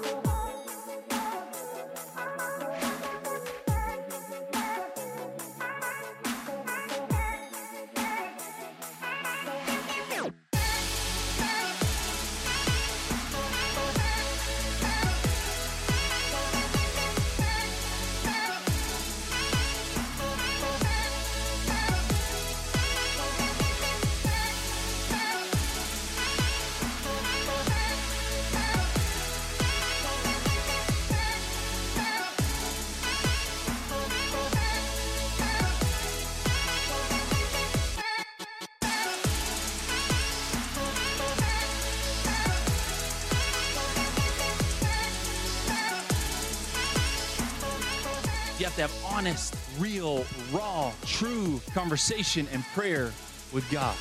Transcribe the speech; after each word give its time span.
You 0.00 0.27
have 48.68 48.76
to 48.76 48.82
have 48.82 49.14
honest, 49.16 49.54
real, 49.78 50.26
raw, 50.52 50.92
true 51.06 51.60
conversation 51.72 52.46
and 52.52 52.62
prayer 52.74 53.12
with 53.52 53.64
God. 53.70 53.96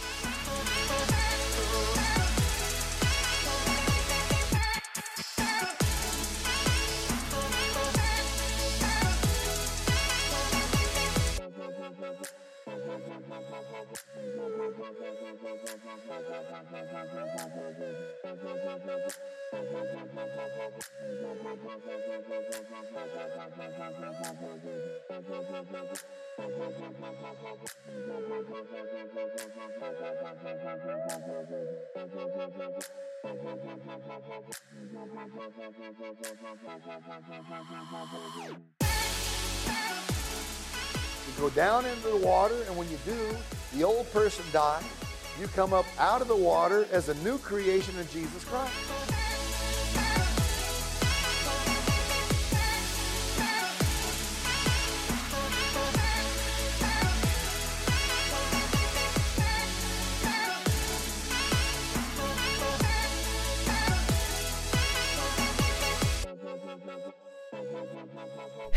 Go 41.37 41.49
down 41.51 41.85
into 41.85 42.07
the 42.07 42.17
water, 42.17 42.55
and 42.67 42.75
when 42.75 42.89
you 42.89 42.97
do, 43.05 43.35
the 43.73 43.83
old 43.83 44.11
person 44.11 44.43
dies. 44.51 44.83
You 45.39 45.47
come 45.47 45.71
up 45.71 45.85
out 45.99 46.21
of 46.21 46.27
the 46.27 46.35
water 46.35 46.87
as 46.91 47.09
a 47.09 47.13
new 47.23 47.37
creation 47.37 47.97
in 47.99 48.07
Jesus 48.09 48.43
Christ. 48.45 49.26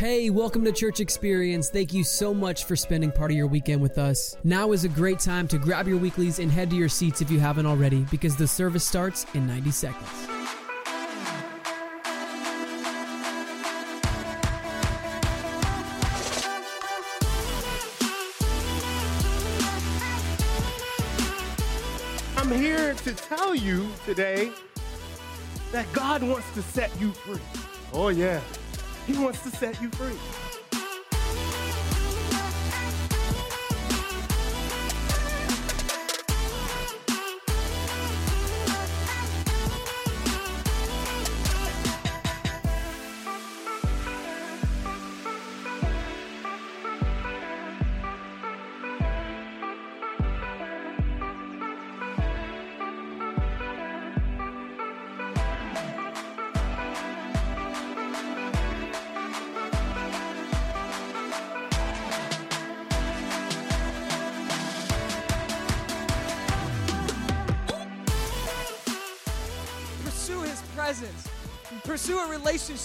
Hey, 0.00 0.30
welcome 0.30 0.64
to 0.64 0.72
Church 0.72 0.98
Experience. 0.98 1.68
Thank 1.68 1.92
you 1.92 2.04
so 2.04 2.32
much 2.32 2.64
for 2.64 2.74
spending 2.74 3.12
part 3.12 3.30
of 3.32 3.36
your 3.36 3.46
weekend 3.46 3.82
with 3.82 3.98
us. 3.98 4.34
Now 4.44 4.72
is 4.72 4.84
a 4.84 4.88
great 4.88 5.18
time 5.18 5.46
to 5.48 5.58
grab 5.58 5.86
your 5.86 5.98
weeklies 5.98 6.38
and 6.38 6.50
head 6.50 6.70
to 6.70 6.76
your 6.76 6.88
seats 6.88 7.20
if 7.20 7.30
you 7.30 7.38
haven't 7.38 7.66
already, 7.66 8.06
because 8.10 8.34
the 8.34 8.48
service 8.48 8.82
starts 8.82 9.26
in 9.34 9.46
90 9.46 9.70
seconds. 9.70 10.08
I'm 22.38 22.50
here 22.50 22.94
to 22.94 23.12
tell 23.12 23.54
you 23.54 23.86
today 24.06 24.50
that 25.72 25.92
God 25.92 26.22
wants 26.22 26.50
to 26.54 26.62
set 26.62 26.90
you 26.98 27.12
free. 27.12 27.38
Oh, 27.92 28.08
yeah. 28.08 28.40
He 29.06 29.18
wants 29.18 29.42
to 29.42 29.50
set 29.50 29.80
you 29.80 29.90
free. 29.90 30.49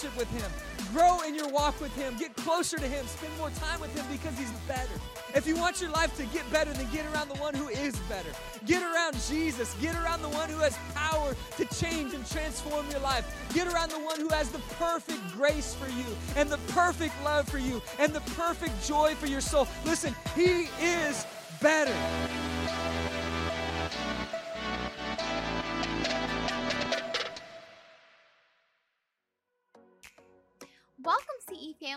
Relationship 0.06 0.18
with 0.18 0.30
Him. 0.42 0.52
Grow 0.94 1.22
in 1.22 1.36
your 1.36 1.50
walk 1.50 1.80
with 1.82 1.94
Him. 1.96 2.16
Get 2.18 2.36
closer 2.36 2.78
to 2.78 2.88
Him. 2.88 3.06
Spend 3.08 3.36
more 3.38 3.50
time 3.52 3.80
with 3.80 3.94
Him 3.96 4.06
because 4.12 4.38
He's 4.38 4.52
better. 4.68 5.00
If 5.34 5.48
you 5.48 5.56
want 5.56 5.82
your 5.82 5.90
life 5.92 6.16
to 6.18 6.26
get 6.28 6.50
better, 6.52 6.72
then 6.74 6.88
get 6.92 7.06
around 7.14 7.30
the 7.30 7.36
one 7.36 7.54
who 7.54 7.68
is 7.68 7.96
better. 8.10 8.30
Get 8.66 8.82
around 8.82 9.16
Jesus. 9.28 9.76
Get 9.82 9.96
around 9.96 10.22
the 10.22 10.30
one 10.30 10.50
who 10.50 10.60
has 10.60 10.78
power 10.94 11.36
to 11.58 11.66
change 11.76 12.14
and 12.14 12.26
transform 12.30 12.90
your 12.92 13.02
life. 13.02 13.26
Get 13.54 13.68
around 13.68 13.92
the 13.92 14.00
one 14.00 14.20
who 14.20 14.30
has 14.30 14.50
the 14.50 14.60
perfect 14.78 15.20
grace 15.34 15.74
for 15.76 15.90
you 15.90 16.06
and 16.36 16.50
the 16.50 16.60
perfect 16.74 17.14
love 17.24 17.48
for 17.50 17.60
you 17.60 17.82
and 18.00 18.14
the 18.14 18.22
perfect 18.34 18.86
joy 18.86 19.16
for 19.16 19.28
your 19.28 19.42
soul. 19.42 19.68
Listen, 19.86 20.16
He 20.36 20.68
is 20.82 21.26
better. 21.62 21.96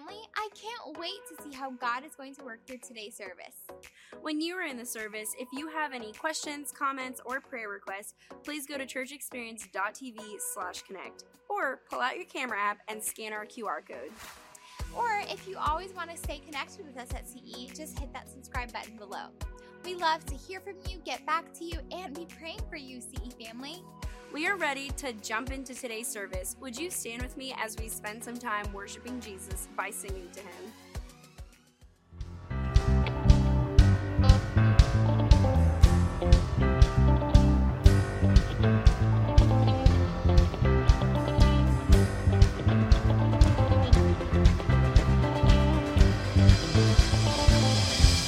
Family. 0.09 0.23
I 0.37 0.49
can't 0.55 0.99
wait 0.99 1.21
to 1.29 1.43
see 1.43 1.55
how 1.55 1.71
God 1.71 2.05
is 2.05 2.15
going 2.15 2.35
to 2.37 2.45
work 2.45 2.67
through 2.67 2.79
today's 2.79 3.17
service. 3.17 3.57
When 4.21 4.41
you 4.41 4.57
are 4.57 4.67
in 4.67 4.77
the 4.77 4.87
service, 4.87 5.35
if 5.39 5.49
you 5.53 5.69
have 5.69 5.93
any 5.93 6.13
questions, 6.13 6.73
comments, 6.73 7.21
or 7.25 7.41
prayer 7.41 7.69
requests, 7.69 8.15
please 8.43 8.67
go 8.67 8.79
to 8.79 8.87
churchexperience.tv 8.87 10.19
slash 10.55 10.83
connect 10.83 11.25
or 11.49 11.81
pull 11.91 12.01
out 12.01 12.17
your 12.17 12.27
camera 12.27 12.59
app 12.59 12.79
and 12.89 13.03
scan 13.03 13.33
our 13.33 13.47
QR 13.47 13.87
code. 13.87 14.11
Or 14.97 15.23
if 15.29 15.47
you 15.47 15.59
always 15.59 15.95
want 15.95 16.11
to 16.11 16.17
stay 16.17 16.41
connected 16.45 16.87
with 16.87 16.97
us 16.97 17.09
at 17.15 17.29
CE, 17.29 17.77
just 17.77 17.99
hit 17.99 18.13
that 18.13 18.31
subscribe 18.31 18.73
button 18.73 18.97
below. 18.97 19.27
We 19.85 19.95
love 19.95 20.25
to 20.27 20.35
hear 20.35 20.61
from 20.61 20.75
you, 20.89 20.99
get 21.05 21.25
back 21.27 21.53
to 21.55 21.65
you, 21.65 21.79
and 21.93 22.15
be 22.15 22.27
praying 22.27 22.61
for 22.69 22.77
you, 22.77 23.01
CE 23.01 23.35
family. 23.41 23.83
We 24.31 24.47
are 24.47 24.57
ready 24.57 24.91
to 24.99 25.15
jump 25.15 25.51
into 25.51 25.75
today's 25.75 26.07
service. 26.07 26.55
Would 26.61 26.79
you 26.79 26.91
stand 26.91 27.23
with 27.23 27.39
me 27.39 27.55
as 27.59 27.77
we 27.79 27.89
spend 27.89 28.23
some 28.23 28.37
time 28.37 28.71
worshiping 28.75 29.21
Jesus 29.21 29.69
by 29.75 29.91
singing 29.91 30.29
to 30.33 30.41
him? 30.41 30.73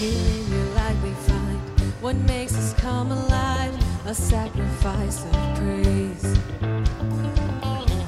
In 0.00 0.50
your 0.50 0.64
light 0.74 0.96
we 1.02 1.10
find 1.10 1.60
what 2.00 2.16
makes 2.16 2.56
us 2.56 2.72
come 2.80 3.12
alive 3.12 3.39
a 4.10 4.14
sacrifice 4.14 5.24
of 5.24 5.32
praise. 5.54 6.24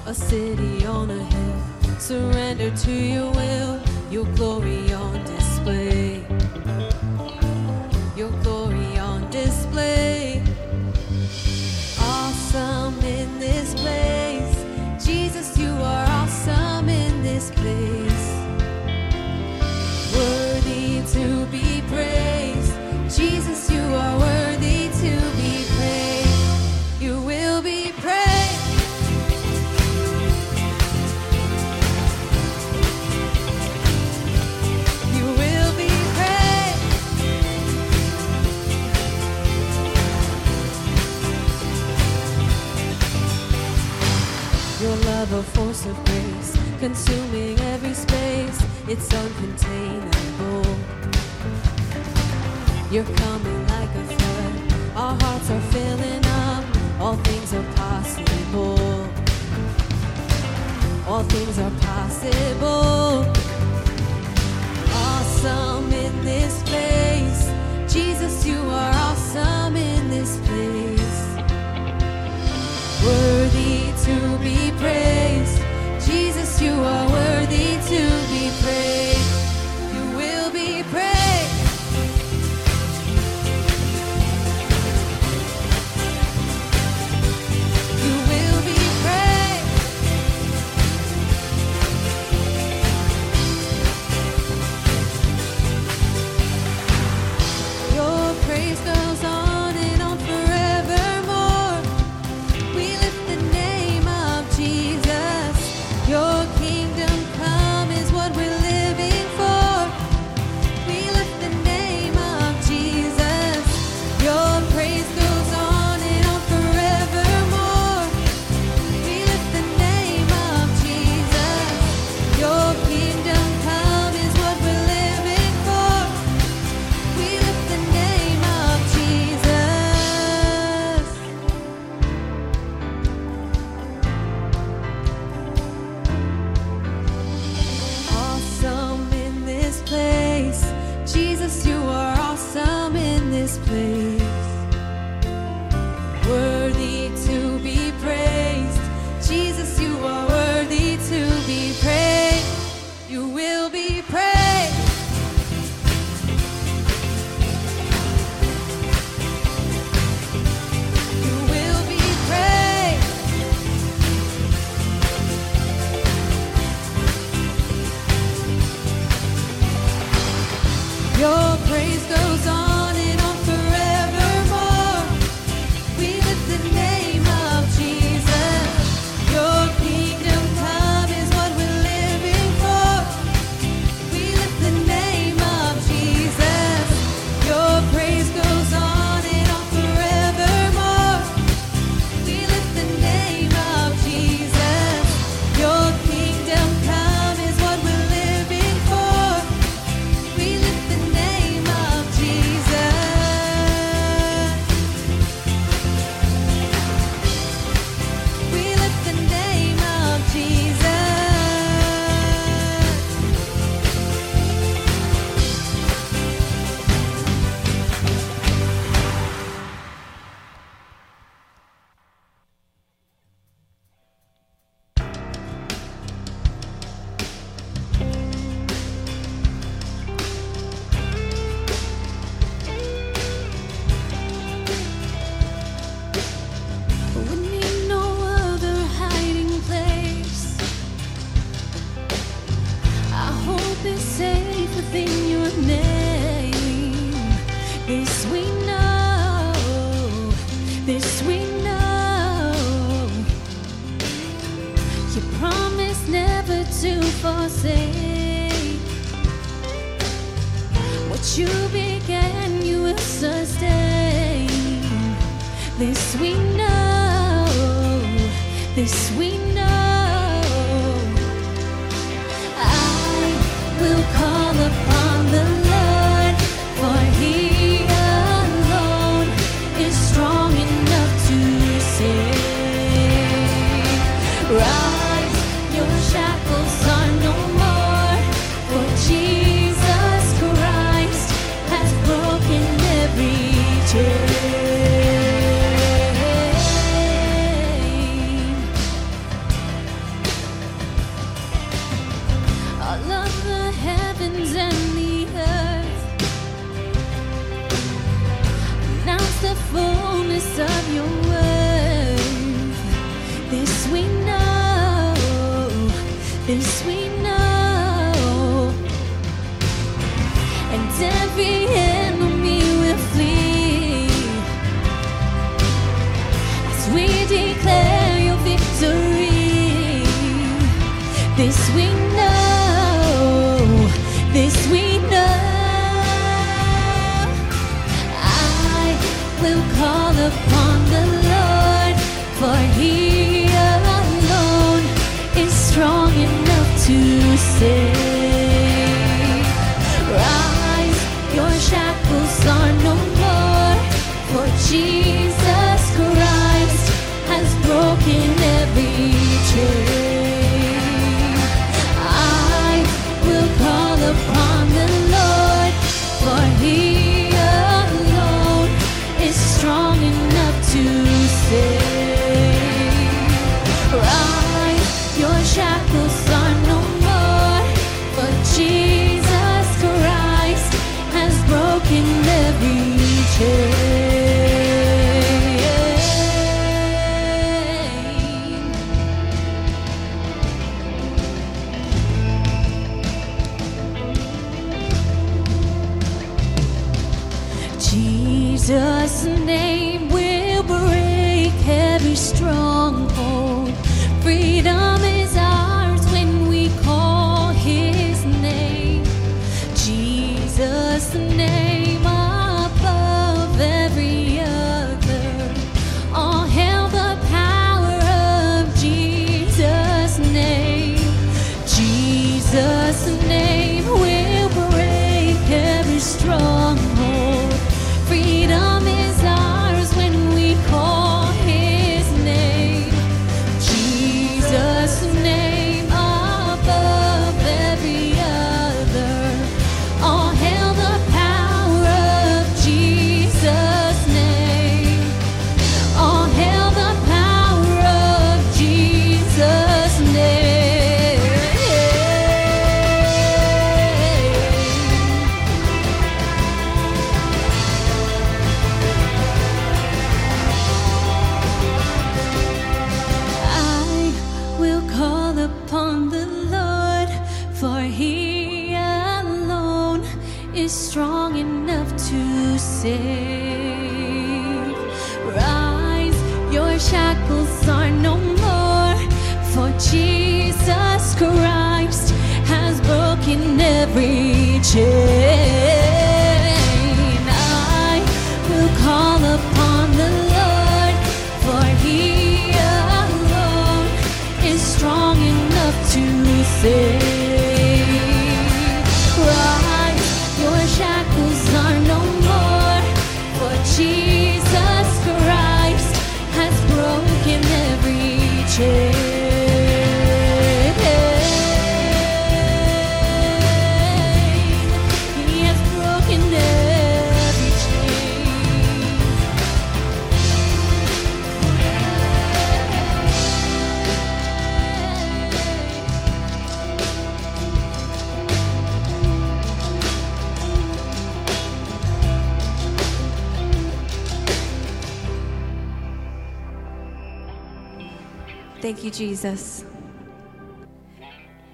A 0.06 0.12
city 0.12 0.84
on 0.84 1.08
a 1.08 1.22
hill, 1.22 1.62
surrender 2.00 2.70
to 2.78 2.90
your 2.90 3.30
will, 3.30 3.80
your 4.10 4.24
glory 4.34 4.92
on 4.92 5.22
display. 5.22 6.01
Consuming 46.82 47.56
every 47.60 47.94
space, 47.94 48.58
it's 48.88 49.08
uncontainable. 49.08 50.66
You're 52.90 53.04
coming 53.04 53.66
like 53.68 53.92
a 53.94 54.04
flood, 54.12 54.54
our 54.96 55.16
hearts 55.22 55.48
are 55.52 55.60
filling 55.70 56.26
up, 56.26 56.64
all 57.00 57.16
things 57.18 57.54
are 57.54 57.68
possible. 57.76 59.08
All 61.06 61.22
things 61.22 61.56
are 61.60 61.74
possible. 61.92 63.30
Awesome 64.92 65.92
in 65.92 66.24
this 66.24 66.64
place, 66.64 67.42
Jesus, 67.94 68.44
you 68.44 68.58
are 68.58 68.92
awesome 69.06 69.76
in 69.76 70.10
this 70.10 70.36
place 70.48 71.22
worthy 73.04 73.92
to 74.04 74.38
be 74.38 74.72
praised. 74.78 75.61
You 76.62 76.74
are 76.74 77.10
worthy 77.10 77.76
to 77.90 78.00
be 78.30 78.50
praised. 78.62 79.11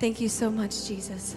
Thank 0.09 0.23
you 0.23 0.31
so 0.31 0.50
much, 0.50 0.88
Jesus. 0.88 1.37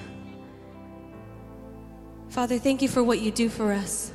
Father, 2.30 2.58
thank 2.58 2.82
you 2.82 2.88
for 2.88 3.04
what 3.04 3.20
you 3.20 3.30
do 3.30 3.50
for 3.50 3.74
us. 3.74 4.14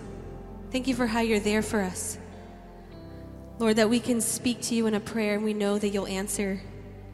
Thank 0.71 0.89
you 0.89 0.95
for 0.95 1.07
how 1.07 1.21
you're 1.21 1.41
there 1.41 1.61
for 1.61 1.83
us. 1.83 2.17
Lord, 3.59 3.77
that 3.77 3.91
we 3.91 4.01
can 4.01 4.23
speak 4.23 4.63
to 4.63 4.75
you 4.75 4.87
in 4.87 4.95
a 4.95 4.99
prayer 4.99 5.35
and 5.35 5.45
we 5.45 5.53
know 5.53 5.79
that 5.79 5.91
you'll 5.91 6.07
answer. 6.07 6.63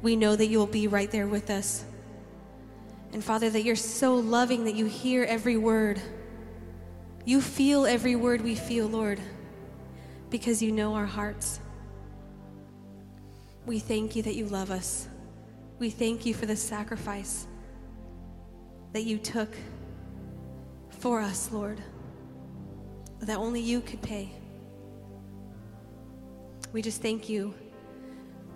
We 0.03 0.15
know 0.15 0.37
that 0.37 0.47
you'll 0.47 0.69
be 0.69 0.87
right 0.87 1.11
there 1.11 1.27
with 1.27 1.51
us. 1.51 1.85
And 3.13 3.25
Father, 3.25 3.51
that 3.51 3.65
you're 3.65 3.75
so 3.75 4.15
loving 4.15 4.67
that 4.67 4.77
you 4.77 4.85
hear 4.87 5.25
every 5.25 5.57
word. 5.57 6.01
You 7.25 7.41
feel 7.41 7.87
every 7.87 8.15
word 8.15 8.43
we 8.43 8.55
feel, 8.55 8.87
Lord, 8.87 9.19
because 10.31 10.63
you 10.63 10.71
know 10.71 10.95
our 10.95 11.07
hearts. 11.07 11.59
We 13.67 13.81
thank 13.81 14.15
you 14.15 14.23
that 14.23 14.37
you 14.37 14.47
love 14.47 14.71
us. 14.71 15.09
We 15.83 15.91
thank 15.91 16.25
you 16.25 16.33
for 16.33 16.47
the 16.47 16.55
sacrifice 16.55 17.49
that 18.93 19.03
you 19.03 19.19
took 19.19 19.49
for 21.01 21.21
us, 21.21 21.51
Lord, 21.51 21.83
that 23.23 23.37
only 23.37 23.61
you 23.61 23.81
could 23.81 24.01
pay. 24.01 24.31
We 26.73 26.83
just 26.83 27.03
thank 27.03 27.29
you. 27.29 27.53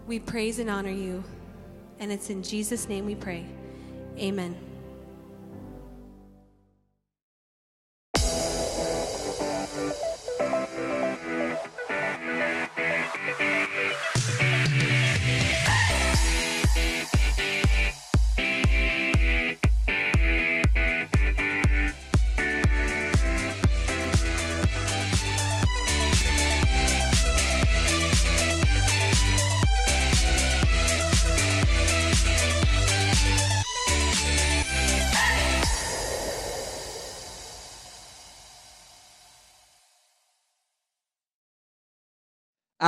We 0.06 0.20
praise 0.20 0.60
and 0.60 0.70
honor 0.70 0.92
you. 0.92 1.24
And 1.98 2.12
it's 2.12 2.30
in 2.30 2.44
Jesus' 2.44 2.88
name 2.88 3.06
we 3.06 3.16
pray. 3.16 3.44
Amen. 4.18 4.65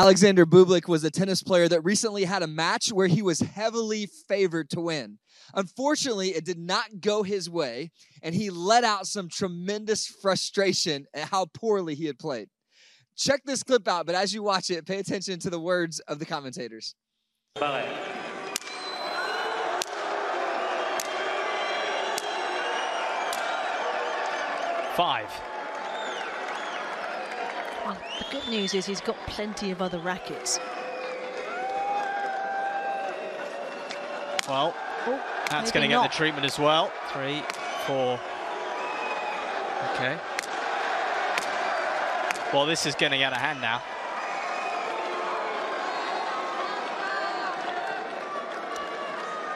Alexander 0.09 0.47
Bublik 0.47 0.89
was 0.89 1.05
a 1.05 1.11
tennis 1.11 1.43
player 1.43 1.69
that 1.69 1.83
recently 1.83 2.25
had 2.25 2.43
a 2.43 2.47
match 2.47 2.91
where 2.91 3.09
he 3.09 3.21
was 3.21 3.41
heavily 3.41 4.07
favored 4.27 4.71
to 4.71 4.81
win. 4.81 5.19
Unfortunately, 5.53 6.31
it 6.31 6.47
did 6.47 6.59
not 6.59 7.03
go 7.03 7.23
his 7.23 7.51
way, 7.51 7.91
and 8.23 8.35
he 8.35 8.49
let 8.49 8.85
out 8.85 9.07
some 9.07 9.29
tremendous 9.29 10.07
frustration 10.07 11.05
at 11.13 11.29
how 11.29 11.45
poorly 11.45 11.95
he 11.95 12.07
had 12.07 12.19
played. 12.19 12.49
Check 13.19 13.43
this 13.45 13.63
clip 13.63 13.87
out, 13.87 14.07
but 14.07 14.15
as 14.15 14.33
you 14.33 14.43
watch 14.43 14.71
it, 14.71 14.87
pay 14.87 14.99
attention 14.99 15.39
to 15.41 15.51
the 15.51 15.61
words 15.61 16.01
of 16.09 16.19
the 16.19 16.25
commentators. 16.25 16.95
Five. 24.97 25.31
Well, 27.89 27.97
the 28.19 28.27
good 28.31 28.47
news 28.51 28.75
is 28.75 28.85
he's 28.85 29.01
got 29.01 29.17
plenty 29.27 29.71
of 29.71 29.81
other 29.81 29.99
rackets. 29.99 30.61
Well, 34.47 34.75
Oh, 35.07 35.23
that's 35.49 35.73
going 35.73 35.89
to 35.89 35.97
get 35.97 36.03
the 36.03 36.15
treatment 36.15 36.45
as 36.45 36.59
well. 36.59 36.93
Three, 37.13 37.43
four. 37.87 38.21
Okay. 39.95 40.19
Well, 42.53 42.67
this 42.67 42.85
is 42.85 42.95
going 42.95 43.13
to 43.13 43.19
get 43.19 43.33
a 43.33 43.39
hand 43.39 43.63
now. 43.63 43.81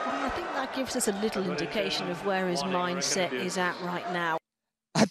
Well, 0.06 0.24
I 0.24 0.30
think 0.30 0.46
that 0.54 0.74
gives 0.74 0.96
us 0.96 1.08
a 1.08 1.12
little 1.12 1.44
indication 1.50 2.08
of 2.08 2.24
where 2.24 2.48
his 2.48 2.62
mindset 2.62 3.34
is 3.34 3.58
at 3.58 3.78
right 3.82 4.10
now. 4.10 4.38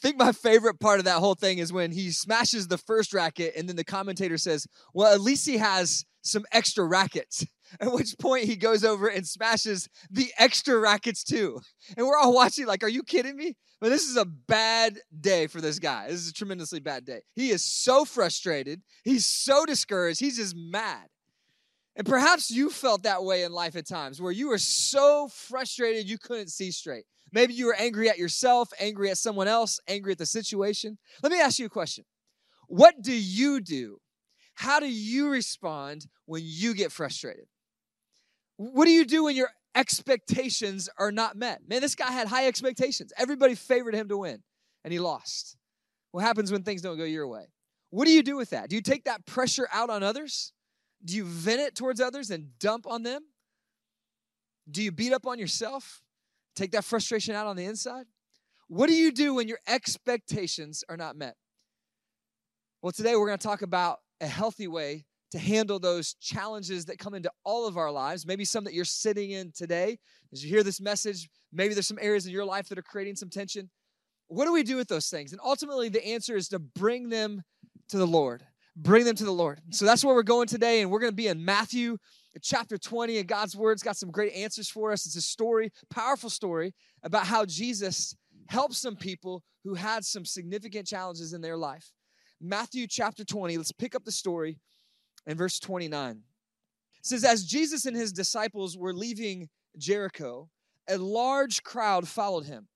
I 0.01 0.07
think 0.07 0.17
my 0.17 0.31
favorite 0.31 0.79
part 0.79 0.97
of 0.97 1.05
that 1.05 1.19
whole 1.19 1.35
thing 1.35 1.59
is 1.59 1.71
when 1.71 1.91
he 1.91 2.09
smashes 2.09 2.67
the 2.67 2.79
first 2.79 3.13
racket, 3.13 3.53
and 3.55 3.69
then 3.69 3.75
the 3.75 3.83
commentator 3.83 4.37
says, 4.39 4.65
Well, 4.95 5.13
at 5.13 5.21
least 5.21 5.45
he 5.45 5.57
has 5.57 6.05
some 6.23 6.43
extra 6.51 6.85
rackets. 6.85 7.45
At 7.79 7.93
which 7.93 8.17
point 8.19 8.45
he 8.45 8.57
goes 8.57 8.83
over 8.83 9.07
and 9.07 9.25
smashes 9.25 9.87
the 10.09 10.29
extra 10.37 10.77
rackets 10.77 11.23
too. 11.23 11.61
And 11.95 12.05
we're 12.05 12.17
all 12.17 12.33
watching, 12.33 12.65
like, 12.65 12.83
Are 12.83 12.89
you 12.89 13.03
kidding 13.03 13.35
me? 13.35 13.55
But 13.79 13.89
this 13.89 14.03
is 14.03 14.17
a 14.17 14.25
bad 14.25 14.99
day 15.19 15.47
for 15.47 15.61
this 15.61 15.77
guy. 15.79 16.07
This 16.07 16.21
is 16.21 16.29
a 16.29 16.33
tremendously 16.33 16.79
bad 16.79 17.05
day. 17.05 17.21
He 17.35 17.51
is 17.51 17.63
so 17.63 18.03
frustrated. 18.03 18.81
He's 19.03 19.25
so 19.25 19.65
discouraged. 19.65 20.19
He's 20.19 20.37
just 20.37 20.55
mad. 20.55 21.07
And 21.95 22.07
perhaps 22.07 22.49
you 22.49 22.69
felt 22.69 23.03
that 23.03 23.23
way 23.23 23.43
in 23.43 23.51
life 23.51 23.75
at 23.75 23.87
times 23.87 24.21
where 24.21 24.31
you 24.31 24.49
were 24.49 24.57
so 24.57 25.27
frustrated 25.27 26.09
you 26.09 26.17
couldn't 26.17 26.49
see 26.49 26.71
straight. 26.71 27.05
Maybe 27.31 27.53
you 27.53 27.67
were 27.67 27.75
angry 27.75 28.09
at 28.09 28.17
yourself, 28.17 28.69
angry 28.79 29.09
at 29.09 29.17
someone 29.17 29.47
else, 29.47 29.79
angry 29.87 30.11
at 30.11 30.17
the 30.17 30.25
situation. 30.25 30.97
Let 31.23 31.31
me 31.31 31.39
ask 31.39 31.59
you 31.59 31.65
a 31.65 31.69
question 31.69 32.05
What 32.67 33.01
do 33.01 33.13
you 33.13 33.61
do? 33.61 33.99
How 34.55 34.79
do 34.79 34.87
you 34.87 35.29
respond 35.29 36.07
when 36.25 36.41
you 36.45 36.73
get 36.73 36.91
frustrated? 36.91 37.45
What 38.57 38.85
do 38.85 38.91
you 38.91 39.05
do 39.05 39.23
when 39.23 39.35
your 39.35 39.49
expectations 39.73 40.89
are 40.97 41.11
not 41.11 41.35
met? 41.35 41.61
Man, 41.67 41.81
this 41.81 41.95
guy 41.95 42.11
had 42.11 42.27
high 42.27 42.47
expectations. 42.47 43.11
Everybody 43.17 43.55
favored 43.55 43.95
him 43.95 44.09
to 44.09 44.17
win, 44.17 44.43
and 44.83 44.91
he 44.91 44.99
lost. 44.99 45.57
What 46.11 46.23
happens 46.23 46.51
when 46.51 46.63
things 46.63 46.81
don't 46.81 46.97
go 46.97 47.05
your 47.05 47.27
way? 47.27 47.45
What 47.89 48.05
do 48.05 48.11
you 48.11 48.23
do 48.23 48.35
with 48.35 48.51
that? 48.51 48.69
Do 48.69 48.75
you 48.75 48.81
take 48.81 49.05
that 49.05 49.25
pressure 49.25 49.67
out 49.73 49.89
on 49.89 50.03
others? 50.03 50.53
Do 51.03 51.15
you 51.15 51.25
vent 51.25 51.61
it 51.61 51.75
towards 51.75 51.99
others 51.99 52.29
and 52.29 52.57
dump 52.59 52.85
on 52.85 53.03
them? 53.03 53.23
Do 54.69 54.83
you 54.83 54.91
beat 54.91 55.13
up 55.13 55.25
on 55.25 55.39
yourself? 55.39 56.01
Take 56.55 56.71
that 56.71 56.83
frustration 56.83 57.35
out 57.35 57.47
on 57.47 57.55
the 57.55 57.65
inside? 57.65 58.05
What 58.67 58.87
do 58.87 58.95
you 58.95 59.11
do 59.11 59.33
when 59.35 59.47
your 59.47 59.59
expectations 59.67 60.83
are 60.87 60.97
not 60.97 61.15
met? 61.15 61.35
Well, 62.81 62.91
today 62.91 63.15
we're 63.15 63.27
going 63.27 63.37
to 63.37 63.47
talk 63.47 63.61
about 63.61 63.99
a 64.21 64.27
healthy 64.27 64.67
way 64.67 65.05
to 65.31 65.39
handle 65.39 65.79
those 65.79 66.13
challenges 66.15 66.85
that 66.85 66.99
come 66.99 67.13
into 67.13 67.31
all 67.43 67.67
of 67.67 67.77
our 67.77 67.91
lives. 67.91 68.25
Maybe 68.25 68.45
some 68.45 68.63
that 68.65 68.73
you're 68.73 68.85
sitting 68.85 69.31
in 69.31 69.51
today. 69.55 69.97
As 70.33 70.43
you 70.43 70.49
hear 70.49 70.63
this 70.63 70.81
message, 70.81 71.29
maybe 71.53 71.73
there's 71.73 71.87
some 71.87 71.99
areas 72.01 72.25
in 72.25 72.33
your 72.33 72.45
life 72.45 72.67
that 72.69 72.77
are 72.77 72.83
creating 72.83 73.15
some 73.15 73.29
tension. 73.29 73.69
What 74.27 74.45
do 74.45 74.53
we 74.53 74.63
do 74.63 74.75
with 74.75 74.87
those 74.87 75.09
things? 75.09 75.31
And 75.31 75.41
ultimately, 75.43 75.89
the 75.89 76.05
answer 76.05 76.35
is 76.35 76.47
to 76.49 76.59
bring 76.59 77.09
them 77.09 77.43
to 77.89 77.97
the 77.97 78.07
Lord. 78.07 78.43
Bring 78.75 79.03
them 79.03 79.15
to 79.15 79.25
the 79.25 79.31
Lord. 79.31 79.59
So 79.71 79.85
that's 79.85 80.03
where 80.03 80.15
we're 80.15 80.23
going 80.23 80.47
today. 80.47 80.81
And 80.81 80.89
we're 80.89 80.99
going 80.99 81.11
to 81.11 81.15
be 81.15 81.27
in 81.27 81.43
Matthew 81.43 81.97
chapter 82.41 82.77
20. 82.77 83.17
And 83.19 83.27
God's 83.27 83.55
word's 83.55 83.83
got 83.83 83.97
some 83.97 84.11
great 84.11 84.33
answers 84.33 84.69
for 84.69 84.91
us. 84.91 85.05
It's 85.05 85.15
a 85.15 85.21
story, 85.21 85.71
powerful 85.89 86.29
story 86.29 86.73
about 87.03 87.27
how 87.27 87.45
Jesus 87.45 88.15
helped 88.47 88.75
some 88.75 88.95
people 88.95 89.43
who 89.63 89.73
had 89.73 90.05
some 90.05 90.25
significant 90.25 90.87
challenges 90.87 91.33
in 91.33 91.41
their 91.41 91.57
life. 91.57 91.91
Matthew 92.39 92.87
chapter 92.87 93.23
20, 93.23 93.57
let's 93.57 93.71
pick 93.71 93.95
up 93.95 94.03
the 94.03 94.11
story 94.11 94.57
in 95.27 95.37
verse 95.37 95.59
29. 95.59 96.11
It 96.11 97.05
says, 97.05 97.23
As 97.23 97.45
Jesus 97.45 97.85
and 97.85 97.95
his 97.95 98.11
disciples 98.11 98.77
were 98.77 98.93
leaving 98.93 99.49
Jericho, 99.77 100.49
a 100.89 100.97
large 100.97 101.63
crowd 101.63 102.07
followed 102.07 102.45
him. 102.45 102.67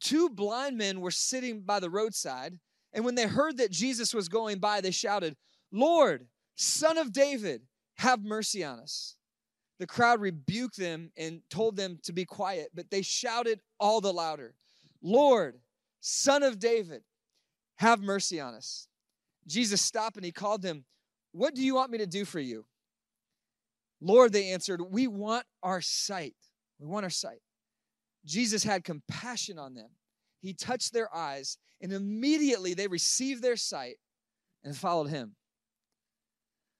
Two 0.00 0.28
blind 0.28 0.76
men 0.76 1.00
were 1.00 1.10
sitting 1.10 1.60
by 1.60 1.80
the 1.80 1.90
roadside, 1.90 2.58
and 2.92 3.04
when 3.04 3.14
they 3.14 3.26
heard 3.26 3.56
that 3.58 3.70
Jesus 3.70 4.14
was 4.14 4.28
going 4.28 4.58
by, 4.58 4.80
they 4.80 4.90
shouted, 4.90 5.36
Lord, 5.72 6.26
son 6.56 6.98
of 6.98 7.12
David, 7.12 7.62
have 7.98 8.24
mercy 8.24 8.64
on 8.64 8.78
us. 8.78 9.16
The 9.78 9.86
crowd 9.86 10.20
rebuked 10.20 10.76
them 10.76 11.12
and 11.16 11.40
told 11.50 11.76
them 11.76 11.98
to 12.04 12.12
be 12.12 12.24
quiet, 12.24 12.70
but 12.74 12.90
they 12.90 13.02
shouted 13.02 13.60
all 13.78 14.00
the 14.00 14.12
louder, 14.12 14.54
Lord, 15.02 15.60
son 16.00 16.42
of 16.42 16.58
David, 16.58 17.02
have 17.76 18.00
mercy 18.00 18.40
on 18.40 18.54
us. 18.54 18.88
Jesus 19.46 19.80
stopped 19.80 20.16
and 20.16 20.24
he 20.24 20.32
called 20.32 20.62
them, 20.62 20.84
What 21.32 21.54
do 21.54 21.62
you 21.62 21.74
want 21.74 21.92
me 21.92 21.98
to 21.98 22.06
do 22.06 22.24
for 22.24 22.40
you? 22.40 22.66
Lord, 24.00 24.32
they 24.32 24.50
answered, 24.50 24.80
We 24.80 25.06
want 25.06 25.44
our 25.62 25.80
sight. 25.80 26.34
We 26.80 26.86
want 26.86 27.04
our 27.04 27.10
sight. 27.10 27.40
Jesus 28.24 28.64
had 28.64 28.84
compassion 28.84 29.58
on 29.58 29.74
them. 29.74 29.90
He 30.40 30.54
touched 30.54 30.92
their 30.92 31.12
eyes, 31.14 31.58
and 31.80 31.92
immediately 31.92 32.74
they 32.74 32.86
received 32.86 33.42
their 33.42 33.56
sight 33.56 33.96
and 34.62 34.76
followed 34.76 35.08
him. 35.08 35.34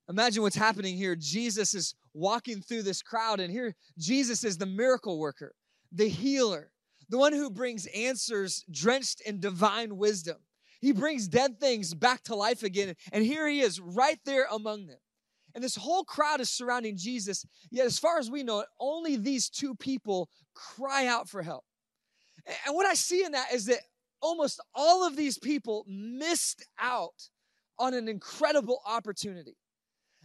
Imagine 0.08 0.42
what's 0.42 0.56
happening 0.56 0.96
here. 0.96 1.14
Jesus 1.14 1.74
is 1.74 1.94
walking 2.14 2.62
through 2.62 2.82
this 2.82 3.02
crowd, 3.02 3.40
and 3.40 3.52
here 3.52 3.74
Jesus 3.98 4.42
is 4.42 4.56
the 4.56 4.66
miracle 4.66 5.18
worker, 5.18 5.54
the 5.92 6.08
healer, 6.08 6.70
the 7.10 7.18
one 7.18 7.32
who 7.32 7.50
brings 7.50 7.86
answers 7.86 8.64
drenched 8.70 9.20
in 9.20 9.38
divine 9.38 9.96
wisdom. 9.98 10.38
He 10.80 10.92
brings 10.92 11.28
dead 11.28 11.60
things 11.60 11.92
back 11.92 12.22
to 12.24 12.34
life 12.34 12.62
again, 12.62 12.94
and 13.12 13.24
here 13.24 13.46
he 13.46 13.60
is 13.60 13.80
right 13.80 14.18
there 14.24 14.46
among 14.50 14.86
them. 14.86 14.98
And 15.54 15.62
this 15.62 15.76
whole 15.76 16.04
crowd 16.04 16.40
is 16.40 16.50
surrounding 16.50 16.96
Jesus, 16.96 17.44
yet, 17.70 17.86
as 17.86 17.98
far 17.98 18.18
as 18.18 18.30
we 18.30 18.42
know, 18.42 18.64
only 18.80 19.16
these 19.16 19.50
two 19.50 19.74
people 19.74 20.28
cry 20.54 21.06
out 21.06 21.28
for 21.28 21.42
help. 21.42 21.64
And 22.66 22.74
what 22.74 22.86
I 22.86 22.94
see 22.94 23.24
in 23.24 23.32
that 23.32 23.52
is 23.52 23.66
that 23.66 23.80
almost 24.22 24.60
all 24.74 25.06
of 25.06 25.16
these 25.16 25.38
people 25.38 25.84
missed 25.88 26.66
out 26.78 27.28
on 27.78 27.92
an 27.92 28.08
incredible 28.08 28.80
opportunity 28.86 29.56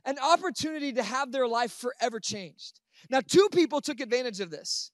an 0.06 0.18
opportunity 0.20 0.94
to 0.94 1.04
have 1.04 1.32
their 1.32 1.48
life 1.48 1.72
forever 1.72 2.20
changed. 2.20 2.80
Now, 3.10 3.22
two 3.22 3.48
people 3.52 3.82
took 3.82 4.00
advantage 4.00 4.40
of 4.40 4.50
this. 4.50 4.92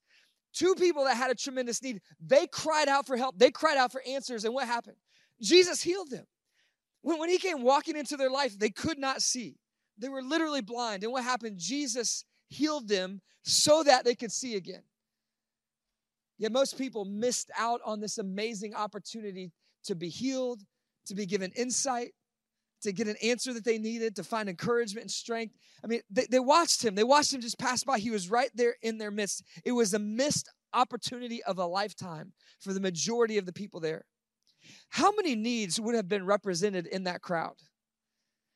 Two 0.53 0.75
people 0.75 1.03
that 1.05 1.15
had 1.15 1.31
a 1.31 1.35
tremendous 1.35 1.81
need, 1.83 2.01
they 2.19 2.47
cried 2.47 2.87
out 2.87 3.05
for 3.05 3.17
help. 3.17 3.37
They 3.37 3.51
cried 3.51 3.77
out 3.77 3.91
for 3.91 4.01
answers. 4.07 4.45
And 4.45 4.53
what 4.53 4.67
happened? 4.67 4.97
Jesus 5.41 5.81
healed 5.81 6.09
them. 6.09 6.25
When, 7.01 7.19
when 7.19 7.29
he 7.29 7.37
came 7.37 7.61
walking 7.61 7.95
into 7.95 8.17
their 8.17 8.29
life, 8.31 8.57
they 8.57 8.69
could 8.69 8.97
not 8.97 9.21
see. 9.21 9.57
They 9.97 10.09
were 10.09 10.23
literally 10.23 10.61
blind. 10.61 11.03
And 11.03 11.11
what 11.11 11.23
happened? 11.23 11.57
Jesus 11.59 12.25
healed 12.47 12.87
them 12.87 13.21
so 13.43 13.83
that 13.83 14.05
they 14.05 14.15
could 14.15 14.31
see 14.31 14.55
again. 14.55 14.83
Yet 16.37 16.51
most 16.51 16.77
people 16.77 17.05
missed 17.05 17.51
out 17.57 17.81
on 17.85 17.99
this 17.99 18.17
amazing 18.17 18.73
opportunity 18.73 19.51
to 19.83 19.95
be 19.95 20.09
healed, 20.09 20.61
to 21.05 21.15
be 21.15 21.25
given 21.25 21.51
insight, 21.55 22.13
to 22.81 22.91
get 22.91 23.07
an 23.07 23.15
answer 23.23 23.53
that 23.53 23.65
they 23.65 23.77
needed, 23.77 24.15
to 24.15 24.23
find 24.23 24.49
encouragement 24.49 25.05
and 25.05 25.11
strength. 25.11 25.55
I 25.83 25.87
mean, 25.87 26.01
they, 26.09 26.25
they 26.29 26.39
watched 26.39 26.83
him. 26.83 26.95
They 26.95 27.03
watched 27.03 27.33
him 27.33 27.41
just 27.41 27.59
pass 27.59 27.83
by. 27.83 27.99
He 27.99 28.11
was 28.11 28.29
right 28.29 28.49
there 28.55 28.75
in 28.81 28.97
their 28.97 29.11
midst. 29.11 29.43
It 29.63 29.71
was 29.71 29.93
a 29.93 29.99
missed 29.99 30.49
opportunity 30.73 31.43
of 31.43 31.57
a 31.57 31.65
lifetime 31.65 32.33
for 32.59 32.73
the 32.73 32.79
majority 32.79 33.37
of 33.37 33.45
the 33.45 33.53
people 33.53 33.79
there. 33.79 34.05
How 34.89 35.11
many 35.15 35.35
needs 35.35 35.79
would 35.79 35.95
have 35.95 36.07
been 36.07 36.25
represented 36.25 36.85
in 36.87 37.05
that 37.05 37.21
crowd? 37.21 37.55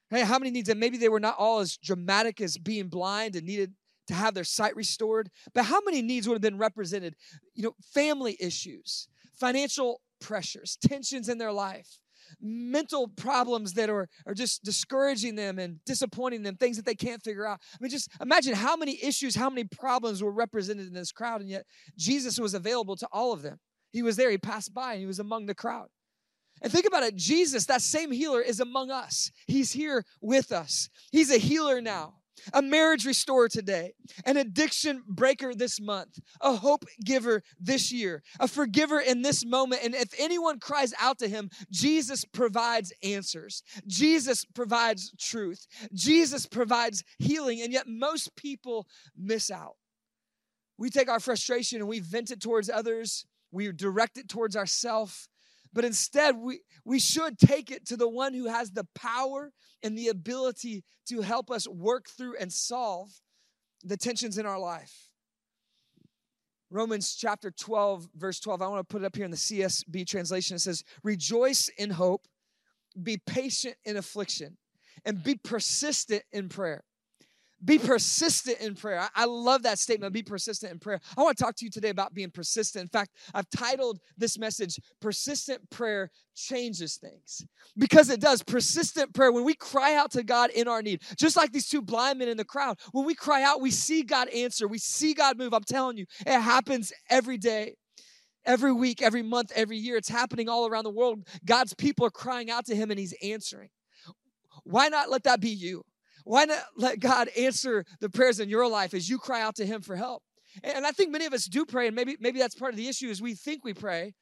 Hey, 0.09 0.21
how 0.21 0.37
many 0.37 0.51
needs? 0.51 0.69
And 0.69 0.79
maybe 0.79 0.97
they 0.97 1.09
were 1.09 1.19
not 1.19 1.37
all 1.37 1.59
as 1.59 1.77
dramatic 1.77 2.39
as 2.41 2.57
being 2.57 2.87
blind 2.87 3.35
and 3.35 3.45
needed 3.45 3.73
to 4.07 4.13
have 4.13 4.33
their 4.33 4.43
sight 4.43 4.75
restored, 4.75 5.29
but 5.53 5.65
how 5.65 5.79
many 5.85 6.01
needs 6.01 6.27
would 6.27 6.35
have 6.35 6.41
been 6.41 6.57
represented? 6.57 7.15
You 7.55 7.63
know, 7.63 7.75
family 7.93 8.37
issues, 8.39 9.07
financial 9.33 10.01
pressures, 10.19 10.77
tensions 10.85 11.29
in 11.29 11.37
their 11.37 11.53
life, 11.53 11.99
mental 12.41 13.07
problems 13.07 13.73
that 13.73 13.89
are, 13.89 14.07
are 14.25 14.33
just 14.33 14.63
discouraging 14.63 15.35
them 15.35 15.59
and 15.59 15.83
disappointing 15.85 16.43
them, 16.43 16.55
things 16.55 16.77
that 16.77 16.85
they 16.85 16.95
can't 16.95 17.23
figure 17.23 17.45
out. 17.45 17.59
I 17.73 17.77
mean, 17.79 17.89
just 17.89 18.09
imagine 18.21 18.53
how 18.53 18.75
many 18.75 19.03
issues, 19.03 19.35
how 19.35 19.49
many 19.49 19.65
problems 19.65 20.23
were 20.23 20.31
represented 20.31 20.87
in 20.87 20.93
this 20.93 21.11
crowd, 21.11 21.41
and 21.41 21.49
yet 21.49 21.65
Jesus 21.97 22.39
was 22.39 22.53
available 22.53 22.95
to 22.97 23.07
all 23.11 23.33
of 23.33 23.41
them. 23.41 23.59
He 23.91 24.01
was 24.01 24.15
there, 24.15 24.31
he 24.31 24.37
passed 24.37 24.73
by, 24.73 24.93
and 24.93 25.01
he 25.01 25.05
was 25.05 25.19
among 25.19 25.45
the 25.45 25.55
crowd. 25.55 25.87
And 26.61 26.71
think 26.71 26.85
about 26.85 27.03
it 27.03 27.15
Jesus, 27.15 27.65
that 27.65 27.81
same 27.81 28.11
healer, 28.11 28.41
is 28.41 28.59
among 28.59 28.89
us. 28.89 29.31
He's 29.47 29.73
here 29.73 30.03
with 30.21 30.51
us. 30.51 30.89
He's 31.11 31.31
a 31.31 31.37
healer 31.37 31.81
now, 31.81 32.15
a 32.53 32.61
marriage 32.61 33.05
restorer 33.05 33.47
today, 33.47 33.93
an 34.25 34.37
addiction 34.37 35.03
breaker 35.07 35.53
this 35.53 35.79
month, 35.79 36.19
a 36.41 36.53
hope 36.53 36.85
giver 37.03 37.43
this 37.59 37.91
year, 37.91 38.23
a 38.39 38.47
forgiver 38.47 38.99
in 38.99 39.21
this 39.21 39.45
moment. 39.45 39.83
And 39.83 39.95
if 39.95 40.13
anyone 40.19 40.59
cries 40.59 40.93
out 40.99 41.19
to 41.19 41.27
him, 41.27 41.49
Jesus 41.71 42.25
provides 42.25 42.93
answers. 43.03 43.63
Jesus 43.87 44.45
provides 44.45 45.13
truth. 45.19 45.67
Jesus 45.93 46.45
provides 46.45 47.03
healing. 47.19 47.61
And 47.61 47.71
yet, 47.71 47.85
most 47.87 48.35
people 48.35 48.87
miss 49.17 49.51
out. 49.51 49.75
We 50.77 50.89
take 50.89 51.09
our 51.09 51.19
frustration 51.19 51.79
and 51.79 51.87
we 51.87 51.99
vent 51.99 52.31
it 52.31 52.41
towards 52.41 52.69
others, 52.69 53.25
we 53.51 53.71
direct 53.71 54.17
it 54.17 54.27
towards 54.27 54.55
ourselves 54.55 55.29
but 55.73 55.85
instead, 55.85 56.37
we, 56.37 56.61
we 56.85 56.99
should 56.99 57.39
take 57.39 57.71
it 57.71 57.85
to 57.87 57.97
the 57.97 58.07
one 58.07 58.33
who 58.33 58.47
has 58.47 58.71
the 58.71 58.87
power 58.95 59.51
and 59.81 59.97
the 59.97 60.09
ability 60.09 60.83
to 61.07 61.21
help 61.21 61.49
us 61.49 61.67
work 61.67 62.07
through 62.07 62.35
and 62.37 62.51
solve 62.51 63.09
the 63.83 63.97
tensions 63.97 64.37
in 64.37 64.45
our 64.45 64.59
life. 64.59 65.09
Romans 66.69 67.15
chapter 67.15 67.51
12, 67.51 68.09
verse 68.15 68.39
12. 68.39 68.61
I 68.61 68.67
want 68.67 68.87
to 68.87 68.91
put 68.91 69.03
it 69.03 69.05
up 69.05 69.15
here 69.15 69.25
in 69.25 69.31
the 69.31 69.37
CSB 69.37 70.07
translation. 70.07 70.55
It 70.55 70.59
says, 70.59 70.83
Rejoice 71.03 71.69
in 71.77 71.91
hope, 71.91 72.27
be 73.01 73.17
patient 73.17 73.75
in 73.85 73.97
affliction, 73.97 74.57
and 75.05 75.23
be 75.23 75.35
persistent 75.35 76.23
in 76.31 76.49
prayer. 76.49 76.83
Be 77.63 77.79
persistent 77.79 78.59
in 78.59 78.75
prayer. 78.75 79.07
I, 79.15 79.25
love 79.25 79.63
that 79.63 79.79
statement. 79.79 80.13
Be 80.13 80.23
persistent 80.23 80.71
in 80.71 80.79
prayer. 80.79 80.99
I 81.17 81.23
want 81.23 81.37
to 81.37 81.43
talk 81.43 81.55
to 81.57 81.65
you 81.65 81.71
today 81.71 81.89
about 81.89 82.13
being 82.13 82.31
persistent. 82.31 82.83
In 82.83 82.89
fact, 82.89 83.11
I've 83.33 83.49
titled 83.49 83.99
this 84.17 84.37
message, 84.37 84.79
Persistent 84.99 85.69
Prayer 85.69 86.11
Changes 86.35 86.97
Things. 86.97 87.45
Because 87.77 88.09
it 88.09 88.19
does. 88.19 88.43
Persistent 88.43 89.13
prayer, 89.13 89.31
when 89.31 89.45
we 89.45 89.53
cry 89.53 89.95
out 89.95 90.11
to 90.11 90.23
God 90.23 90.49
in 90.51 90.67
our 90.67 90.81
need, 90.81 91.01
just 91.17 91.37
like 91.37 91.51
these 91.51 91.69
two 91.69 91.81
blind 91.81 92.19
men 92.19 92.27
in 92.27 92.37
the 92.37 92.45
crowd, 92.45 92.77
when 92.91 93.05
we 93.05 93.15
cry 93.15 93.43
out, 93.43 93.61
we 93.61 93.71
see 93.71 94.03
God 94.03 94.27
answer, 94.29 94.67
we 94.67 94.77
see 94.77 95.13
God 95.13 95.37
move. 95.37 95.53
I'm 95.53 95.63
telling 95.63 95.97
you, 95.97 96.05
it 96.25 96.39
happens 96.39 96.91
every 97.09 97.37
day. 97.37 97.75
Every 98.45 98.73
week, 98.73 99.01
every 99.01 99.21
month, 99.21 99.53
every 99.55 99.77
year, 99.77 99.95
it's 99.95 100.09
happening 100.09 100.49
all 100.49 100.67
around 100.67 100.83
the 100.83 100.89
world. 100.89 101.25
God's 101.45 101.73
people 101.73 102.05
are 102.05 102.11
crying 102.11 102.51
out 102.51 102.65
to 102.65 102.75
Him 102.75 102.91
and 102.91 102.99
He's 102.99 103.15
answering. 103.23 103.69
Why 104.65 104.89
not 104.89 105.09
let 105.09 105.23
that 105.23 105.39
be 105.39 105.49
you? 105.49 105.85
Why 106.23 106.45
not 106.45 106.63
let 106.77 106.99
God 106.99 107.29
answer 107.37 107.85
the 107.99 108.09
prayers 108.09 108.39
in 108.39 108.49
your 108.49 108.67
life 108.67 108.93
as 108.93 109.09
you 109.09 109.17
cry 109.17 109.41
out 109.41 109.55
to 109.55 109.65
Him 109.65 109.81
for 109.81 109.95
help? 109.95 110.23
And 110.63 110.85
I 110.85 110.91
think 110.91 111.11
many 111.11 111.25
of 111.25 111.33
us 111.33 111.45
do 111.45 111.65
pray, 111.65 111.87
and 111.87 111.95
maybe 111.95 112.15
maybe 112.19 112.39
that's 112.39 112.55
part 112.55 112.73
of 112.73 112.77
the 112.77 112.87
issue 112.87 113.09
is 113.09 113.21
we 113.21 113.33
think 113.33 113.63
we 113.63 113.73
pray, 113.73 114.13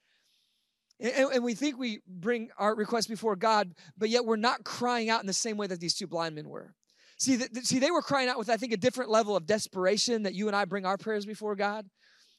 and, 0.99 1.33
and 1.33 1.43
we 1.43 1.55
think 1.55 1.77
we 1.77 1.99
bring 2.07 2.49
our 2.57 2.73
requests 2.75 3.07
before 3.07 3.35
God, 3.35 3.73
but 3.97 4.09
yet 4.09 4.25
we're 4.25 4.37
not 4.37 4.63
crying 4.63 5.09
out 5.09 5.21
in 5.21 5.27
the 5.27 5.33
same 5.33 5.57
way 5.57 5.67
that 5.67 5.79
these 5.79 5.93
two 5.93 6.07
blind 6.07 6.35
men 6.35 6.47
were. 6.47 6.73
See, 7.17 7.35
the, 7.35 7.61
see, 7.61 7.79
they 7.79 7.91
were 7.91 8.01
crying 8.01 8.29
out 8.29 8.37
with 8.39 8.49
I 8.49 8.57
think 8.57 8.71
a 8.71 8.77
different 8.77 9.11
level 9.11 9.35
of 9.35 9.45
desperation 9.45 10.23
that 10.23 10.33
you 10.33 10.47
and 10.47 10.55
I 10.55 10.65
bring 10.65 10.85
our 10.85 10.97
prayers 10.97 11.25
before 11.25 11.55
God. 11.55 11.85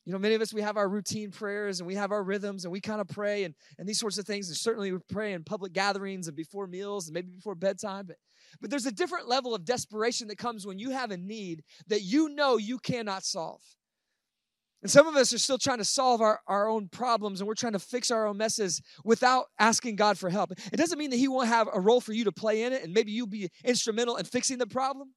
You 0.05 0.13
know, 0.13 0.19
many 0.19 0.35
of 0.35 0.43
us, 0.43 0.53
we 0.53 0.63
have 0.63 0.77
our 0.77 0.89
routine 0.89 1.31
prayers 1.31 1.79
and 1.79 1.87
we 1.87 1.95
have 1.95 2.11
our 2.11 2.25
rhythms 2.25 2.65
and 2.65 2.73
we 2.73 2.81
kind 2.81 3.01
of 3.01 3.09
pray 3.09 3.45
and, 3.45 3.55
and 3.79 3.89
these 3.89 4.01
sorts 4.01 4.19
of 4.19 4.27
things. 4.27 4.49
And 4.49 4.57
certainly 4.57 4.91
we 4.91 4.99
pray 5.09 5.33
in 5.33 5.45
public 5.45 5.73
gatherings 5.73 6.27
and 6.27 6.37
before 6.37 6.67
meals 6.67 7.07
and 7.07 7.15
maybe 7.15 7.31
before 7.31 7.55
bedtime. 7.55 8.07
But 8.07 8.17
but 8.61 8.71
there's 8.71 8.87
a 8.87 8.93
different 8.93 9.29
level 9.29 9.55
of 9.55 9.65
desperation 9.65 10.29
that 10.29 10.39
comes 10.39 10.67
when 10.67 10.79
you 10.79 10.91
have 10.91 11.11
a 11.11 11.17
need 11.17 11.63
that 11.89 12.03
you 12.03 12.29
know 12.29 12.57
you 12.57 12.79
cannot 12.79 13.25
solve. 13.25 13.61
And 14.83 14.91
some 14.91 15.07
of 15.07 15.15
us 15.15 15.33
are 15.33 15.39
still 15.39 15.59
trying 15.59 15.79
to 15.79 15.85
solve 15.85 16.21
our, 16.21 16.41
our 16.49 16.69
own 16.69 16.89
problems 16.89 17.41
and 17.41 17.47
we're 17.47 17.55
trying 17.55 17.75
to 17.75 17.79
fix 17.79 18.11
our 18.11 18.27
own 18.27 18.37
messes 18.37 18.83
without 19.05 19.47
asking 19.61 19.95
God 19.95 20.19
for 20.19 20.29
help. 20.29 20.51
It 20.51 20.77
doesn't 20.77 20.99
mean 20.99 21.11
that 21.11 21.19
He 21.19 21.29
won't 21.29 21.49
have 21.49 21.69
a 21.73 21.81
role 21.81 22.01
for 22.01 22.13
you 22.13 22.25
to 22.25 22.33
play 22.33 22.65
in 22.65 22.73
it 22.73 22.83
and 22.83 22.93
maybe 22.93 23.13
you'll 23.13 23.29
be 23.29 23.49
instrumental 23.65 24.17
in 24.17 24.25
fixing 24.25 24.59
the 24.59 24.67
problem. 24.67 25.15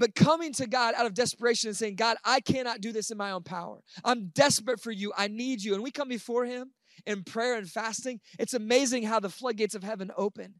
But 0.00 0.14
coming 0.14 0.54
to 0.54 0.66
God 0.66 0.94
out 0.96 1.04
of 1.04 1.12
desperation 1.12 1.68
and 1.68 1.76
saying, 1.76 1.96
God, 1.96 2.16
I 2.24 2.40
cannot 2.40 2.80
do 2.80 2.90
this 2.90 3.10
in 3.10 3.18
my 3.18 3.32
own 3.32 3.42
power. 3.42 3.82
I'm 4.02 4.28
desperate 4.28 4.80
for 4.80 4.90
you. 4.90 5.12
I 5.14 5.28
need 5.28 5.62
you. 5.62 5.74
And 5.74 5.82
we 5.82 5.90
come 5.90 6.08
before 6.08 6.46
Him 6.46 6.70
in 7.04 7.22
prayer 7.22 7.54
and 7.54 7.68
fasting. 7.68 8.20
It's 8.38 8.54
amazing 8.54 9.02
how 9.02 9.20
the 9.20 9.28
floodgates 9.28 9.74
of 9.74 9.84
heaven 9.84 10.10
open 10.16 10.54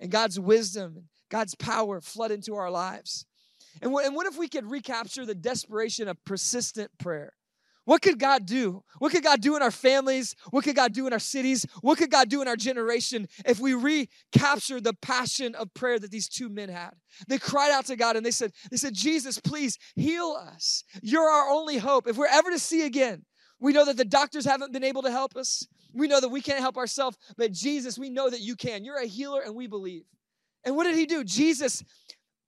and 0.00 0.10
God's 0.10 0.40
wisdom 0.40 0.94
and 0.96 1.04
God's 1.28 1.54
power 1.54 2.00
flood 2.00 2.30
into 2.30 2.54
our 2.54 2.70
lives. 2.70 3.26
And 3.82 3.92
what, 3.92 4.06
and 4.06 4.16
what 4.16 4.26
if 4.26 4.38
we 4.38 4.48
could 4.48 4.70
recapture 4.70 5.26
the 5.26 5.34
desperation 5.34 6.08
of 6.08 6.24
persistent 6.24 6.90
prayer? 6.98 7.34
What 7.86 8.02
could 8.02 8.18
God 8.18 8.46
do? 8.46 8.82
What 8.98 9.12
could 9.12 9.22
God 9.22 9.40
do 9.40 9.54
in 9.54 9.62
our 9.62 9.70
families? 9.70 10.34
What 10.50 10.64
could 10.64 10.74
God 10.74 10.92
do 10.92 11.06
in 11.06 11.12
our 11.12 11.20
cities? 11.20 11.64
What 11.82 11.98
could 11.98 12.10
God 12.10 12.28
do 12.28 12.42
in 12.42 12.48
our 12.48 12.56
generation 12.56 13.28
if 13.44 13.60
we 13.60 13.74
recapture 13.74 14.80
the 14.80 14.92
passion 14.92 15.54
of 15.54 15.72
prayer 15.72 15.98
that 16.00 16.10
these 16.10 16.28
two 16.28 16.48
men 16.48 16.68
had? 16.68 16.90
They 17.28 17.38
cried 17.38 17.70
out 17.70 17.86
to 17.86 17.94
God 17.94 18.16
and 18.16 18.26
they 18.26 18.32
said, 18.32 18.52
they 18.72 18.76
said, 18.76 18.92
Jesus, 18.92 19.38
please 19.38 19.78
heal 19.94 20.36
us. 20.36 20.82
You're 21.00 21.30
our 21.30 21.48
only 21.48 21.78
hope. 21.78 22.08
If 22.08 22.16
we're 22.16 22.26
ever 22.26 22.50
to 22.50 22.58
see 22.58 22.84
again, 22.84 23.24
we 23.60 23.72
know 23.72 23.84
that 23.84 23.96
the 23.96 24.04
doctors 24.04 24.44
haven't 24.44 24.72
been 24.72 24.84
able 24.84 25.02
to 25.02 25.10
help 25.12 25.36
us. 25.36 25.64
We 25.94 26.08
know 26.08 26.20
that 26.20 26.28
we 26.28 26.40
can't 26.40 26.60
help 26.60 26.76
ourselves, 26.76 27.16
but 27.36 27.52
Jesus, 27.52 27.96
we 27.96 28.10
know 28.10 28.28
that 28.28 28.40
you 28.40 28.56
can. 28.56 28.84
You're 28.84 29.00
a 29.00 29.06
healer 29.06 29.42
and 29.42 29.54
we 29.54 29.68
believe. 29.68 30.02
And 30.64 30.74
what 30.74 30.84
did 30.84 30.96
he 30.96 31.06
do? 31.06 31.22
Jesus 31.22 31.84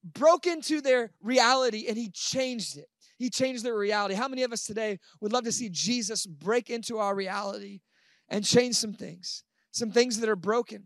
broke 0.03 0.47
into 0.47 0.81
their 0.81 1.13
reality 1.23 1.87
and 1.89 1.97
he 1.97 2.11
changed 2.11 2.77
it. 2.77 2.89
He 3.19 3.31
changed 3.31 3.65
their 3.65 3.77
reality. 3.77 4.15
How 4.15 4.29
many 4.29 4.45
of 4.45 4.53
us 4.53 4.65
today 4.65 4.99
would 5.21 5.33
love 5.33 5.45
to 5.45 5.53
see 5.53 5.69
Jesus 5.69 6.25
break 6.25 6.71
into 6.71 6.99
our 6.99 7.15
reality 7.15 7.81
and 8.29 8.45
change 8.45 8.77
some 8.77 8.93
things? 8.93 9.43
Some 9.73 9.91
things 9.91 10.21
that 10.21 10.29
are 10.29 10.37
broken, 10.37 10.85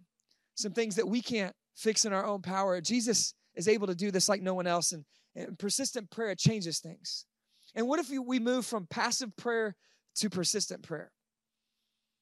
some 0.55 0.73
things 0.73 0.97
that 0.97 1.09
we 1.09 1.21
can't 1.23 1.55
fix 1.77 2.05
in 2.05 2.13
our 2.13 2.25
own 2.25 2.43
power. 2.43 2.81
Jesus 2.81 3.35
is 3.55 3.69
able 3.69 3.87
to 3.87 3.95
do 3.95 4.11
this 4.11 4.29
like 4.29 4.43
no 4.43 4.55
one 4.55 4.67
else. 4.67 4.93
And, 4.93 5.05
and 5.37 5.59
persistent 5.59 6.11
prayer 6.11 6.35
changes 6.35 6.81
things. 6.81 7.27
And 7.75 7.87
what 7.87 8.01
if 8.01 8.11
we 8.11 8.39
move 8.39 8.67
from 8.67 8.87
passive 8.87 9.37
prayer 9.37 9.77
to 10.17 10.31
persistent 10.31 10.83
prayer? 10.83 11.13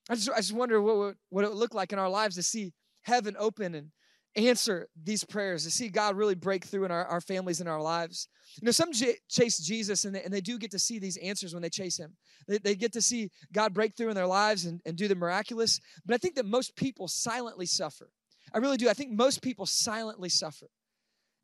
I 0.08 0.14
just, 0.14 0.30
I 0.30 0.36
just 0.36 0.52
wonder 0.52 0.80
what, 0.82 1.14
what 1.28 1.44
it 1.44 1.48
would 1.48 1.56
look 1.56 1.74
like 1.74 1.92
in 1.92 1.98
our 1.98 2.10
lives 2.10 2.36
to 2.36 2.42
see 2.42 2.72
heaven 3.02 3.36
open 3.38 3.74
and 3.74 3.90
answer 4.36 4.88
these 5.02 5.24
prayers, 5.24 5.64
to 5.64 5.70
see 5.70 5.88
God 5.88 6.16
really 6.16 6.34
break 6.34 6.64
through 6.64 6.84
in 6.84 6.90
our, 6.90 7.04
our 7.06 7.20
families 7.20 7.60
and 7.60 7.68
our 7.68 7.80
lives. 7.80 8.28
You 8.60 8.66
know, 8.66 8.72
some 8.72 8.92
j- 8.92 9.16
chase 9.28 9.58
Jesus 9.58 10.04
and 10.04 10.14
they, 10.14 10.22
and 10.22 10.32
they 10.32 10.40
do 10.40 10.58
get 10.58 10.70
to 10.72 10.78
see 10.78 10.98
these 10.98 11.16
answers 11.16 11.52
when 11.52 11.62
they 11.62 11.68
chase 11.68 11.98
him. 11.98 12.16
They, 12.46 12.58
they 12.58 12.74
get 12.74 12.92
to 12.92 13.02
see 13.02 13.30
God 13.52 13.74
break 13.74 13.96
through 13.96 14.10
in 14.10 14.14
their 14.14 14.26
lives 14.26 14.64
and, 14.64 14.80
and 14.84 14.96
do 14.96 15.08
the 15.08 15.14
miraculous. 15.14 15.80
But 16.04 16.14
I 16.14 16.18
think 16.18 16.36
that 16.36 16.46
most 16.46 16.76
people 16.76 17.08
silently 17.08 17.66
suffer. 17.66 18.10
I 18.52 18.58
really 18.58 18.76
do. 18.76 18.88
I 18.88 18.94
think 18.94 19.12
most 19.12 19.42
people 19.42 19.66
silently 19.66 20.28
suffer. 20.28 20.66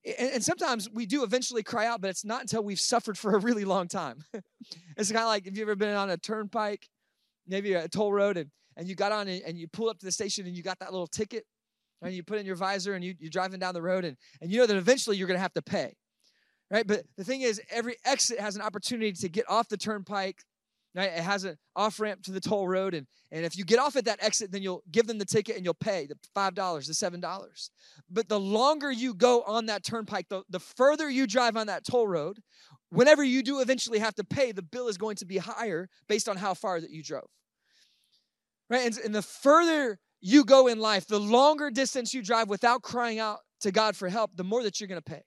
And, 0.04 0.34
and 0.34 0.44
sometimes 0.44 0.88
we 0.90 1.06
do 1.06 1.22
eventually 1.24 1.62
cry 1.62 1.86
out, 1.86 2.00
but 2.00 2.10
it's 2.10 2.24
not 2.24 2.42
until 2.42 2.62
we've 2.62 2.80
suffered 2.80 3.18
for 3.18 3.34
a 3.34 3.38
really 3.38 3.64
long 3.64 3.88
time. 3.88 4.24
it's 4.96 5.10
kind 5.10 5.22
of 5.22 5.28
like 5.28 5.46
if 5.46 5.56
you've 5.56 5.68
ever 5.68 5.76
been 5.76 5.94
on 5.94 6.10
a 6.10 6.16
turnpike, 6.16 6.88
maybe 7.46 7.74
a 7.74 7.88
toll 7.88 8.12
road, 8.12 8.36
and, 8.36 8.50
and 8.76 8.88
you 8.88 8.94
got 8.94 9.12
on 9.12 9.28
and, 9.28 9.42
and 9.42 9.58
you 9.58 9.66
pull 9.68 9.88
up 9.88 9.98
to 9.98 10.06
the 10.06 10.12
station 10.12 10.46
and 10.46 10.56
you 10.56 10.62
got 10.62 10.78
that 10.78 10.92
little 10.92 11.06
ticket 11.06 11.44
and 12.02 12.14
you 12.14 12.22
put 12.22 12.38
in 12.38 12.46
your 12.46 12.56
visor 12.56 12.94
and 12.94 13.04
you, 13.04 13.14
you're 13.18 13.30
driving 13.30 13.58
down 13.58 13.74
the 13.74 13.82
road 13.82 14.04
and, 14.04 14.16
and 14.40 14.50
you 14.50 14.58
know 14.58 14.66
that 14.66 14.76
eventually 14.76 15.16
you're 15.16 15.28
going 15.28 15.38
to 15.38 15.42
have 15.42 15.54
to 15.54 15.62
pay 15.62 15.94
right 16.70 16.86
but 16.86 17.02
the 17.16 17.24
thing 17.24 17.42
is 17.42 17.60
every 17.70 17.96
exit 18.04 18.38
has 18.38 18.56
an 18.56 18.62
opportunity 18.62 19.12
to 19.12 19.28
get 19.28 19.48
off 19.48 19.68
the 19.68 19.76
turnpike 19.76 20.42
Right? 20.96 21.12
It 21.14 21.22
has 21.22 21.44
an 21.44 21.58
off 21.76 22.00
ramp 22.00 22.22
to 22.22 22.32
the 22.32 22.40
toll 22.40 22.66
road, 22.66 22.94
and, 22.94 23.06
and 23.30 23.44
if 23.44 23.58
you 23.58 23.66
get 23.66 23.78
off 23.78 23.96
at 23.96 24.06
that 24.06 24.18
exit, 24.22 24.50
then 24.50 24.62
you'll 24.62 24.82
give 24.90 25.06
them 25.06 25.18
the 25.18 25.26
ticket 25.26 25.56
and 25.56 25.62
you'll 25.62 25.74
pay 25.74 26.06
the 26.06 26.16
$5, 26.34 26.54
the 26.54 27.18
$7. 27.18 27.70
But 28.10 28.30
the 28.30 28.40
longer 28.40 28.90
you 28.90 29.12
go 29.12 29.42
on 29.42 29.66
that 29.66 29.84
turnpike, 29.84 30.30
the, 30.30 30.42
the 30.48 30.58
further 30.58 31.10
you 31.10 31.26
drive 31.26 31.54
on 31.54 31.66
that 31.66 31.84
toll 31.84 32.08
road, 32.08 32.40
whenever 32.88 33.22
you 33.22 33.42
do 33.42 33.60
eventually 33.60 33.98
have 33.98 34.14
to 34.14 34.24
pay, 34.24 34.52
the 34.52 34.62
bill 34.62 34.88
is 34.88 34.96
going 34.96 35.16
to 35.16 35.26
be 35.26 35.36
higher 35.36 35.90
based 36.08 36.30
on 36.30 36.38
how 36.38 36.54
far 36.54 36.80
that 36.80 36.88
you 36.88 37.02
drove. 37.02 37.28
Right? 38.70 38.86
And, 38.86 38.98
and 39.04 39.14
the 39.14 39.20
further 39.20 39.98
you 40.20 40.44
go 40.44 40.66
in 40.66 40.78
life, 40.78 41.06
the 41.06 41.20
longer 41.20 41.70
distance 41.70 42.14
you 42.14 42.22
drive 42.22 42.48
without 42.48 42.82
crying 42.82 43.18
out 43.18 43.38
to 43.60 43.72
God 43.72 43.96
for 43.96 44.08
help, 44.08 44.30
the 44.34 44.44
more 44.44 44.62
that 44.62 44.80
you're 44.80 44.88
going 44.88 45.00
to 45.00 45.10
pay. 45.10 45.22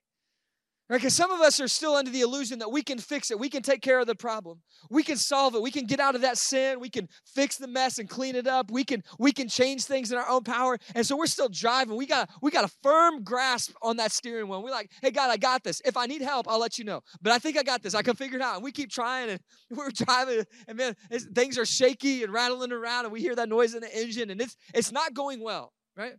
Because 0.90 1.14
some 1.14 1.30
of 1.30 1.40
us 1.40 1.60
are 1.60 1.68
still 1.68 1.94
under 1.94 2.10
the 2.10 2.20
illusion 2.20 2.58
that 2.58 2.72
we 2.72 2.82
can 2.82 2.98
fix 2.98 3.30
it. 3.30 3.38
We 3.38 3.48
can 3.48 3.62
take 3.62 3.80
care 3.80 4.00
of 4.00 4.08
the 4.08 4.16
problem. 4.16 4.60
We 4.90 5.04
can 5.04 5.16
solve 5.16 5.54
it. 5.54 5.62
We 5.62 5.70
can 5.70 5.86
get 5.86 6.00
out 6.00 6.16
of 6.16 6.22
that 6.22 6.36
sin. 6.36 6.80
We 6.80 6.90
can 6.90 7.08
fix 7.24 7.56
the 7.56 7.68
mess 7.68 8.00
and 8.00 8.08
clean 8.08 8.34
it 8.34 8.48
up. 8.48 8.72
We 8.72 8.82
can 8.82 9.04
we 9.16 9.30
can 9.30 9.48
change 9.48 9.84
things 9.84 10.10
in 10.10 10.18
our 10.18 10.28
own 10.28 10.42
power. 10.42 10.78
And 10.96 11.06
so 11.06 11.16
we're 11.16 11.26
still 11.26 11.48
driving. 11.48 11.96
We 11.96 12.06
got 12.06 12.28
we 12.42 12.50
got 12.50 12.64
a 12.64 12.72
firm 12.82 13.22
grasp 13.22 13.72
on 13.82 13.98
that 13.98 14.10
steering 14.10 14.48
wheel. 14.48 14.64
We're 14.64 14.70
like, 14.70 14.90
hey 15.00 15.12
God, 15.12 15.30
I 15.30 15.36
got 15.36 15.62
this. 15.62 15.80
If 15.84 15.96
I 15.96 16.06
need 16.06 16.22
help, 16.22 16.48
I'll 16.48 16.58
let 16.58 16.76
you 16.76 16.84
know. 16.84 17.02
But 17.22 17.32
I 17.32 17.38
think 17.38 17.56
I 17.56 17.62
got 17.62 17.82
this. 17.82 17.94
I 17.94 18.02
can 18.02 18.16
figure 18.16 18.38
it 18.38 18.42
out. 18.42 18.56
And 18.56 18.64
we 18.64 18.72
keep 18.72 18.90
trying, 18.90 19.30
and 19.30 19.40
we're 19.70 19.90
driving, 19.90 20.44
and 20.66 20.76
man, 20.76 20.96
things 21.34 21.56
are 21.56 21.64
shaky 21.64 22.24
and 22.24 22.32
rattling 22.32 22.72
around, 22.72 23.04
and 23.04 23.12
we 23.12 23.20
hear 23.20 23.36
that 23.36 23.48
noise 23.48 23.74
in 23.74 23.80
the 23.80 23.96
engine, 23.96 24.30
and 24.30 24.40
it's 24.40 24.56
it's 24.74 24.90
not 24.90 25.14
going 25.14 25.40
well, 25.40 25.72
right? 25.96 26.14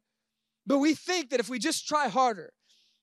But 0.65 0.77
we 0.77 0.93
think 0.93 1.31
that 1.31 1.41
if 1.41 1.49
we 1.49 1.59
just 1.59 1.87
try 1.87 2.07
harder, 2.07 2.53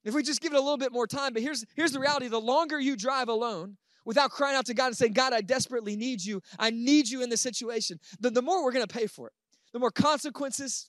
if 0.09 0.15
we 0.15 0.23
just 0.23 0.41
give 0.41 0.53
it 0.53 0.57
a 0.57 0.61
little 0.61 0.79
bit 0.79 0.93
more 0.93 1.07
time, 1.07 1.33
but 1.33 1.43
here's, 1.43 1.65
here's 1.77 1.93
the 1.93 2.01
reality 2.01 2.29
the 2.29 2.41
longer 2.41 2.81
you 2.81 2.97
drive 2.97 3.29
alone, 3.29 3.77
without 4.09 4.31
crying 4.31 4.57
out 4.57 4.65
to 4.65 4.73
God 4.73 4.87
and 4.87 4.97
saying, 4.97 5.13
God, 5.13 5.35
I 5.35 5.43
desperately 5.43 5.95
need 5.95 6.25
you. 6.25 6.41
I 6.59 6.71
need 6.71 7.11
you 7.11 7.23
in 7.23 7.29
this 7.29 7.43
situation. 7.43 8.01
The, 8.21 8.31
the 8.31 8.41
more 8.41 8.65
we're 8.65 8.73
going 8.73 8.87
to 8.87 8.93
pay 8.93 9.07
for 9.07 9.27
it. 9.27 9.35
The 9.75 9.79
more 9.79 9.91
consequences, 9.91 10.89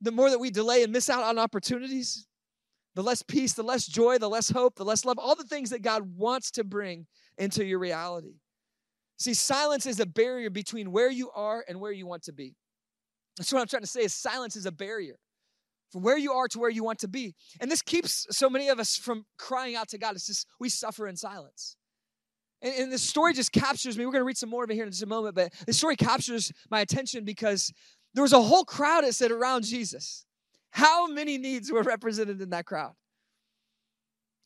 the 0.00 0.10
more 0.10 0.28
that 0.28 0.40
we 0.40 0.50
delay 0.50 0.82
and 0.82 0.92
miss 0.92 1.08
out 1.08 1.22
on 1.22 1.38
opportunities, 1.38 2.26
the 2.96 3.04
less 3.04 3.22
peace, 3.22 3.52
the 3.52 3.62
less 3.62 3.86
joy, 3.86 4.18
the 4.18 4.28
less 4.28 4.50
hope, 4.50 4.74
the 4.74 4.84
less 4.84 5.04
love, 5.04 5.16
all 5.16 5.36
the 5.36 5.44
things 5.44 5.70
that 5.70 5.82
God 5.82 6.16
wants 6.16 6.50
to 6.52 6.64
bring 6.64 7.06
into 7.38 7.64
your 7.64 7.78
reality. 7.78 8.34
See, 9.16 9.34
silence 9.34 9.86
is 9.86 10.00
a 10.00 10.06
barrier 10.06 10.50
between 10.50 10.90
where 10.90 11.08
you 11.08 11.30
are 11.30 11.64
and 11.68 11.80
where 11.80 11.92
you 11.92 12.08
want 12.08 12.24
to 12.24 12.32
be. 12.32 12.56
That's 13.36 13.52
what 13.52 13.60
I'm 13.60 13.68
trying 13.68 13.82
to 13.82 13.88
say 13.88 14.00
is 14.00 14.12
silence 14.12 14.56
is 14.56 14.66
a 14.66 14.72
barrier 14.72 15.18
from 15.92 16.02
where 16.02 16.16
you 16.16 16.32
are 16.32 16.48
to 16.48 16.58
where 16.58 16.70
you 16.70 16.82
want 16.82 16.98
to 17.00 17.08
be. 17.08 17.34
And 17.60 17.70
this 17.70 17.82
keeps 17.82 18.26
so 18.30 18.48
many 18.48 18.68
of 18.68 18.80
us 18.80 18.96
from 18.96 19.26
crying 19.38 19.76
out 19.76 19.88
to 19.90 19.98
God. 19.98 20.14
It's 20.14 20.26
just 20.26 20.46
we 20.58 20.70
suffer 20.70 21.06
in 21.06 21.16
silence. 21.16 21.76
And, 22.62 22.74
and 22.74 22.92
the 22.92 22.98
story 22.98 23.34
just 23.34 23.52
captures 23.52 23.98
me. 23.98 24.06
We're 24.06 24.12
going 24.12 24.22
to 24.22 24.26
read 24.26 24.38
some 24.38 24.48
more 24.48 24.64
of 24.64 24.70
it 24.70 24.74
here 24.74 24.84
in 24.84 24.90
just 24.90 25.02
a 25.02 25.06
moment, 25.06 25.34
but 25.34 25.52
the 25.66 25.72
story 25.72 25.96
captures 25.96 26.50
my 26.70 26.80
attention 26.80 27.24
because 27.24 27.72
there 28.14 28.22
was 28.22 28.32
a 28.32 28.40
whole 28.40 28.64
crowd 28.64 29.04
that 29.04 29.14
said 29.14 29.30
around 29.30 29.64
Jesus. 29.64 30.24
How 30.70 31.06
many 31.06 31.36
needs 31.36 31.70
were 31.70 31.82
represented 31.82 32.40
in 32.40 32.50
that 32.50 32.64
crowd? 32.64 32.94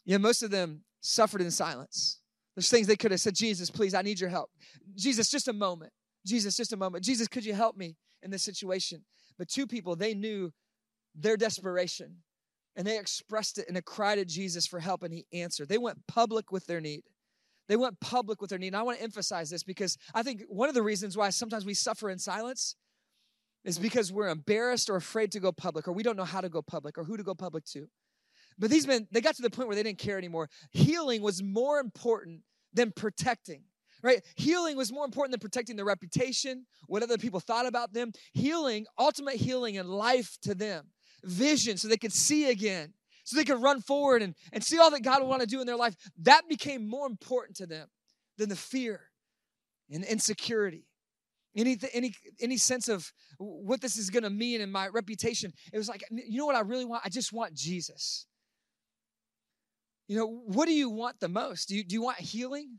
Yeah, 0.04 0.18
most 0.18 0.42
of 0.42 0.50
them 0.50 0.82
suffered 1.00 1.40
in 1.40 1.50
silence. 1.50 2.20
There's 2.56 2.68
things 2.68 2.86
they 2.86 2.96
could 2.96 3.10
have 3.10 3.20
said, 3.20 3.34
Jesus, 3.34 3.70
please, 3.70 3.94
I 3.94 4.02
need 4.02 4.18
your 4.18 4.30
help. 4.30 4.50
Jesus, 4.96 5.30
just 5.30 5.46
a 5.46 5.52
moment. 5.52 5.92
Jesus, 6.24 6.56
just 6.56 6.72
a 6.72 6.76
moment. 6.76 7.04
Jesus, 7.04 7.28
could 7.28 7.44
you 7.44 7.54
help 7.54 7.76
me 7.76 7.96
in 8.22 8.30
this 8.30 8.42
situation? 8.42 9.04
But 9.38 9.48
two 9.48 9.66
people, 9.66 9.94
they 9.94 10.14
knew 10.14 10.52
their 11.16 11.36
desperation 11.36 12.16
and 12.76 12.86
they 12.86 12.98
expressed 12.98 13.58
it 13.58 13.68
in 13.68 13.76
a 13.76 13.82
cry 13.82 14.14
to 14.14 14.24
Jesus 14.24 14.66
for 14.66 14.78
help 14.78 15.02
and 15.02 15.12
he 15.12 15.26
answered. 15.32 15.68
They 15.68 15.78
went 15.78 16.06
public 16.06 16.52
with 16.52 16.66
their 16.66 16.80
need. 16.80 17.02
They 17.68 17.76
went 17.76 17.98
public 18.00 18.40
with 18.40 18.50
their 18.50 18.58
need. 18.58 18.68
And 18.68 18.76
I 18.76 18.82
want 18.82 18.98
to 18.98 19.04
emphasize 19.04 19.50
this 19.50 19.64
because 19.64 19.96
I 20.14 20.22
think 20.22 20.42
one 20.48 20.68
of 20.68 20.74
the 20.74 20.82
reasons 20.82 21.16
why 21.16 21.30
sometimes 21.30 21.64
we 21.64 21.74
suffer 21.74 22.10
in 22.10 22.18
silence 22.18 22.76
is 23.64 23.78
because 23.78 24.12
we're 24.12 24.28
embarrassed 24.28 24.90
or 24.90 24.96
afraid 24.96 25.32
to 25.32 25.40
go 25.40 25.50
public 25.50 25.88
or 25.88 25.92
we 25.92 26.02
don't 26.02 26.16
know 26.16 26.24
how 26.24 26.40
to 26.40 26.48
go 26.48 26.62
public 26.62 26.98
or 26.98 27.04
who 27.04 27.16
to 27.16 27.24
go 27.24 27.34
public 27.34 27.64
to. 27.64 27.88
But 28.58 28.70
these 28.70 28.86
men, 28.86 29.08
they 29.10 29.20
got 29.20 29.34
to 29.36 29.42
the 29.42 29.50
point 29.50 29.68
where 29.68 29.74
they 29.74 29.82
didn't 29.82 29.98
care 29.98 30.18
anymore. 30.18 30.48
Healing 30.70 31.22
was 31.22 31.42
more 31.42 31.80
important 31.80 32.42
than 32.72 32.92
protecting 32.92 33.62
right? 34.02 34.22
Healing 34.36 34.76
was 34.76 34.92
more 34.92 35.04
important 35.04 35.32
than 35.32 35.40
protecting 35.40 35.74
their 35.74 35.84
reputation, 35.84 36.66
what 36.86 37.02
other 37.02 37.18
people 37.18 37.40
thought 37.40 37.66
about 37.66 37.92
them. 37.92 38.12
Healing, 38.34 38.86
ultimate 38.98 39.34
healing 39.34 39.78
and 39.78 39.88
life 39.88 40.36
to 40.42 40.54
them 40.54 40.90
vision 41.26 41.76
so 41.76 41.88
they 41.88 41.96
could 41.96 42.12
see 42.12 42.50
again, 42.50 42.92
so 43.24 43.36
they 43.36 43.44
could 43.44 43.60
run 43.60 43.80
forward 43.80 44.22
and, 44.22 44.34
and 44.52 44.62
see 44.62 44.78
all 44.78 44.90
that 44.90 45.02
God 45.02 45.20
would 45.20 45.28
want 45.28 45.42
to 45.42 45.46
do 45.46 45.60
in 45.60 45.66
their 45.66 45.76
life. 45.76 45.96
That 46.22 46.48
became 46.48 46.88
more 46.88 47.06
important 47.06 47.56
to 47.58 47.66
them 47.66 47.88
than 48.38 48.48
the 48.48 48.56
fear 48.56 49.00
and 49.90 50.04
insecurity. 50.04 50.86
Any, 51.56 51.78
any, 51.94 52.14
any 52.40 52.58
sense 52.58 52.88
of 52.88 53.10
what 53.38 53.80
this 53.80 53.96
is 53.96 54.10
going 54.10 54.24
to 54.24 54.30
mean 54.30 54.60
in 54.60 54.70
my 54.70 54.88
reputation. 54.88 55.52
It 55.72 55.78
was 55.78 55.88
like, 55.88 56.04
you 56.10 56.38
know 56.38 56.44
what 56.44 56.54
I 56.54 56.60
really 56.60 56.84
want? 56.84 57.02
I 57.04 57.08
just 57.08 57.32
want 57.32 57.54
Jesus. 57.54 58.26
You 60.06 60.18
know, 60.18 60.26
what 60.26 60.66
do 60.66 60.74
you 60.74 60.90
want 60.90 61.18
the 61.18 61.28
most? 61.28 61.68
Do 61.68 61.76
you, 61.76 61.82
do 61.82 61.94
you 61.94 62.02
want 62.02 62.18
healing? 62.18 62.78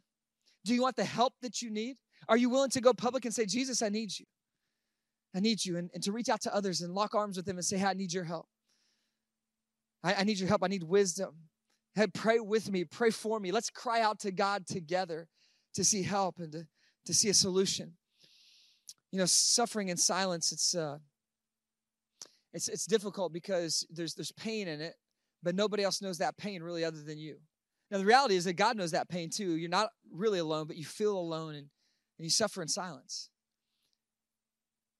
Do 0.63 0.75
you 0.75 0.81
want 0.81 0.95
the 0.95 1.03
help 1.03 1.33
that 1.41 1.61
you 1.61 1.71
need? 1.71 1.97
Are 2.29 2.37
you 2.37 2.49
willing 2.49 2.69
to 2.71 2.81
go 2.81 2.93
public 2.93 3.25
and 3.25 3.33
say, 3.33 3.45
Jesus, 3.45 3.81
I 3.81 3.89
need 3.89 4.17
you? 4.17 4.25
I 5.35 5.39
need 5.39 5.63
you. 5.63 5.77
And, 5.77 5.89
and 5.93 6.03
to 6.03 6.11
reach 6.11 6.29
out 6.29 6.41
to 6.41 6.55
others 6.55 6.81
and 6.81 6.93
lock 6.93 7.15
arms 7.15 7.37
with 7.37 7.45
them 7.45 7.57
and 7.57 7.65
say, 7.65 7.77
hey, 7.77 7.85
I 7.85 7.93
need 7.93 8.13
your 8.13 8.23
help. 8.23 8.47
I, 10.03 10.15
I 10.15 10.23
need 10.23 10.39
your 10.39 10.49
help. 10.49 10.63
I 10.63 10.67
need 10.67 10.83
wisdom. 10.83 11.35
Hey, 11.95 12.07
pray 12.07 12.39
with 12.39 12.71
me. 12.71 12.85
Pray 12.85 13.09
for 13.09 13.39
me. 13.39 13.51
Let's 13.51 13.69
cry 13.69 14.01
out 14.01 14.19
to 14.19 14.31
God 14.31 14.67
together 14.67 15.27
to 15.73 15.83
see 15.83 16.03
help 16.03 16.39
and 16.39 16.51
to, 16.51 16.67
to 17.05 17.13
see 17.13 17.29
a 17.29 17.33
solution. 17.33 17.93
You 19.11 19.19
know, 19.19 19.25
suffering 19.25 19.89
in 19.89 19.97
silence, 19.97 20.51
it's 20.51 20.75
uh 20.75 20.97
it's 22.53 22.67
it's 22.67 22.85
difficult 22.85 23.31
because 23.33 23.85
there's 23.89 24.13
there's 24.15 24.31
pain 24.31 24.67
in 24.67 24.81
it, 24.81 24.95
but 25.43 25.55
nobody 25.55 25.83
else 25.83 26.01
knows 26.01 26.17
that 26.17 26.37
pain 26.37 26.61
really 26.61 26.83
other 26.83 27.01
than 27.01 27.17
you. 27.17 27.37
Now 27.89 27.99
the 27.99 28.05
reality 28.05 28.35
is 28.35 28.43
that 28.45 28.53
God 28.53 28.75
knows 28.77 28.91
that 28.91 29.07
pain 29.07 29.29
too. 29.29 29.55
You're 29.55 29.69
not 29.69 29.89
really 30.11 30.39
alone, 30.39 30.67
but 30.67 30.75
you 30.75 30.85
feel 30.85 31.17
alone 31.17 31.55
and, 31.55 31.67
and 32.17 32.25
you 32.25 32.29
suffer 32.29 32.61
in 32.61 32.67
silence. 32.67 33.29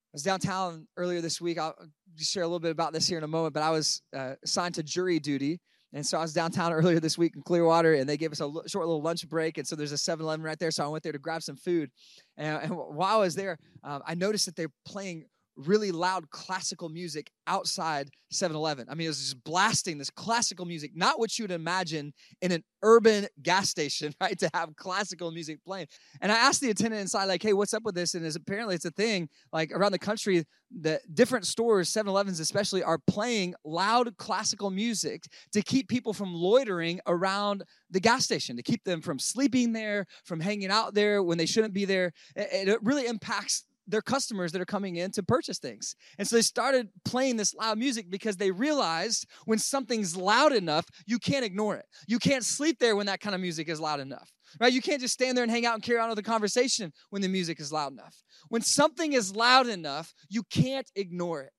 I 0.08 0.14
was 0.14 0.22
downtown 0.22 0.86
earlier 0.96 1.20
this 1.20 1.38
week. 1.38 1.58
I'll 1.58 1.74
share 2.16 2.42
a 2.42 2.46
little 2.46 2.60
bit 2.60 2.70
about 2.70 2.94
this 2.94 3.06
here 3.06 3.18
in 3.18 3.24
a 3.24 3.28
moment, 3.28 3.52
but 3.52 3.62
I 3.62 3.70
was 3.70 4.00
uh, 4.16 4.34
assigned 4.42 4.74
to 4.76 4.82
jury 4.82 5.18
duty. 5.18 5.60
And 5.92 6.04
so 6.04 6.16
I 6.16 6.22
was 6.22 6.32
downtown 6.32 6.72
earlier 6.74 6.98
this 6.98 7.18
week 7.18 7.36
in 7.36 7.42
Clearwater, 7.42 7.92
and 7.94 8.08
they 8.08 8.16
gave 8.16 8.32
us 8.32 8.40
a 8.40 8.44
l- 8.44 8.62
short 8.66 8.86
little 8.86 9.02
lunch 9.02 9.28
break. 9.28 9.58
And 9.58 9.66
so 9.66 9.76
there's 9.76 9.92
a 9.92 9.98
7 9.98 10.24
Eleven 10.24 10.42
right 10.42 10.58
there. 10.58 10.70
So 10.70 10.82
I 10.82 10.88
went 10.88 11.02
there 11.02 11.12
to 11.12 11.18
grab 11.18 11.42
some 11.42 11.56
food. 11.56 11.90
And, 12.38 12.62
and 12.62 12.76
while 12.76 13.16
I 13.16 13.20
was 13.20 13.34
there, 13.34 13.58
um, 13.84 14.02
I 14.06 14.14
noticed 14.14 14.46
that 14.46 14.56
they're 14.56 14.72
playing 14.86 15.26
really 15.58 15.90
loud 15.90 16.30
classical 16.30 16.88
music 16.88 17.30
outside 17.46 18.10
7-Eleven. 18.32 18.86
I 18.88 18.94
mean, 18.94 19.06
it 19.06 19.08
was 19.08 19.18
just 19.18 19.42
blasting 19.42 19.98
this 19.98 20.10
classical 20.10 20.64
music, 20.64 20.92
not 20.94 21.18
what 21.18 21.38
you 21.38 21.44
would 21.44 21.50
imagine 21.50 22.12
in 22.40 22.52
an 22.52 22.62
urban 22.82 23.26
gas 23.42 23.68
station, 23.68 24.14
right? 24.20 24.38
To 24.38 24.50
have 24.54 24.76
classical 24.76 25.30
music 25.32 25.58
playing. 25.64 25.88
And 26.20 26.30
I 26.30 26.36
asked 26.36 26.60
the 26.60 26.70
attendant 26.70 27.00
inside, 27.00 27.24
like, 27.24 27.42
hey, 27.42 27.52
what's 27.52 27.74
up 27.74 27.82
with 27.82 27.94
this? 27.94 28.14
And 28.14 28.24
apparently 28.36 28.74
it's 28.74 28.84
a 28.84 28.90
thing, 28.90 29.28
like 29.52 29.72
around 29.72 29.92
the 29.92 29.98
country, 29.98 30.44
the 30.70 31.00
different 31.14 31.46
stores, 31.46 31.90
7-Elevens 31.90 32.40
especially, 32.40 32.82
are 32.82 32.98
playing 33.06 33.54
loud 33.64 34.16
classical 34.18 34.70
music 34.70 35.24
to 35.52 35.62
keep 35.62 35.88
people 35.88 36.12
from 36.12 36.32
loitering 36.34 37.00
around 37.06 37.64
the 37.90 38.00
gas 38.00 38.24
station, 38.24 38.56
to 38.56 38.62
keep 38.62 38.84
them 38.84 39.00
from 39.00 39.18
sleeping 39.18 39.72
there, 39.72 40.06
from 40.24 40.40
hanging 40.40 40.70
out 40.70 40.94
there 40.94 41.22
when 41.22 41.38
they 41.38 41.46
shouldn't 41.46 41.72
be 41.72 41.84
there. 41.84 42.12
It 42.36 42.78
really 42.82 43.06
impacts 43.06 43.64
their 43.88 44.02
customers 44.02 44.52
that 44.52 44.60
are 44.60 44.66
coming 44.66 44.96
in 44.96 45.10
to 45.12 45.22
purchase 45.22 45.58
things. 45.58 45.96
And 46.18 46.28
so 46.28 46.36
they 46.36 46.42
started 46.42 46.88
playing 47.04 47.36
this 47.36 47.54
loud 47.54 47.78
music 47.78 48.10
because 48.10 48.36
they 48.36 48.50
realized 48.50 49.26
when 49.46 49.58
something's 49.58 50.16
loud 50.16 50.52
enough, 50.52 50.86
you 51.06 51.18
can't 51.18 51.44
ignore 51.44 51.76
it. 51.76 51.86
You 52.06 52.18
can't 52.18 52.44
sleep 52.44 52.78
there 52.78 52.94
when 52.94 53.06
that 53.06 53.20
kind 53.20 53.34
of 53.34 53.40
music 53.40 53.68
is 53.68 53.80
loud 53.80 54.00
enough. 54.00 54.30
Right? 54.60 54.72
You 54.72 54.80
can't 54.80 55.00
just 55.00 55.14
stand 55.14 55.36
there 55.36 55.42
and 55.42 55.50
hang 55.50 55.66
out 55.66 55.74
and 55.74 55.82
carry 55.82 55.98
on 55.98 56.08
with 56.08 56.16
the 56.16 56.22
conversation 56.22 56.92
when 57.10 57.22
the 57.22 57.28
music 57.28 57.60
is 57.60 57.72
loud 57.72 57.92
enough. 57.92 58.22
When 58.48 58.62
something 58.62 59.12
is 59.12 59.34
loud 59.34 59.66
enough, 59.66 60.14
you 60.28 60.42
can't 60.44 60.90
ignore 60.94 61.42
it. 61.42 61.52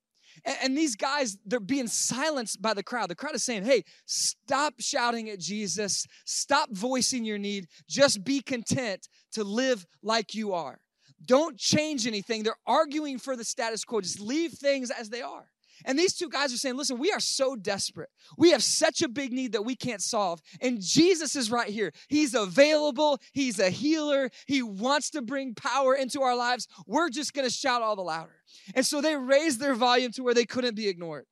And, 0.46 0.78
these 0.78 0.96
guys, 0.96 1.38
they're 1.46 1.60
being 1.60 1.88
silenced 1.88 2.62
by 2.62 2.74
the 2.74 2.84
crowd. 2.84 3.10
The 3.10 3.16
crowd 3.16 3.36
is 3.36 3.44
saying, 3.44 3.66
hey, 3.66 3.84
stop 4.06 4.76
shouting 4.80 5.30
at 5.30 5.40
Jesus, 5.40 6.06
stop 6.26 6.70
voicing 6.72 7.26
your 7.26 7.38
need, 7.38 7.68
just 7.90 8.24
be 8.24 8.42
content 8.42 9.08
to 9.34 9.44
live 9.44 9.86
like 10.02 10.34
you 10.34 10.54
are. 10.54 10.80
Don't 11.26 11.58
change 11.58 12.08
anything. 12.08 12.44
They're 12.44 12.56
arguing 12.66 13.20
for 13.20 13.36
the 13.36 13.44
status 13.44 13.84
quo. 13.84 14.02
Just 14.02 14.20
leave 14.20 14.54
things 14.54 14.92
as 14.92 15.10
they 15.10 15.22
are. 15.22 15.46
And 15.86 15.98
these 15.98 16.14
two 16.14 16.30
guys 16.30 16.54
are 16.54 16.58
saying, 16.58 16.76
listen, 16.76 16.98
we 16.98 17.12
are 17.12 17.20
so 17.20 17.56
desperate. 17.56 18.10
We 18.38 18.52
have 18.52 18.64
such 18.64 19.02
a 19.02 19.08
big 19.08 19.32
need 19.32 19.54
that 19.54 19.64
we 19.64 19.76
can't 19.76 20.02
solve. 20.02 20.42
And 20.62 20.82
Jesus 20.82 21.36
is 21.36 21.52
right 21.52 21.70
here. 21.70 21.94
He's 22.10 22.34
available. 22.34 23.20
He's 23.32 23.60
a 23.60 23.70
healer. 23.70 24.30
He 24.46 24.62
wants 24.62 25.10
to 25.12 25.22
bring 25.22 25.56
power 25.56 25.96
into 25.96 26.22
our 26.22 26.36
lives. 26.36 26.68
We're 26.86 27.10
just 27.10 27.34
going 27.34 27.48
to 27.48 27.54
shout 27.54 27.82
all 27.82 27.96
the 27.96 28.02
louder. 28.02 28.42
And 28.76 28.86
so 28.86 29.00
they 29.02 29.16
raised 29.16 29.60
their 29.60 29.76
volume 29.76 30.12
to 30.14 30.24
where 30.24 30.34
they 30.34 30.46
couldn't 30.46 30.76
be 30.76 30.90
ignored. 30.90 31.26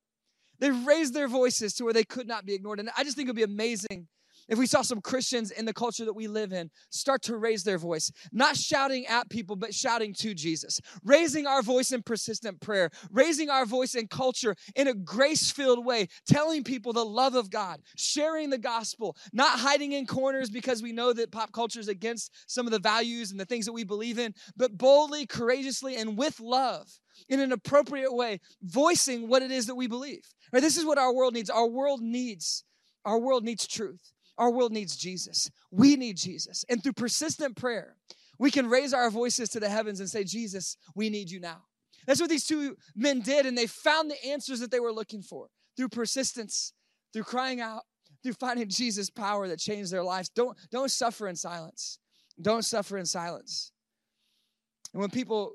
They 0.60 0.70
raised 0.70 1.14
their 1.14 1.28
voices 1.28 1.74
to 1.74 1.84
where 1.84 1.92
they 1.92 2.04
could 2.04 2.26
not 2.26 2.46
be 2.46 2.54
ignored. 2.54 2.80
And 2.80 2.90
I 2.96 3.04
just 3.04 3.16
think 3.16 3.28
it 3.28 3.30
would 3.30 3.36
be 3.36 3.42
amazing 3.42 4.08
if 4.48 4.58
we 4.58 4.66
saw 4.66 4.82
some 4.82 5.00
Christians 5.00 5.50
in 5.50 5.64
the 5.64 5.74
culture 5.74 6.04
that 6.04 6.14
we 6.14 6.26
live 6.26 6.52
in 6.52 6.70
start 6.90 7.22
to 7.22 7.36
raise 7.36 7.64
their 7.64 7.78
voice, 7.78 8.10
not 8.32 8.56
shouting 8.56 9.06
at 9.06 9.28
people, 9.28 9.56
but 9.56 9.74
shouting 9.74 10.14
to 10.14 10.34
Jesus, 10.34 10.80
raising 11.04 11.46
our 11.46 11.62
voice 11.62 11.92
in 11.92 12.02
persistent 12.02 12.60
prayer, 12.60 12.90
raising 13.10 13.50
our 13.50 13.66
voice 13.66 13.94
in 13.94 14.08
culture 14.08 14.54
in 14.74 14.88
a 14.88 14.94
grace 14.94 15.50
filled 15.50 15.84
way, 15.84 16.08
telling 16.26 16.64
people 16.64 16.92
the 16.92 17.04
love 17.04 17.34
of 17.34 17.50
God, 17.50 17.80
sharing 17.96 18.50
the 18.50 18.58
gospel, 18.58 19.16
not 19.32 19.58
hiding 19.58 19.92
in 19.92 20.06
corners 20.06 20.50
because 20.50 20.82
we 20.82 20.92
know 20.92 21.12
that 21.12 21.32
pop 21.32 21.52
culture 21.52 21.80
is 21.80 21.88
against 21.88 22.32
some 22.46 22.66
of 22.66 22.72
the 22.72 22.78
values 22.78 23.30
and 23.30 23.38
the 23.38 23.44
things 23.44 23.66
that 23.66 23.72
we 23.72 23.84
believe 23.84 24.18
in, 24.18 24.34
but 24.56 24.76
boldly, 24.76 25.26
courageously, 25.26 25.96
and 25.96 26.16
with 26.16 26.40
love 26.40 26.88
in 27.28 27.40
an 27.40 27.52
appropriate 27.52 28.14
way, 28.14 28.40
voicing 28.62 29.28
what 29.28 29.42
it 29.42 29.50
is 29.50 29.66
that 29.66 29.74
we 29.74 29.86
believe. 29.86 30.22
Right? 30.52 30.62
This 30.62 30.76
is 30.76 30.84
what 30.84 30.98
our 30.98 31.12
world 31.12 31.34
needs. 31.34 31.50
Our 31.50 31.66
world 31.66 32.00
needs, 32.00 32.64
our 33.04 33.18
world 33.18 33.44
needs 33.44 33.66
truth. 33.66 34.12
Our 34.38 34.50
world 34.50 34.72
needs 34.72 34.96
Jesus. 34.96 35.50
We 35.70 35.96
need 35.96 36.16
Jesus. 36.16 36.64
And 36.68 36.82
through 36.82 36.94
persistent 36.94 37.56
prayer, 37.56 37.96
we 38.38 38.50
can 38.50 38.68
raise 38.68 38.94
our 38.94 39.10
voices 39.10 39.48
to 39.50 39.60
the 39.60 39.68
heavens 39.68 40.00
and 40.00 40.08
say, 40.08 40.24
Jesus, 40.24 40.76
we 40.94 41.10
need 41.10 41.30
you 41.30 41.40
now. 41.40 41.62
That's 42.06 42.20
what 42.20 42.30
these 42.30 42.46
two 42.46 42.76
men 42.94 43.20
did, 43.20 43.44
and 43.44 43.58
they 43.58 43.66
found 43.66 44.10
the 44.10 44.24
answers 44.24 44.60
that 44.60 44.70
they 44.70 44.80
were 44.80 44.92
looking 44.92 45.20
for 45.20 45.48
through 45.76 45.88
persistence, 45.90 46.72
through 47.12 47.24
crying 47.24 47.60
out, 47.60 47.82
through 48.22 48.32
finding 48.34 48.68
Jesus' 48.68 49.10
power 49.10 49.48
that 49.48 49.58
changed 49.58 49.92
their 49.92 50.02
lives. 50.02 50.28
Don't, 50.28 50.56
don't 50.70 50.90
suffer 50.90 51.28
in 51.28 51.36
silence. 51.36 51.98
Don't 52.40 52.64
suffer 52.64 52.96
in 52.96 53.06
silence. 53.06 53.72
And 54.92 55.00
when 55.00 55.10
people 55.10 55.52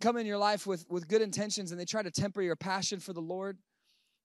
come 0.00 0.16
in 0.16 0.26
your 0.26 0.38
life 0.38 0.66
with, 0.66 0.84
with 0.90 1.08
good 1.08 1.22
intentions 1.22 1.70
and 1.70 1.80
they 1.80 1.84
try 1.84 2.02
to 2.02 2.10
temper 2.10 2.42
your 2.42 2.56
passion 2.56 3.00
for 3.00 3.12
the 3.12 3.20
Lord, 3.20 3.58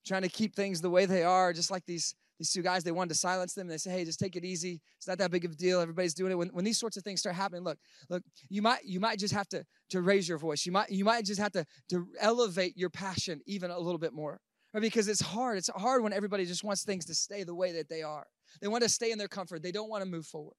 trying 0.06 0.24
to 0.24 0.30
keep 0.30 0.56
things 0.56 0.82
the 0.82 0.90
way 0.90 1.06
they 1.06 1.24
are, 1.24 1.54
just 1.54 1.72
like 1.72 1.86
these 1.86 2.16
these 2.40 2.52
two 2.52 2.62
guys, 2.62 2.84
they 2.84 2.92
wanted 2.92 3.10
to 3.10 3.16
silence 3.16 3.54
them. 3.54 3.68
They 3.68 3.78
say, 3.78 3.92
hey, 3.92 4.06
just 4.06 4.20
take 4.20 4.36
it 4.38 4.46
easy. 4.46 4.82
It's 4.98 5.08
not 5.08 5.18
that 5.18 5.30
big 5.30 5.44
of 5.44 5.52
a 5.52 5.56
deal. 5.56 5.82
Everybody's 5.82 6.14
doing 6.14 6.32
it. 6.32 6.36
When, 6.36 6.48
when 6.50 6.64
these 6.64 6.80
sorts 6.80 6.96
of 6.96 7.04
things 7.04 7.20
start 7.20 7.36
happening, 7.36 7.64
look, 7.64 7.78
look, 8.10 8.24
you 8.50 8.62
might 8.62 8.86
you 8.86 9.00
might 9.00 9.20
just 9.20 9.34
have 9.34 9.48
to, 9.50 9.66
to 9.90 10.02
raise 10.02 10.28
your 10.28 10.38
voice. 10.38 10.66
You 10.66 10.72
might 10.72 10.90
you 10.90 11.04
might 11.04 11.26
just 11.26 11.40
have 11.40 11.52
to, 11.52 11.66
to 11.90 12.08
elevate 12.20 12.78
your 12.78 12.90
passion 12.90 13.42
even 13.46 13.72
a 13.72 13.78
little 13.78 14.00
bit 14.00 14.14
more. 14.14 14.40
Right? 14.74 14.82
Because 14.82 15.08
it's 15.08 15.22
hard. 15.22 15.58
It's 15.58 15.70
hard 15.76 16.02
when 16.02 16.14
everybody 16.14 16.46
just 16.46 16.64
wants 16.64 16.84
things 16.84 17.06
to 17.06 17.16
stay 17.16 17.44
the 17.44 17.56
way 17.56 17.74
that 17.74 17.90
they 17.90 18.04
are. 18.04 18.26
They 18.62 18.68
want 18.68 18.84
to 18.84 18.90
stay 18.90 19.12
in 19.12 19.18
their 19.18 19.28
comfort. 19.28 19.62
They 19.62 19.72
don't 19.72 19.90
want 19.90 20.04
to 20.04 20.10
move 20.10 20.26
forward. 20.26 20.56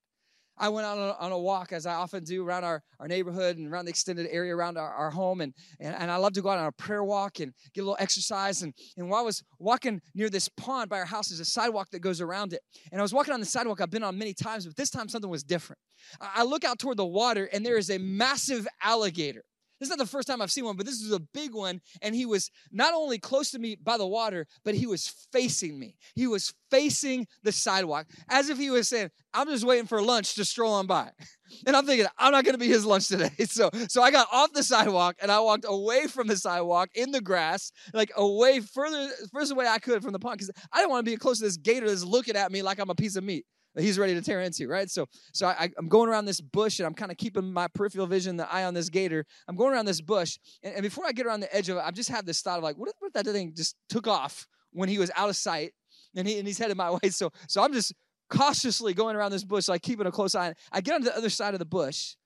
I 0.60 0.68
went 0.68 0.86
on 0.86 0.98
a, 0.98 1.12
on 1.18 1.32
a 1.32 1.38
walk, 1.38 1.72
as 1.72 1.86
I 1.86 1.94
often 1.94 2.22
do, 2.22 2.46
around 2.46 2.64
our, 2.64 2.82
our 3.00 3.08
neighborhood 3.08 3.56
and 3.56 3.66
around 3.72 3.86
the 3.86 3.90
extended 3.90 4.28
area 4.30 4.54
around 4.54 4.76
our, 4.76 4.90
our 4.90 5.10
home. 5.10 5.40
And, 5.40 5.54
and, 5.80 5.94
and 5.94 6.10
I 6.10 6.16
love 6.16 6.34
to 6.34 6.42
go 6.42 6.50
out 6.50 6.58
on 6.58 6.66
a 6.66 6.72
prayer 6.72 7.02
walk 7.02 7.40
and 7.40 7.54
get 7.72 7.80
a 7.80 7.84
little 7.84 7.96
exercise. 7.98 8.60
And, 8.62 8.74
and 8.98 9.08
while 9.08 9.20
I 9.20 9.24
was 9.24 9.42
walking 9.58 10.02
near 10.14 10.28
this 10.28 10.48
pond 10.50 10.90
by 10.90 10.98
our 10.98 11.06
house, 11.06 11.28
there's 11.28 11.40
a 11.40 11.46
sidewalk 11.46 11.88
that 11.92 12.00
goes 12.00 12.20
around 12.20 12.52
it. 12.52 12.60
And 12.92 13.00
I 13.00 13.02
was 13.02 13.14
walking 13.14 13.32
on 13.32 13.40
the 13.40 13.46
sidewalk 13.46 13.80
I've 13.80 13.90
been 13.90 14.04
on 14.04 14.18
many 14.18 14.34
times, 14.34 14.66
but 14.66 14.76
this 14.76 14.90
time 14.90 15.08
something 15.08 15.30
was 15.30 15.42
different. 15.42 15.78
I 16.20 16.44
look 16.44 16.64
out 16.64 16.78
toward 16.78 16.98
the 16.98 17.06
water, 17.06 17.48
and 17.52 17.64
there 17.64 17.78
is 17.78 17.90
a 17.90 17.98
massive 17.98 18.68
alligator 18.82 19.44
this 19.80 19.88
is 19.88 19.90
not 19.90 19.98
the 19.98 20.06
first 20.06 20.28
time 20.28 20.42
I've 20.42 20.50
seen 20.50 20.66
one, 20.66 20.76
but 20.76 20.84
this 20.84 21.00
is 21.00 21.10
a 21.10 21.18
big 21.18 21.54
one. 21.54 21.80
And 22.02 22.14
he 22.14 22.26
was 22.26 22.50
not 22.70 22.92
only 22.92 23.18
close 23.18 23.50
to 23.52 23.58
me 23.58 23.76
by 23.82 23.96
the 23.96 24.06
water, 24.06 24.46
but 24.62 24.74
he 24.74 24.86
was 24.86 25.08
facing 25.32 25.78
me. 25.78 25.96
He 26.14 26.26
was 26.26 26.52
facing 26.70 27.26
the 27.42 27.50
sidewalk 27.50 28.06
as 28.28 28.50
if 28.50 28.58
he 28.58 28.68
was 28.68 28.88
saying, 28.88 29.10
I'm 29.32 29.48
just 29.48 29.64
waiting 29.64 29.86
for 29.86 30.02
lunch 30.02 30.34
to 30.34 30.44
stroll 30.44 30.74
on 30.74 30.86
by. 30.86 31.10
And 31.66 31.74
I'm 31.74 31.84
thinking, 31.84 32.06
I'm 32.16 32.30
not 32.30 32.44
going 32.44 32.54
to 32.54 32.60
be 32.60 32.68
his 32.68 32.86
lunch 32.86 33.08
today. 33.08 33.32
So, 33.46 33.70
so 33.88 34.02
I 34.02 34.12
got 34.12 34.28
off 34.30 34.52
the 34.52 34.62
sidewalk 34.62 35.16
and 35.20 35.32
I 35.32 35.40
walked 35.40 35.64
away 35.66 36.06
from 36.06 36.28
the 36.28 36.36
sidewalk 36.36 36.90
in 36.94 37.10
the 37.10 37.20
grass, 37.20 37.72
like 37.92 38.12
away 38.16 38.60
further, 38.60 39.08
furthest 39.32 39.50
away 39.50 39.66
I 39.66 39.80
could 39.80 40.00
from 40.00 40.12
the 40.12 40.20
pond 40.20 40.38
because 40.38 40.52
I 40.72 40.78
didn't 40.78 40.90
want 40.90 41.04
to 41.04 41.10
be 41.10 41.16
close 41.16 41.38
to 41.38 41.44
this 41.46 41.56
gator 41.56 41.88
that's 41.88 42.04
looking 42.04 42.36
at 42.36 42.52
me 42.52 42.62
like 42.62 42.78
I'm 42.78 42.88
a 42.88 42.94
piece 42.94 43.16
of 43.16 43.24
meat 43.24 43.46
he's 43.78 43.98
ready 43.98 44.14
to 44.14 44.22
tear 44.22 44.40
into, 44.40 44.66
right? 44.68 44.90
So, 44.90 45.06
so 45.32 45.46
I, 45.46 45.70
am 45.78 45.88
going 45.88 46.08
around 46.08 46.24
this 46.24 46.40
bush 46.40 46.78
and 46.78 46.86
I'm 46.86 46.94
kind 46.94 47.10
of 47.10 47.16
keeping 47.16 47.52
my 47.52 47.68
peripheral 47.68 48.06
vision, 48.06 48.36
the 48.36 48.52
eye 48.52 48.64
on 48.64 48.74
this 48.74 48.88
gator. 48.88 49.24
I'm 49.48 49.56
going 49.56 49.72
around 49.72 49.86
this 49.86 50.00
bush, 50.00 50.38
and, 50.62 50.74
and 50.74 50.82
before 50.82 51.06
I 51.06 51.12
get 51.12 51.26
around 51.26 51.40
the 51.40 51.54
edge 51.54 51.68
of 51.68 51.76
it, 51.76 51.82
I 51.84 51.90
just 51.90 52.10
have 52.10 52.26
this 52.26 52.42
thought 52.42 52.58
of 52.58 52.64
like, 52.64 52.76
what 52.76 52.88
if, 52.88 52.94
what 52.98 53.08
if 53.08 53.12
that 53.14 53.30
thing 53.30 53.52
just 53.54 53.76
took 53.88 54.06
off 54.06 54.46
when 54.72 54.88
he 54.88 54.98
was 54.98 55.10
out 55.16 55.28
of 55.28 55.36
sight 55.36 55.72
and, 56.14 56.26
he, 56.26 56.38
and 56.38 56.46
he's 56.46 56.58
headed 56.58 56.76
my 56.76 56.90
way? 57.02 57.10
So, 57.10 57.30
so 57.48 57.62
I'm 57.62 57.72
just 57.72 57.92
cautiously 58.28 58.94
going 58.94 59.16
around 59.16 59.32
this 59.32 59.44
bush, 59.44 59.68
like 59.68 59.82
keeping 59.82 60.06
a 60.06 60.12
close 60.12 60.34
eye. 60.34 60.54
I 60.72 60.80
get 60.80 60.94
on 60.94 61.02
the 61.02 61.16
other 61.16 61.30
side 61.30 61.54
of 61.54 61.58
the 61.60 61.66
bush, 61.66 62.16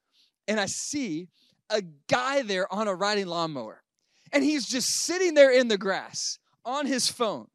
and 0.48 0.58
I 0.58 0.66
see 0.66 1.28
a 1.70 1.82
guy 2.08 2.42
there 2.42 2.72
on 2.72 2.88
a 2.88 2.94
riding 2.94 3.26
lawnmower, 3.26 3.82
and 4.32 4.44
he's 4.44 4.66
just 4.66 4.88
sitting 4.90 5.34
there 5.34 5.50
in 5.50 5.68
the 5.68 5.78
grass 5.78 6.38
on 6.64 6.86
his 6.86 7.08
phone. 7.08 7.46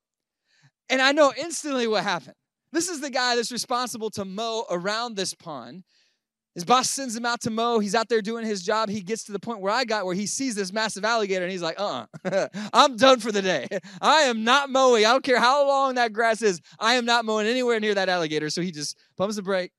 And 0.89 1.01
I 1.01 1.11
know 1.11 1.31
instantly 1.37 1.87
what 1.87 2.03
happened. 2.03 2.35
This 2.71 2.89
is 2.89 3.01
the 3.01 3.09
guy 3.09 3.35
that's 3.35 3.51
responsible 3.51 4.09
to 4.11 4.25
mow 4.25 4.65
around 4.69 5.15
this 5.15 5.33
pond. 5.33 5.83
His 6.55 6.65
boss 6.65 6.89
sends 6.89 7.15
him 7.15 7.25
out 7.25 7.41
to 7.41 7.51
mow. 7.51 7.79
He's 7.79 7.95
out 7.95 8.09
there 8.09 8.21
doing 8.21 8.45
his 8.45 8.63
job. 8.63 8.89
He 8.89 9.01
gets 9.01 9.23
to 9.25 9.31
the 9.31 9.39
point 9.39 9.61
where 9.61 9.71
I 9.71 9.85
got, 9.85 10.05
where 10.05 10.15
he 10.15 10.25
sees 10.25 10.55
this 10.55 10.73
massive 10.73 11.05
alligator 11.05 11.43
and 11.43 11.51
he's 11.51 11.61
like, 11.61 11.79
uh 11.79 12.05
uh-uh. 12.25 12.47
I'm 12.73 12.97
done 12.97 13.19
for 13.19 13.31
the 13.31 13.41
day. 13.41 13.67
I 14.01 14.21
am 14.21 14.43
not 14.43 14.69
mowing. 14.69 15.05
I 15.05 15.11
don't 15.11 15.23
care 15.23 15.39
how 15.39 15.67
long 15.67 15.95
that 15.95 16.11
grass 16.11 16.41
is. 16.41 16.59
I 16.79 16.95
am 16.95 17.05
not 17.05 17.23
mowing 17.23 17.47
anywhere 17.47 17.79
near 17.79 17.93
that 17.95 18.09
alligator. 18.09 18.49
So 18.49 18.61
he 18.61 18.71
just 18.71 18.97
pumps 19.15 19.35
the 19.35 19.43
brakes, 19.43 19.73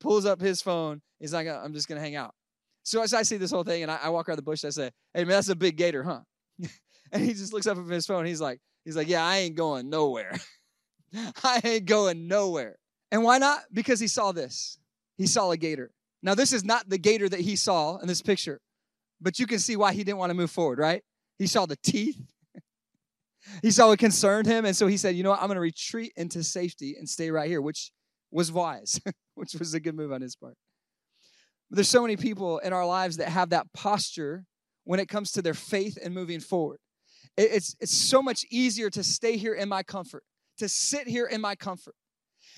pulls 0.00 0.26
up 0.26 0.40
his 0.40 0.60
phone. 0.60 1.00
He's 1.20 1.32
like, 1.32 1.48
I'm 1.48 1.72
just 1.72 1.88
going 1.88 1.98
to 1.98 2.04
hang 2.04 2.16
out. 2.16 2.34
So 2.82 3.02
as 3.02 3.14
I 3.14 3.22
see 3.22 3.36
this 3.36 3.50
whole 3.50 3.64
thing 3.64 3.82
and 3.82 3.92
I, 3.92 3.98
I 4.04 4.08
walk 4.08 4.28
around 4.28 4.36
the 4.36 4.42
bush, 4.42 4.64
I 4.64 4.70
say, 4.70 4.90
Hey, 5.14 5.20
man, 5.20 5.28
that's 5.28 5.48
a 5.48 5.56
big 5.56 5.76
gator, 5.76 6.02
huh? 6.02 6.20
and 7.12 7.22
he 7.22 7.32
just 7.32 7.52
looks 7.52 7.66
up 7.66 7.78
at 7.78 7.86
his 7.86 8.06
phone. 8.06 8.26
He's 8.26 8.40
like, 8.40 8.60
He's 8.84 8.96
like, 8.96 9.08
Yeah, 9.08 9.24
I 9.24 9.38
ain't 9.38 9.54
going 9.54 9.88
nowhere. 9.88 10.32
I 11.44 11.60
ain't 11.64 11.86
going 11.86 12.28
nowhere. 12.28 12.78
And 13.10 13.22
why 13.22 13.38
not? 13.38 13.60
Because 13.72 14.00
he 14.00 14.08
saw 14.08 14.32
this. 14.32 14.78
He 15.16 15.26
saw 15.26 15.50
a 15.50 15.56
gator. 15.56 15.90
Now, 16.22 16.34
this 16.34 16.52
is 16.52 16.64
not 16.64 16.88
the 16.88 16.98
gator 16.98 17.28
that 17.28 17.40
he 17.40 17.56
saw 17.56 17.98
in 17.98 18.08
this 18.08 18.22
picture, 18.22 18.60
but 19.20 19.38
you 19.38 19.46
can 19.46 19.58
see 19.58 19.76
why 19.76 19.92
he 19.92 20.04
didn't 20.04 20.18
want 20.18 20.30
to 20.30 20.34
move 20.34 20.50
forward, 20.50 20.78
right? 20.78 21.02
He 21.38 21.46
saw 21.46 21.66
the 21.66 21.76
teeth. 21.76 22.20
he 23.62 23.70
saw 23.70 23.88
what 23.88 23.98
concerned 23.98 24.46
him. 24.46 24.64
And 24.64 24.76
so 24.76 24.86
he 24.86 24.96
said, 24.96 25.14
you 25.14 25.22
know 25.22 25.30
what? 25.30 25.40
I'm 25.40 25.46
going 25.46 25.56
to 25.56 25.60
retreat 25.60 26.12
into 26.16 26.42
safety 26.42 26.96
and 26.98 27.08
stay 27.08 27.30
right 27.30 27.48
here, 27.48 27.62
which 27.62 27.92
was 28.30 28.50
wise, 28.50 29.00
which 29.34 29.54
was 29.54 29.74
a 29.74 29.80
good 29.80 29.94
move 29.94 30.12
on 30.12 30.20
his 30.20 30.36
part. 30.36 30.56
But 31.70 31.76
there's 31.76 31.88
so 31.88 32.02
many 32.02 32.16
people 32.16 32.58
in 32.58 32.72
our 32.72 32.86
lives 32.86 33.18
that 33.18 33.28
have 33.28 33.50
that 33.50 33.72
posture 33.72 34.44
when 34.84 35.00
it 35.00 35.08
comes 35.08 35.32
to 35.32 35.42
their 35.42 35.54
faith 35.54 35.98
and 36.02 36.14
moving 36.14 36.40
forward. 36.40 36.78
It's, 37.36 37.76
it's 37.78 37.96
so 37.96 38.20
much 38.20 38.44
easier 38.50 38.90
to 38.90 39.04
stay 39.04 39.36
here 39.36 39.54
in 39.54 39.68
my 39.68 39.82
comfort 39.82 40.24
to 40.58 40.68
sit 40.68 41.08
here 41.08 41.26
in 41.26 41.40
my 41.40 41.54
comfort. 41.54 41.94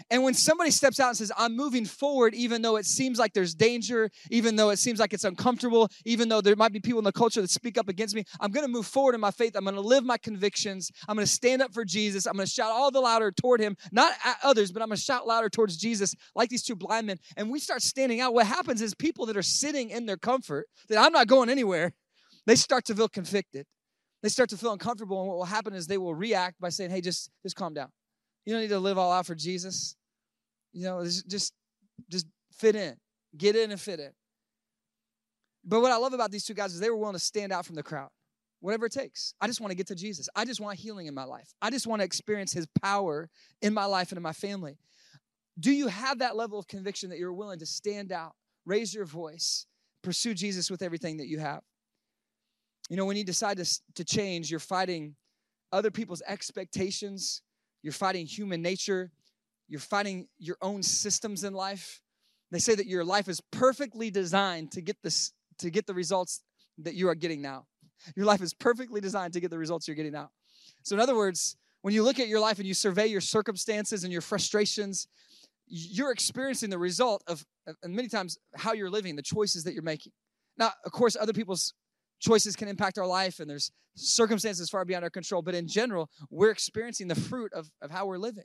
And 0.08 0.22
when 0.22 0.34
somebody 0.34 0.70
steps 0.70 0.98
out 0.98 1.08
and 1.08 1.16
says, 1.16 1.32
I'm 1.36 1.56
moving 1.56 1.84
forward, 1.84 2.34
even 2.34 2.62
though 2.62 2.76
it 2.76 2.86
seems 2.86 3.18
like 3.18 3.32
there's 3.34 3.54
danger, 3.54 4.10
even 4.30 4.56
though 4.56 4.70
it 4.70 4.78
seems 4.78 4.98
like 4.98 5.12
it's 5.12 5.24
uncomfortable, 5.24 5.90
even 6.04 6.28
though 6.28 6.40
there 6.40 6.56
might 6.56 6.72
be 6.72 6.80
people 6.80 6.98
in 6.98 7.04
the 7.04 7.12
culture 7.12 7.42
that 7.42 7.50
speak 7.50 7.76
up 7.76 7.88
against 7.88 8.14
me, 8.14 8.24
I'm 8.40 8.50
going 8.50 8.64
to 8.64 8.72
move 8.72 8.86
forward 8.86 9.14
in 9.14 9.20
my 9.20 9.30
faith. 9.30 9.56
I'm 9.56 9.64
going 9.64 9.74
to 9.74 9.80
live 9.80 10.04
my 10.04 10.16
convictions. 10.16 10.90
I'm 11.08 11.16
going 11.16 11.26
to 11.26 11.32
stand 11.32 11.60
up 11.60 11.74
for 11.74 11.84
Jesus. 11.84 12.26
I'm 12.26 12.34
going 12.34 12.46
to 12.46 12.52
shout 12.52 12.70
all 12.70 12.90
the 12.90 13.00
louder 13.00 13.30
toward 13.30 13.60
him, 13.60 13.76
not 13.92 14.12
at 14.24 14.36
others, 14.42 14.72
but 14.72 14.82
I'm 14.82 14.88
going 14.88 14.96
to 14.96 15.02
shout 15.02 15.26
louder 15.26 15.50
towards 15.50 15.76
Jesus, 15.76 16.14
like 16.34 16.48
these 16.48 16.62
two 16.62 16.76
blind 16.76 17.06
men. 17.06 17.18
And 17.36 17.50
we 17.50 17.58
start 17.58 17.82
standing 17.82 18.20
out. 18.20 18.32
What 18.32 18.46
happens 18.46 18.80
is 18.80 18.94
people 18.94 19.26
that 19.26 19.36
are 19.36 19.42
sitting 19.42 19.90
in 19.90 20.06
their 20.06 20.16
comfort, 20.16 20.66
that 20.88 20.98
I'm 20.98 21.12
not 21.12 21.26
going 21.26 21.50
anywhere, 21.50 21.92
they 22.46 22.56
start 22.56 22.86
to 22.86 22.94
feel 22.94 23.08
convicted 23.08 23.66
they 24.22 24.28
start 24.28 24.50
to 24.50 24.56
feel 24.56 24.72
uncomfortable 24.72 25.20
and 25.20 25.28
what 25.28 25.36
will 25.36 25.44
happen 25.44 25.74
is 25.74 25.86
they 25.86 25.98
will 25.98 26.14
react 26.14 26.60
by 26.60 26.68
saying 26.68 26.90
hey 26.90 27.00
just 27.00 27.30
just 27.42 27.56
calm 27.56 27.74
down. 27.74 27.88
You 28.44 28.54
don't 28.54 28.62
need 28.62 28.68
to 28.68 28.78
live 28.78 28.98
all 28.98 29.12
out 29.12 29.26
for 29.26 29.34
jesus. 29.34 29.96
You 30.72 30.84
know 30.84 31.04
just 31.04 31.54
just 32.08 32.26
fit 32.52 32.76
in. 32.76 32.96
Get 33.36 33.56
in 33.56 33.70
and 33.70 33.80
fit 33.80 34.00
in. 34.00 34.10
But 35.64 35.80
what 35.80 35.92
i 35.92 35.96
love 35.96 36.12
about 36.12 36.30
these 36.30 36.44
two 36.44 36.54
guys 36.54 36.74
is 36.74 36.80
they 36.80 36.90
were 36.90 36.96
willing 36.96 37.14
to 37.14 37.20
stand 37.20 37.52
out 37.52 37.66
from 37.66 37.76
the 37.76 37.82
crowd 37.82 38.10
whatever 38.62 38.84
it 38.84 38.92
takes. 38.92 39.32
I 39.40 39.46
just 39.46 39.58
want 39.62 39.70
to 39.70 39.74
get 39.74 39.86
to 39.86 39.94
jesus. 39.94 40.28
I 40.36 40.44
just 40.44 40.60
want 40.60 40.78
healing 40.78 41.06
in 41.06 41.14
my 41.14 41.24
life. 41.24 41.50
I 41.62 41.70
just 41.70 41.86
want 41.86 42.00
to 42.00 42.04
experience 42.04 42.52
his 42.52 42.66
power 42.82 43.30
in 43.62 43.72
my 43.72 43.86
life 43.86 44.10
and 44.10 44.18
in 44.18 44.22
my 44.22 44.34
family. 44.34 44.76
Do 45.58 45.72
you 45.72 45.88
have 45.88 46.18
that 46.18 46.36
level 46.36 46.58
of 46.58 46.66
conviction 46.68 47.08
that 47.08 47.18
you're 47.18 47.32
willing 47.32 47.58
to 47.60 47.66
stand 47.66 48.12
out 48.12 48.34
raise 48.66 48.94
your 48.94 49.04
voice 49.04 49.66
pursue 50.02 50.34
jesus 50.34 50.70
with 50.70 50.82
everything 50.82 51.16
that 51.18 51.26
you 51.26 51.38
have 51.38 51.60
you 52.90 52.96
know, 52.96 53.06
when 53.06 53.16
you 53.16 53.24
decide 53.24 53.56
to, 53.56 53.80
to 53.94 54.04
change, 54.04 54.50
you're 54.50 54.60
fighting 54.60 55.14
other 55.72 55.92
people's 55.92 56.22
expectations, 56.26 57.40
you're 57.82 57.92
fighting 57.92 58.26
human 58.26 58.60
nature, 58.60 59.12
you're 59.68 59.80
fighting 59.80 60.26
your 60.38 60.56
own 60.60 60.82
systems 60.82 61.44
in 61.44 61.54
life. 61.54 62.02
They 62.50 62.58
say 62.58 62.74
that 62.74 62.86
your 62.86 63.04
life 63.04 63.28
is 63.28 63.40
perfectly 63.52 64.10
designed 64.10 64.72
to 64.72 64.80
get 64.80 64.96
this 65.02 65.32
to 65.58 65.70
get 65.70 65.86
the 65.86 65.94
results 65.94 66.42
that 66.78 66.94
you 66.94 67.08
are 67.08 67.14
getting 67.14 67.40
now. 67.40 67.66
Your 68.16 68.26
life 68.26 68.42
is 68.42 68.52
perfectly 68.52 69.00
designed 69.00 69.34
to 69.34 69.40
get 69.40 69.50
the 69.50 69.58
results 69.58 69.86
you're 69.86 69.94
getting 69.94 70.12
now. 70.12 70.30
So 70.82 70.96
in 70.96 71.00
other 71.00 71.14
words, 71.14 71.56
when 71.82 71.94
you 71.94 72.02
look 72.02 72.18
at 72.18 72.28
your 72.28 72.40
life 72.40 72.58
and 72.58 72.66
you 72.66 72.74
survey 72.74 73.06
your 73.06 73.20
circumstances 73.20 74.02
and 74.02 74.12
your 74.12 74.22
frustrations, 74.22 75.06
you're 75.68 76.10
experiencing 76.10 76.70
the 76.70 76.78
result 76.78 77.22
of 77.28 77.44
and 77.84 77.94
many 77.94 78.08
times 78.08 78.36
how 78.56 78.72
you're 78.72 78.90
living, 78.90 79.14
the 79.14 79.22
choices 79.22 79.62
that 79.64 79.74
you're 79.74 79.82
making. 79.82 80.12
Now, 80.58 80.72
of 80.84 80.90
course, 80.90 81.14
other 81.14 81.32
people's 81.32 81.74
choices 82.20 82.54
can 82.54 82.68
impact 82.68 82.98
our 82.98 83.06
life 83.06 83.40
and 83.40 83.50
there's 83.50 83.72
circumstances 83.94 84.70
far 84.70 84.84
beyond 84.84 85.04
our 85.04 85.10
control 85.10 85.42
but 85.42 85.54
in 85.54 85.66
general 85.66 86.08
we're 86.30 86.50
experiencing 86.50 87.08
the 87.08 87.14
fruit 87.14 87.52
of, 87.52 87.70
of 87.82 87.90
how 87.90 88.06
we're 88.06 88.18
living 88.18 88.44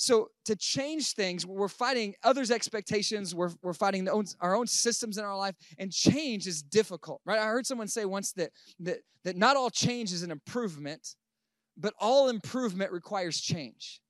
so 0.00 0.30
to 0.44 0.54
change 0.54 1.14
things, 1.14 1.44
we're 1.44 1.66
fighting 1.66 2.14
others' 2.22 2.52
expectations. 2.52 3.34
We're, 3.34 3.50
we're 3.62 3.72
fighting 3.72 4.08
own, 4.08 4.26
our 4.40 4.54
own 4.54 4.68
systems 4.68 5.18
in 5.18 5.24
our 5.24 5.36
life, 5.36 5.56
and 5.76 5.92
change 5.92 6.46
is 6.46 6.62
difficult, 6.62 7.20
right? 7.24 7.40
I 7.40 7.46
heard 7.46 7.66
someone 7.66 7.88
say 7.88 8.04
once 8.04 8.30
that, 8.34 8.52
that, 8.78 8.98
that 9.24 9.36
not 9.36 9.56
all 9.56 9.70
change 9.70 10.12
is 10.12 10.22
an 10.22 10.30
improvement, 10.30 11.16
but 11.76 11.94
all 11.98 12.28
improvement 12.28 12.92
requires 12.92 13.40
change. 13.40 14.00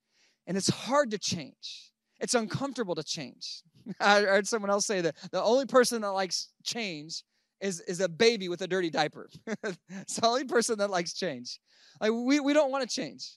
And 0.46 0.58
it's 0.58 0.68
hard 0.68 1.10
to 1.12 1.18
change. 1.18 1.90
It's 2.20 2.34
uncomfortable 2.34 2.94
to 2.94 3.02
change. 3.02 3.62
I 4.00 4.20
heard 4.20 4.46
someone 4.46 4.70
else 4.70 4.84
say 4.84 5.00
that 5.00 5.16
the 5.32 5.42
only 5.42 5.64
person 5.64 6.02
that 6.02 6.08
likes 6.08 6.50
change 6.64 7.22
is, 7.60 7.80
is 7.80 8.00
a 8.00 8.08
baby 8.08 8.48
with 8.48 8.62
a 8.62 8.66
dirty 8.66 8.90
diaper. 8.90 9.28
it's 9.90 10.16
the 10.16 10.26
only 10.26 10.44
person 10.44 10.78
that 10.78 10.90
likes 10.90 11.12
change. 11.12 11.60
Like 12.00 12.12
we, 12.12 12.40
we 12.40 12.52
don't 12.52 12.70
want 12.70 12.88
to 12.88 12.94
change. 12.94 13.36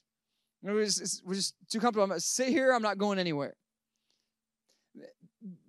We're 0.62 0.84
just, 0.84 1.22
we're 1.24 1.34
just 1.34 1.54
too 1.70 1.80
comfortable. 1.80 2.04
I'm 2.04 2.10
going 2.10 2.20
to 2.20 2.26
sit 2.26 2.48
here. 2.48 2.72
I'm 2.72 2.82
not 2.82 2.98
going 2.98 3.18
anywhere. 3.18 3.54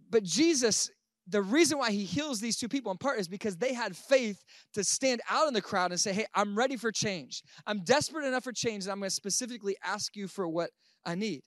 But 0.10 0.24
Jesus, 0.24 0.92
the 1.28 1.42
reason 1.42 1.80
why 1.80 1.92
he 1.92 2.04
heals 2.04 2.40
these 2.40 2.58
two 2.58 2.68
people 2.68 2.92
in 2.92 3.00
part 3.00 3.20
is 3.20 3.28
because 3.28 3.58
they 3.58 3.74
had 3.74 3.98
faith 3.98 4.44
to 4.74 4.84
stand 4.84 5.22
out 5.30 5.48
in 5.48 5.56
the 5.56 5.62
crowd 5.62 5.92
and 5.92 6.00
say, 6.00 6.14
Hey, 6.14 6.26
I'm 6.36 6.56
ready 6.56 6.76
for 6.76 6.92
change. 6.92 7.42
I'm 7.66 7.84
desperate 7.84 8.26
enough 8.26 8.44
for 8.44 8.52
change, 8.52 8.84
and 8.84 8.92
I'm 8.92 9.00
going 9.00 9.10
to 9.10 9.16
specifically 9.16 9.76
ask 9.84 10.16
you 10.16 10.28
for 10.28 10.48
what 10.48 10.70
I 11.06 11.16
need 11.16 11.42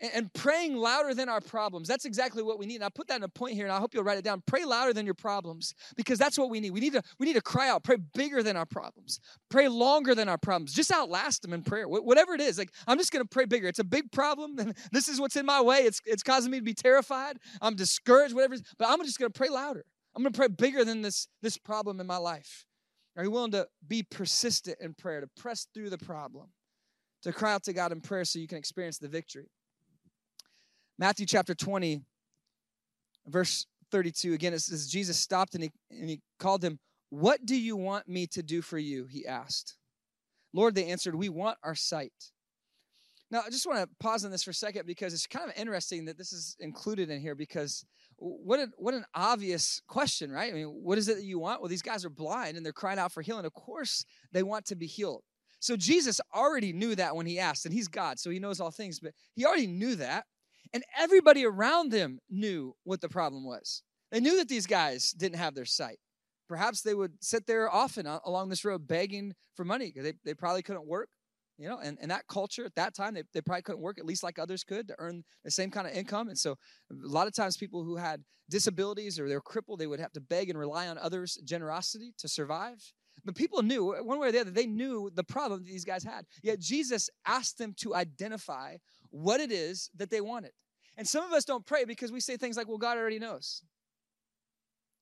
and 0.00 0.32
praying 0.32 0.76
louder 0.76 1.14
than 1.14 1.28
our 1.28 1.40
problems. 1.40 1.88
That's 1.88 2.04
exactly 2.04 2.42
what 2.42 2.58
we 2.58 2.66
need. 2.66 2.76
And 2.76 2.84
I 2.84 2.88
put 2.88 3.08
that 3.08 3.16
in 3.16 3.22
a 3.22 3.28
point 3.28 3.54
here, 3.54 3.64
and 3.64 3.72
I 3.72 3.78
hope 3.78 3.94
you'll 3.94 4.04
write 4.04 4.18
it 4.18 4.24
down. 4.24 4.42
Pray 4.46 4.64
louder 4.64 4.92
than 4.92 5.04
your 5.04 5.14
problems, 5.14 5.74
because 5.96 6.18
that's 6.18 6.38
what 6.38 6.50
we 6.50 6.60
need. 6.60 6.70
We 6.70 6.80
need 6.80 6.92
to 6.92 7.02
we 7.18 7.26
need 7.26 7.34
to 7.34 7.40
cry 7.40 7.68
out, 7.68 7.82
pray 7.82 7.96
bigger 8.14 8.42
than 8.42 8.56
our 8.56 8.66
problems, 8.66 9.20
pray 9.48 9.68
longer 9.68 10.14
than 10.14 10.28
our 10.28 10.38
problems. 10.38 10.72
Just 10.72 10.92
outlast 10.92 11.42
them 11.42 11.52
in 11.52 11.62
prayer, 11.62 11.88
whatever 11.88 12.34
it 12.34 12.40
is. 12.40 12.58
Like 12.58 12.70
I'm 12.86 12.98
just 12.98 13.12
going 13.12 13.24
to 13.24 13.28
pray 13.28 13.44
bigger. 13.44 13.68
It's 13.68 13.78
a 13.78 13.84
big 13.84 14.12
problem, 14.12 14.58
and 14.58 14.74
this 14.92 15.08
is 15.08 15.20
what's 15.20 15.36
in 15.36 15.46
my 15.46 15.60
way. 15.60 15.78
It's 15.78 16.00
it's 16.04 16.22
causing 16.22 16.50
me 16.50 16.58
to 16.58 16.64
be 16.64 16.74
terrified. 16.74 17.38
I'm 17.60 17.74
discouraged, 17.74 18.34
whatever. 18.34 18.56
But 18.78 18.88
I'm 18.88 19.02
just 19.04 19.18
going 19.18 19.32
to 19.32 19.36
pray 19.36 19.48
louder. 19.48 19.84
I'm 20.14 20.22
going 20.22 20.32
to 20.32 20.38
pray 20.38 20.48
bigger 20.48 20.84
than 20.84 21.02
this 21.02 21.28
this 21.42 21.58
problem 21.58 22.00
in 22.00 22.06
my 22.06 22.18
life. 22.18 22.66
Are 23.16 23.24
you 23.24 23.32
willing 23.32 23.50
to 23.50 23.66
be 23.86 24.04
persistent 24.04 24.78
in 24.80 24.94
prayer, 24.94 25.20
to 25.20 25.26
press 25.26 25.66
through 25.74 25.90
the 25.90 25.98
problem, 25.98 26.50
to 27.22 27.32
cry 27.32 27.52
out 27.52 27.64
to 27.64 27.72
God 27.72 27.90
in 27.90 28.00
prayer 28.00 28.24
so 28.24 28.38
you 28.38 28.46
can 28.46 28.58
experience 28.58 28.98
the 28.98 29.08
victory? 29.08 29.50
Matthew 30.98 31.26
chapter 31.26 31.54
20, 31.54 32.02
verse 33.26 33.66
32. 33.90 34.34
Again, 34.34 34.52
it 34.52 34.60
says, 34.60 34.88
Jesus 34.88 35.18
stopped 35.18 35.54
and 35.54 35.64
he, 35.64 35.70
and 35.90 36.10
he 36.10 36.20
called 36.38 36.62
him, 36.62 36.78
What 37.10 37.46
do 37.46 37.56
you 37.56 37.76
want 37.76 38.08
me 38.08 38.26
to 38.28 38.42
do 38.42 38.62
for 38.62 38.78
you? 38.78 39.06
He 39.06 39.26
asked. 39.26 39.76
Lord, 40.52 40.74
they 40.74 40.86
answered, 40.86 41.14
We 41.14 41.28
want 41.28 41.58
our 41.62 41.74
sight. 41.74 42.12
Now, 43.30 43.42
I 43.46 43.50
just 43.50 43.66
want 43.66 43.78
to 43.80 43.88
pause 44.00 44.24
on 44.24 44.30
this 44.30 44.42
for 44.42 44.52
a 44.52 44.54
second 44.54 44.86
because 44.86 45.12
it's 45.12 45.26
kind 45.26 45.50
of 45.50 45.56
interesting 45.58 46.06
that 46.06 46.16
this 46.16 46.32
is 46.32 46.56
included 46.60 47.10
in 47.10 47.20
here 47.20 47.34
because 47.34 47.84
what 48.16 48.58
what 48.78 48.94
an 48.94 49.04
obvious 49.14 49.82
question, 49.86 50.32
right? 50.32 50.50
I 50.50 50.56
mean, 50.56 50.66
what 50.66 50.98
is 50.98 51.08
it 51.08 51.16
that 51.16 51.24
you 51.24 51.38
want? 51.38 51.60
Well, 51.60 51.68
these 51.68 51.82
guys 51.82 52.04
are 52.04 52.10
blind 52.10 52.56
and 52.56 52.64
they're 52.64 52.72
crying 52.72 52.98
out 52.98 53.12
for 53.12 53.20
healing. 53.22 53.44
Of 53.44 53.52
course, 53.52 54.04
they 54.32 54.42
want 54.42 54.64
to 54.66 54.76
be 54.76 54.86
healed. 54.86 55.22
So 55.60 55.76
Jesus 55.76 56.20
already 56.34 56.72
knew 56.72 56.94
that 56.94 57.16
when 57.16 57.26
he 57.26 57.38
asked, 57.38 57.66
and 57.66 57.74
he's 57.74 57.88
God, 57.88 58.18
so 58.18 58.30
he 58.30 58.38
knows 58.38 58.60
all 58.60 58.70
things, 58.70 58.98
but 59.00 59.12
he 59.34 59.44
already 59.44 59.66
knew 59.66 59.96
that. 59.96 60.24
And 60.72 60.84
everybody 60.98 61.44
around 61.44 61.90
them 61.90 62.20
knew 62.28 62.74
what 62.84 63.00
the 63.00 63.08
problem 63.08 63.44
was. 63.44 63.82
They 64.10 64.20
knew 64.20 64.36
that 64.38 64.48
these 64.48 64.66
guys 64.66 65.12
didn't 65.12 65.38
have 65.38 65.54
their 65.54 65.64
sight. 65.64 65.98
Perhaps 66.48 66.82
they 66.82 66.94
would 66.94 67.12
sit 67.20 67.46
there 67.46 67.70
often 67.70 68.06
along 68.06 68.48
this 68.48 68.64
road 68.64 68.88
begging 68.88 69.34
for 69.54 69.64
money 69.64 69.86
because 69.86 70.04
they, 70.04 70.14
they 70.24 70.34
probably 70.34 70.62
couldn't 70.62 70.86
work. 70.86 71.08
You 71.58 71.68
know, 71.68 71.80
and, 71.82 71.98
and 72.00 72.10
that 72.12 72.28
culture 72.28 72.64
at 72.64 72.76
that 72.76 72.94
time, 72.94 73.14
they, 73.14 73.24
they 73.34 73.40
probably 73.40 73.62
couldn't 73.62 73.82
work 73.82 73.98
at 73.98 74.06
least 74.06 74.22
like 74.22 74.38
others 74.38 74.62
could 74.62 74.86
to 74.88 74.94
earn 74.98 75.24
the 75.44 75.50
same 75.50 75.72
kind 75.72 75.88
of 75.88 75.92
income. 75.92 76.28
And 76.28 76.38
so 76.38 76.52
a 76.52 76.54
lot 76.90 77.26
of 77.26 77.34
times 77.34 77.56
people 77.56 77.82
who 77.82 77.96
had 77.96 78.22
disabilities 78.48 79.18
or 79.18 79.28
they're 79.28 79.40
crippled, 79.40 79.80
they 79.80 79.88
would 79.88 79.98
have 79.98 80.12
to 80.12 80.20
beg 80.20 80.50
and 80.50 80.58
rely 80.58 80.86
on 80.86 80.98
others' 80.98 81.36
generosity 81.44 82.14
to 82.18 82.28
survive. 82.28 82.80
But 83.24 83.34
people 83.34 83.62
knew, 83.62 83.92
one 84.04 84.20
way 84.20 84.28
or 84.28 84.32
the 84.32 84.40
other, 84.40 84.52
they 84.52 84.66
knew 84.66 85.10
the 85.12 85.24
problem 85.24 85.64
that 85.64 85.68
these 85.68 85.84
guys 85.84 86.04
had. 86.04 86.24
Yet 86.44 86.60
Jesus 86.60 87.10
asked 87.26 87.58
them 87.58 87.74
to 87.78 87.94
identify 87.94 88.76
what 89.10 89.40
it 89.40 89.52
is 89.52 89.90
that 89.96 90.10
they 90.10 90.20
wanted. 90.20 90.52
And 90.96 91.06
some 91.06 91.24
of 91.24 91.32
us 91.32 91.44
don't 91.44 91.64
pray 91.64 91.84
because 91.84 92.10
we 92.10 92.20
say 92.20 92.36
things 92.36 92.56
like, 92.56 92.68
well, 92.68 92.78
God 92.78 92.98
already 92.98 93.18
knows. 93.18 93.62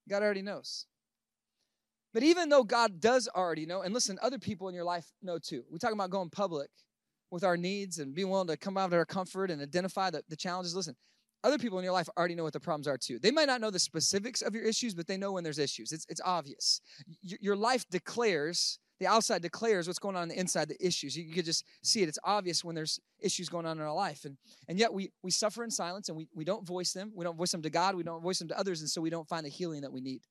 God 0.09 0.23
already 0.23 0.43
knows. 0.43 0.87
But 2.13 2.23
even 2.23 2.49
though 2.49 2.65
God 2.65 3.01
does 3.01 3.29
already 3.29 3.67
know, 3.67 3.83
and 3.83 3.93
listen, 3.93 4.19
other 4.23 4.39
people 4.39 4.69
in 4.69 4.75
your 4.75 4.85
life 4.85 5.07
know 5.23 5.39
too. 5.39 5.65
We 5.71 5.79
talk 5.79 5.93
about 5.93 6.11
going 6.11 6.31
public 6.31 6.71
with 7.31 7.45
our 7.45 7.57
needs 7.57 7.99
and 7.99 8.15
being 8.15 8.31
willing 8.31 8.47
to 8.49 8.57
come 8.57 8.77
out 8.77 8.87
of 8.87 8.93
our 8.95 9.05
comfort 9.05 9.51
and 9.51 9.61
identify 9.61 10.11
the, 10.11 10.23
the 10.29 10.37
challenges. 10.37 10.75
Listen, 10.75 10.97
other 11.45 11.59
people 11.59 11.79
in 11.79 11.85
your 11.85 11.93
life 11.93 12.09
already 12.17 12.35
know 12.35 12.45
what 12.45 12.53
the 12.53 12.61
problems 12.61 12.89
are 12.89 12.99
too. 12.99 13.19
They 13.19 13.31
might 13.31 13.47
not 13.49 13.61
know 13.61 13.71
the 13.71 13.79
specifics 13.79 14.43
of 14.43 14.55
your 14.55 14.65
issues, 14.65 14.95
but 14.95 15.07
they 15.07 15.17
know 15.17 15.33
when 15.33 15.45
there's 15.45 15.59
issues. 15.59 15.93
It's, 15.93 16.07
it's 16.09 16.21
obvious. 16.25 16.81
Y- 17.23 17.39
your 17.41 17.57
life 17.57 17.85
declares 17.91 18.79
the 18.99 19.07
outside 19.07 19.43
declares 19.43 19.87
what's 19.87 19.99
going 19.99 20.17
on, 20.17 20.23
on 20.23 20.29
the 20.29 20.39
inside, 20.39 20.69
the 20.69 20.87
issues. 20.87 21.17
You, 21.17 21.25
you 21.25 21.35
could 21.35 21.45
just 21.45 21.65
see 21.83 22.03
it. 22.03 22.09
It's 22.09 22.19
obvious 22.25 22.65
when 22.65 22.75
there's 22.75 22.99
issues 23.21 23.49
going 23.49 23.67
on 23.67 23.79
in 23.79 23.83
our 23.83 23.93
life. 23.93 24.25
And, 24.25 24.37
and 24.69 24.79
yet 24.79 24.93
we, 24.93 25.11
we 25.23 25.31
suffer 25.31 25.65
in 25.65 25.71
silence 25.71 26.09
and 26.09 26.17
we, 26.17 26.29
we 26.35 26.45
don't 26.45 26.67
voice 26.67 26.93
them. 26.93 27.13
We 27.15 27.25
don't 27.25 27.37
voice 27.37 27.53
them 27.53 27.63
to 27.63 27.71
God. 27.71 27.95
We 27.95 28.03
don't 28.03 28.23
voice 28.23 28.39
them 28.39 28.49
to 28.49 28.59
others. 28.59 28.81
And 28.81 28.89
so 28.89 29.01
we 29.01 29.11
don't 29.11 29.29
find 29.29 29.45
the 29.45 29.51
healing 29.51 29.83
that 29.83 29.93
we 29.93 30.01
need. 30.01 30.23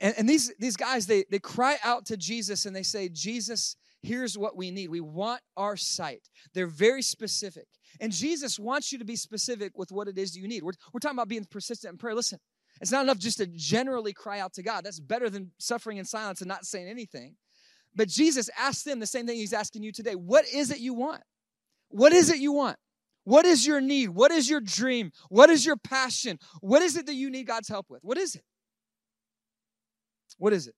And, 0.00 0.14
and 0.18 0.28
these, 0.28 0.52
these 0.58 0.76
guys, 0.76 1.06
they, 1.06 1.24
they 1.30 1.38
cry 1.38 1.76
out 1.84 2.06
to 2.06 2.16
Jesus 2.16 2.66
and 2.66 2.74
they 2.74 2.82
say, 2.82 3.08
Jesus, 3.08 3.76
here's 4.02 4.38
what 4.38 4.56
we 4.56 4.70
need. 4.70 4.88
We 4.88 5.00
want 5.00 5.42
our 5.56 5.76
sight. 5.76 6.28
They're 6.54 6.66
very 6.66 7.02
specific. 7.02 7.66
And 8.00 8.12
Jesus 8.12 8.58
wants 8.58 8.92
you 8.92 8.98
to 8.98 9.04
be 9.04 9.16
specific 9.16 9.76
with 9.76 9.90
what 9.90 10.08
it 10.08 10.16
is 10.16 10.36
you 10.36 10.48
need. 10.48 10.62
We're, 10.62 10.72
we're 10.92 11.00
talking 11.00 11.18
about 11.18 11.28
being 11.28 11.44
persistent 11.44 11.92
in 11.92 11.98
prayer. 11.98 12.14
Listen, 12.14 12.38
it's 12.80 12.92
not 12.92 13.02
enough 13.02 13.18
just 13.18 13.38
to 13.38 13.46
generally 13.46 14.12
cry 14.12 14.40
out 14.40 14.54
to 14.54 14.62
God. 14.62 14.84
That's 14.84 15.00
better 15.00 15.28
than 15.28 15.50
suffering 15.58 15.98
in 15.98 16.04
silence 16.04 16.40
and 16.40 16.48
not 16.48 16.64
saying 16.64 16.88
anything. 16.88 17.36
But 17.94 18.08
Jesus 18.08 18.48
asked 18.58 18.84
them 18.84 19.00
the 19.00 19.06
same 19.06 19.26
thing 19.26 19.36
he's 19.36 19.52
asking 19.52 19.82
you 19.82 19.92
today. 19.92 20.14
What 20.14 20.44
is 20.52 20.70
it 20.70 20.78
you 20.78 20.94
want? 20.94 21.22
What 21.88 22.12
is 22.12 22.30
it 22.30 22.38
you 22.38 22.52
want? 22.52 22.76
What 23.24 23.44
is 23.44 23.66
your 23.66 23.80
need? 23.80 24.10
What 24.10 24.30
is 24.30 24.48
your 24.48 24.60
dream? 24.60 25.12
What 25.28 25.50
is 25.50 25.66
your 25.66 25.76
passion? 25.76 26.38
What 26.60 26.82
is 26.82 26.96
it 26.96 27.06
that 27.06 27.14
you 27.14 27.30
need 27.30 27.46
God's 27.46 27.68
help 27.68 27.86
with? 27.88 28.00
What 28.02 28.18
is 28.18 28.34
it? 28.34 28.42
What 30.38 30.52
is 30.52 30.68
it? 30.68 30.74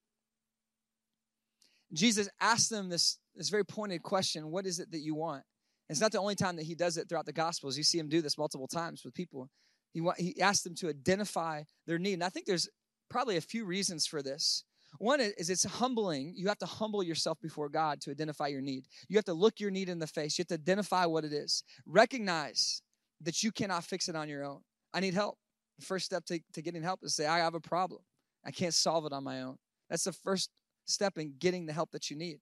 Jesus 1.93 2.29
asked 2.41 2.71
them 2.71 2.89
this, 2.89 3.19
this 3.35 3.51
very 3.51 3.65
pointed 3.65 4.03
question 4.03 4.51
What 4.51 4.67
is 4.67 4.81
it 4.81 4.91
that 4.91 5.01
you 5.01 5.15
want? 5.15 5.45
It's 5.89 6.01
not 6.01 6.11
the 6.11 6.19
only 6.19 6.35
time 6.35 6.57
that 6.57 6.65
he 6.65 6.75
does 6.75 6.97
it 6.97 7.09
throughout 7.09 7.27
the 7.27 7.33
Gospels. 7.33 7.77
You 7.77 7.85
see 7.85 7.99
him 7.99 8.09
do 8.09 8.23
this 8.23 8.39
multiple 8.39 8.67
times 8.67 9.03
with 9.05 9.15
people. 9.15 9.51
He, 9.93 10.03
he 10.17 10.41
asked 10.41 10.65
them 10.65 10.75
to 10.77 10.89
identify 10.89 11.63
their 11.87 11.99
need. 11.99 12.15
And 12.15 12.25
I 12.25 12.31
think 12.31 12.47
there's 12.47 12.69
probably 13.11 13.37
a 13.37 13.43
few 13.43 13.67
reasons 13.67 14.07
for 14.07 14.23
this. 14.23 14.65
One 14.99 15.21
is 15.21 15.51
it's 15.51 15.65
humbling. 15.65 16.35
You 16.37 16.49
have 16.49 16.59
to 16.59 16.67
humble 16.67 17.03
yourself 17.03 17.41
before 17.41 17.69
God 17.69 18.01
to 18.03 18.11
identify 18.11 18.49
your 18.49 18.61
need. 18.61 18.87
You 19.09 19.17
have 19.17 19.25
to 19.27 19.35
look 19.35 19.59
your 19.59 19.71
need 19.71 19.89
in 19.89 19.99
the 19.99 20.07
face. 20.07 20.39
You 20.39 20.43
have 20.43 20.49
to 20.49 20.55
identify 20.55 21.07
what 21.07 21.25
it 21.25 21.33
is. 21.33 21.65
Recognize 21.87 22.83
that 23.21 23.43
you 23.43 23.53
cannot 23.53 23.85
fix 23.85 24.09
it 24.09 24.17
on 24.17 24.29
your 24.29 24.45
own. 24.45 24.61
I 24.93 25.01
need 25.01 25.15
help. 25.15 25.39
The 25.79 25.87
first 25.87 26.05
step 26.05 26.25
to, 26.27 26.41
to 26.53 26.63
getting 26.63 26.83
help 26.83 27.01
is 27.03 27.15
say, 27.15 27.27
I 27.27 27.39
have 27.39 27.55
a 27.55 27.61
problem. 27.61 28.03
I 28.45 28.51
can't 28.51 28.75
solve 28.75 29.07
it 29.07 29.13
on 29.13 29.25
my 29.25 29.43
own. 29.43 29.57
That's 29.89 30.05
the 30.05 30.13
first 30.13 30.51
step 30.85 31.17
in 31.19 31.35
getting 31.39 31.67
the 31.67 31.73
help 31.73 31.93
that 31.93 32.11
you 32.11 32.17
need. 32.17 32.41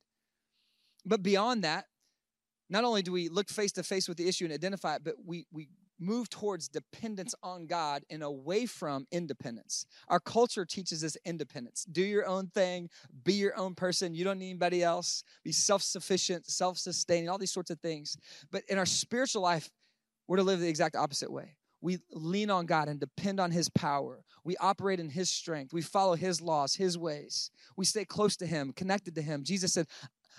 But 1.05 1.23
beyond 1.23 1.65
that, 1.65 1.87
not 2.69 2.85
only 2.85 3.03
do 3.03 3.13
we 3.13 3.29
look 3.29 3.49
face 3.49 3.73
to 3.73 3.83
face 3.83 4.09
with 4.09 4.17
the 4.17 4.29
issue 4.29 4.45
and 4.45 4.55
identify 4.55 4.97
it, 4.97 5.05
but 5.05 5.15
we, 5.25 5.47
we 5.53 5.69
move 6.01 6.31
towards 6.31 6.69
dependence 6.69 7.35
on 7.43 7.67
God 7.67 8.03
and 8.11 8.23
away 8.23 8.67
from 8.67 9.07
independence. 9.13 9.85
Our 10.09 10.19
culture 10.19 10.65
teaches 10.65 11.05
us 11.05 11.17
independence. 11.25 11.85
Do 11.85 12.03
your 12.03 12.27
own 12.27 12.49
thing, 12.49 12.89
be 13.25 13.35
your 13.35 13.57
own 13.57 13.75
person. 13.75 14.15
You 14.15 14.25
don't 14.25 14.39
need 14.39 14.51
anybody 14.51 14.83
else. 14.83 15.23
Be 15.45 15.53
self 15.53 15.83
sufficient, 15.83 16.47
self 16.47 16.79
sustaining, 16.79 17.29
all 17.29 17.39
these 17.39 17.53
sorts 17.53 17.71
of 17.71 17.79
things. 17.81 18.17
But 18.51 18.63
in 18.69 18.79
our 18.79 18.87
spiritual 18.87 19.43
life, 19.43 19.71
we're 20.27 20.39
to 20.39 20.43
live 20.43 20.61
the 20.61 20.69
exact 20.69 20.97
opposite 20.97 21.31
way. 21.31 21.57
We 21.83 21.99
lean 22.13 22.51
on 22.51 22.67
God 22.67 22.89
and 22.89 23.01
depend 23.01 23.41
on 23.41 23.51
His 23.51 23.69
power. 23.71 24.23
We 24.45 24.57
operate 24.59 25.01
in 25.01 25.09
His 25.09 25.31
strength. 25.31 25.73
We 25.73 25.83
follow 25.83 26.15
His 26.15 26.41
laws, 26.41 26.75
His 26.75 26.99
ways. 26.99 27.51
We 27.77 27.85
stay 27.85 28.05
close 28.05 28.37
to 28.39 28.47
Him, 28.47 28.73
connected 28.73 29.15
to 29.15 29.23
Him. 29.23 29.45
Jesus 29.45 29.73
said, 29.73 29.87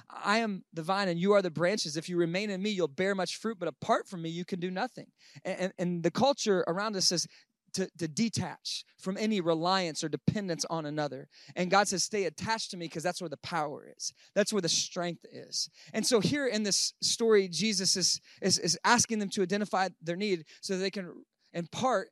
I 0.10 0.40
am 0.40 0.64
the 0.74 0.84
vine 0.84 1.08
and 1.08 1.20
you 1.20 1.34
are 1.34 1.42
the 1.42 1.52
branches. 1.52 1.98
If 1.98 2.10
you 2.10 2.18
remain 2.18 2.50
in 2.50 2.62
me, 2.62 2.70
you'll 2.70 2.88
bear 2.88 3.16
much 3.16 3.38
fruit, 3.38 3.58
but 3.60 3.68
apart 3.68 4.08
from 4.08 4.22
me, 4.22 4.30
you 4.30 4.46
can 4.46 4.60
do 4.60 4.72
nothing. 4.72 5.08
And, 5.44 5.60
and, 5.60 5.74
and 5.78 6.04
the 6.04 6.12
culture 6.12 6.64
around 6.68 6.96
us 6.96 7.08
says, 7.08 7.28
to, 7.74 7.90
to, 8.00 8.08
detach 8.08 8.84
from 8.98 9.18
any 9.18 9.40
reliance 9.40 10.04
or 10.04 10.10
dependence 10.10 10.66
on 10.70 10.86
another. 10.86 11.30
And 11.56 11.72
God 11.72 11.88
says, 11.88 12.04
Stay 12.04 12.26
attached 12.26 12.72
to 12.72 12.78
me 12.78 12.88
because 12.88 13.04
that's 13.04 13.22
where 13.22 13.30
the 13.30 13.38
power 13.38 13.88
is. 13.98 14.14
That's 14.36 14.52
where 14.52 14.62
the 14.62 14.70
strength 14.70 15.26
is. 15.32 15.70
And 15.94 16.06
so, 16.06 16.20
here 16.20 16.48
in 16.48 16.64
this 16.64 16.94
story, 17.02 17.48
Jesus 17.48 17.96
is, 17.96 18.20
is, 18.42 18.60
is 18.60 18.78
asking 18.84 19.20
them 19.20 19.30
to 19.30 19.42
identify 19.42 19.90
their 20.02 20.18
need 20.18 20.44
so 20.62 20.78
they 20.78 20.92
can, 20.92 21.24
in 21.54 21.68
part, 21.68 22.10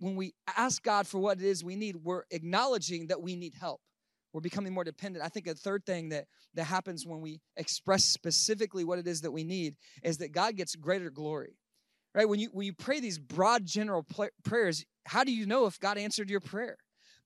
when 0.00 0.16
we 0.16 0.34
ask 0.56 0.82
God 0.82 1.06
for 1.06 1.18
what 1.18 1.38
it 1.38 1.44
is 1.44 1.62
we 1.62 1.76
need, 1.76 1.96
we're 1.96 2.24
acknowledging 2.30 3.08
that 3.08 3.22
we 3.22 3.36
need 3.36 3.54
help. 3.54 3.80
We're 4.32 4.40
becoming 4.40 4.72
more 4.72 4.84
dependent. 4.84 5.24
I 5.24 5.28
think 5.28 5.46
a 5.46 5.54
third 5.54 5.84
thing 5.84 6.10
that, 6.10 6.26
that 6.54 6.64
happens 6.64 7.06
when 7.06 7.20
we 7.20 7.40
express 7.56 8.04
specifically 8.04 8.84
what 8.84 8.98
it 8.98 9.06
is 9.06 9.22
that 9.22 9.32
we 9.32 9.44
need 9.44 9.76
is 10.02 10.18
that 10.18 10.32
God 10.32 10.56
gets 10.56 10.76
greater 10.76 11.10
glory. 11.10 11.56
right? 12.14 12.28
When 12.28 12.40
you 12.40 12.48
when 12.52 12.66
you 12.66 12.72
pray 12.72 13.00
these 13.00 13.18
broad 13.18 13.66
general 13.66 14.06
prayers, 14.44 14.84
how 15.06 15.24
do 15.24 15.32
you 15.32 15.46
know 15.46 15.66
if 15.66 15.78
God 15.78 15.98
answered 15.98 16.30
your 16.30 16.40
prayer? 16.40 16.76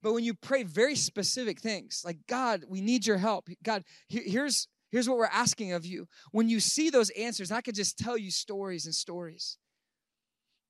But 0.01 0.13
when 0.13 0.23
you 0.23 0.33
pray 0.33 0.63
very 0.63 0.95
specific 0.95 1.59
things, 1.59 2.01
like 2.05 2.17
God, 2.27 2.63
we 2.67 2.81
need 2.81 3.07
your 3.07 3.17
help. 3.17 3.49
God, 3.63 3.83
here's 4.07 4.67
here's 4.91 5.09
what 5.09 5.17
we're 5.17 5.25
asking 5.25 5.73
of 5.73 5.85
you. 5.85 6.07
When 6.31 6.49
you 6.49 6.59
see 6.59 6.89
those 6.89 7.09
answers, 7.11 7.51
I 7.51 7.61
could 7.61 7.75
just 7.75 7.97
tell 7.97 8.17
you 8.17 8.31
stories 8.31 8.85
and 8.85 8.93
stories. 8.93 9.57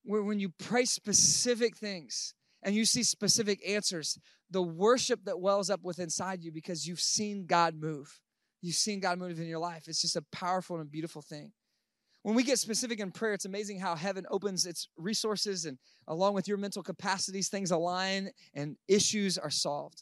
Where 0.04 0.24
when 0.24 0.40
you 0.40 0.50
pray 0.58 0.86
specific 0.86 1.76
things 1.76 2.34
and 2.66 2.74
you 2.76 2.84
see 2.84 3.04
specific 3.04 3.62
answers, 3.66 4.18
the 4.50 4.62
worship 4.62 5.24
that 5.26 5.40
wells 5.40 5.70
up 5.70 5.84
within 5.84 6.06
inside 6.06 6.44
you 6.44 6.52
because 6.52 6.88
you've 6.88 7.00
seen 7.00 7.46
God 7.46 7.76
move. 7.80 8.20
You've 8.62 8.76
seen 8.76 9.00
God 9.00 9.20
move 9.20 9.40
in 9.40 9.46
your 9.46 9.60
life. 9.60 9.84
It's 9.88 10.02
just 10.02 10.16
a 10.16 10.24
powerful 10.32 10.80
and 10.80 10.92
beautiful 10.92 11.22
thing. 11.22 11.52
When 12.24 12.34
we 12.34 12.42
get 12.42 12.58
specific 12.58 13.00
in 13.00 13.12
prayer, 13.12 13.34
it's 13.34 13.46
amazing 13.46 13.80
how 13.80 13.96
heaven 13.96 14.26
opens 14.32 14.66
its 14.66 14.90
resources 14.98 15.66
and 15.66 15.78
along 16.08 16.34
with 16.34 16.48
your 16.48 16.58
mental 16.58 16.82
capacities, 16.82 17.50
things 17.50 17.70
align 17.70 18.32
and 18.56 18.78
issues 18.88 19.38
are 19.38 19.52
solved. 19.52 20.02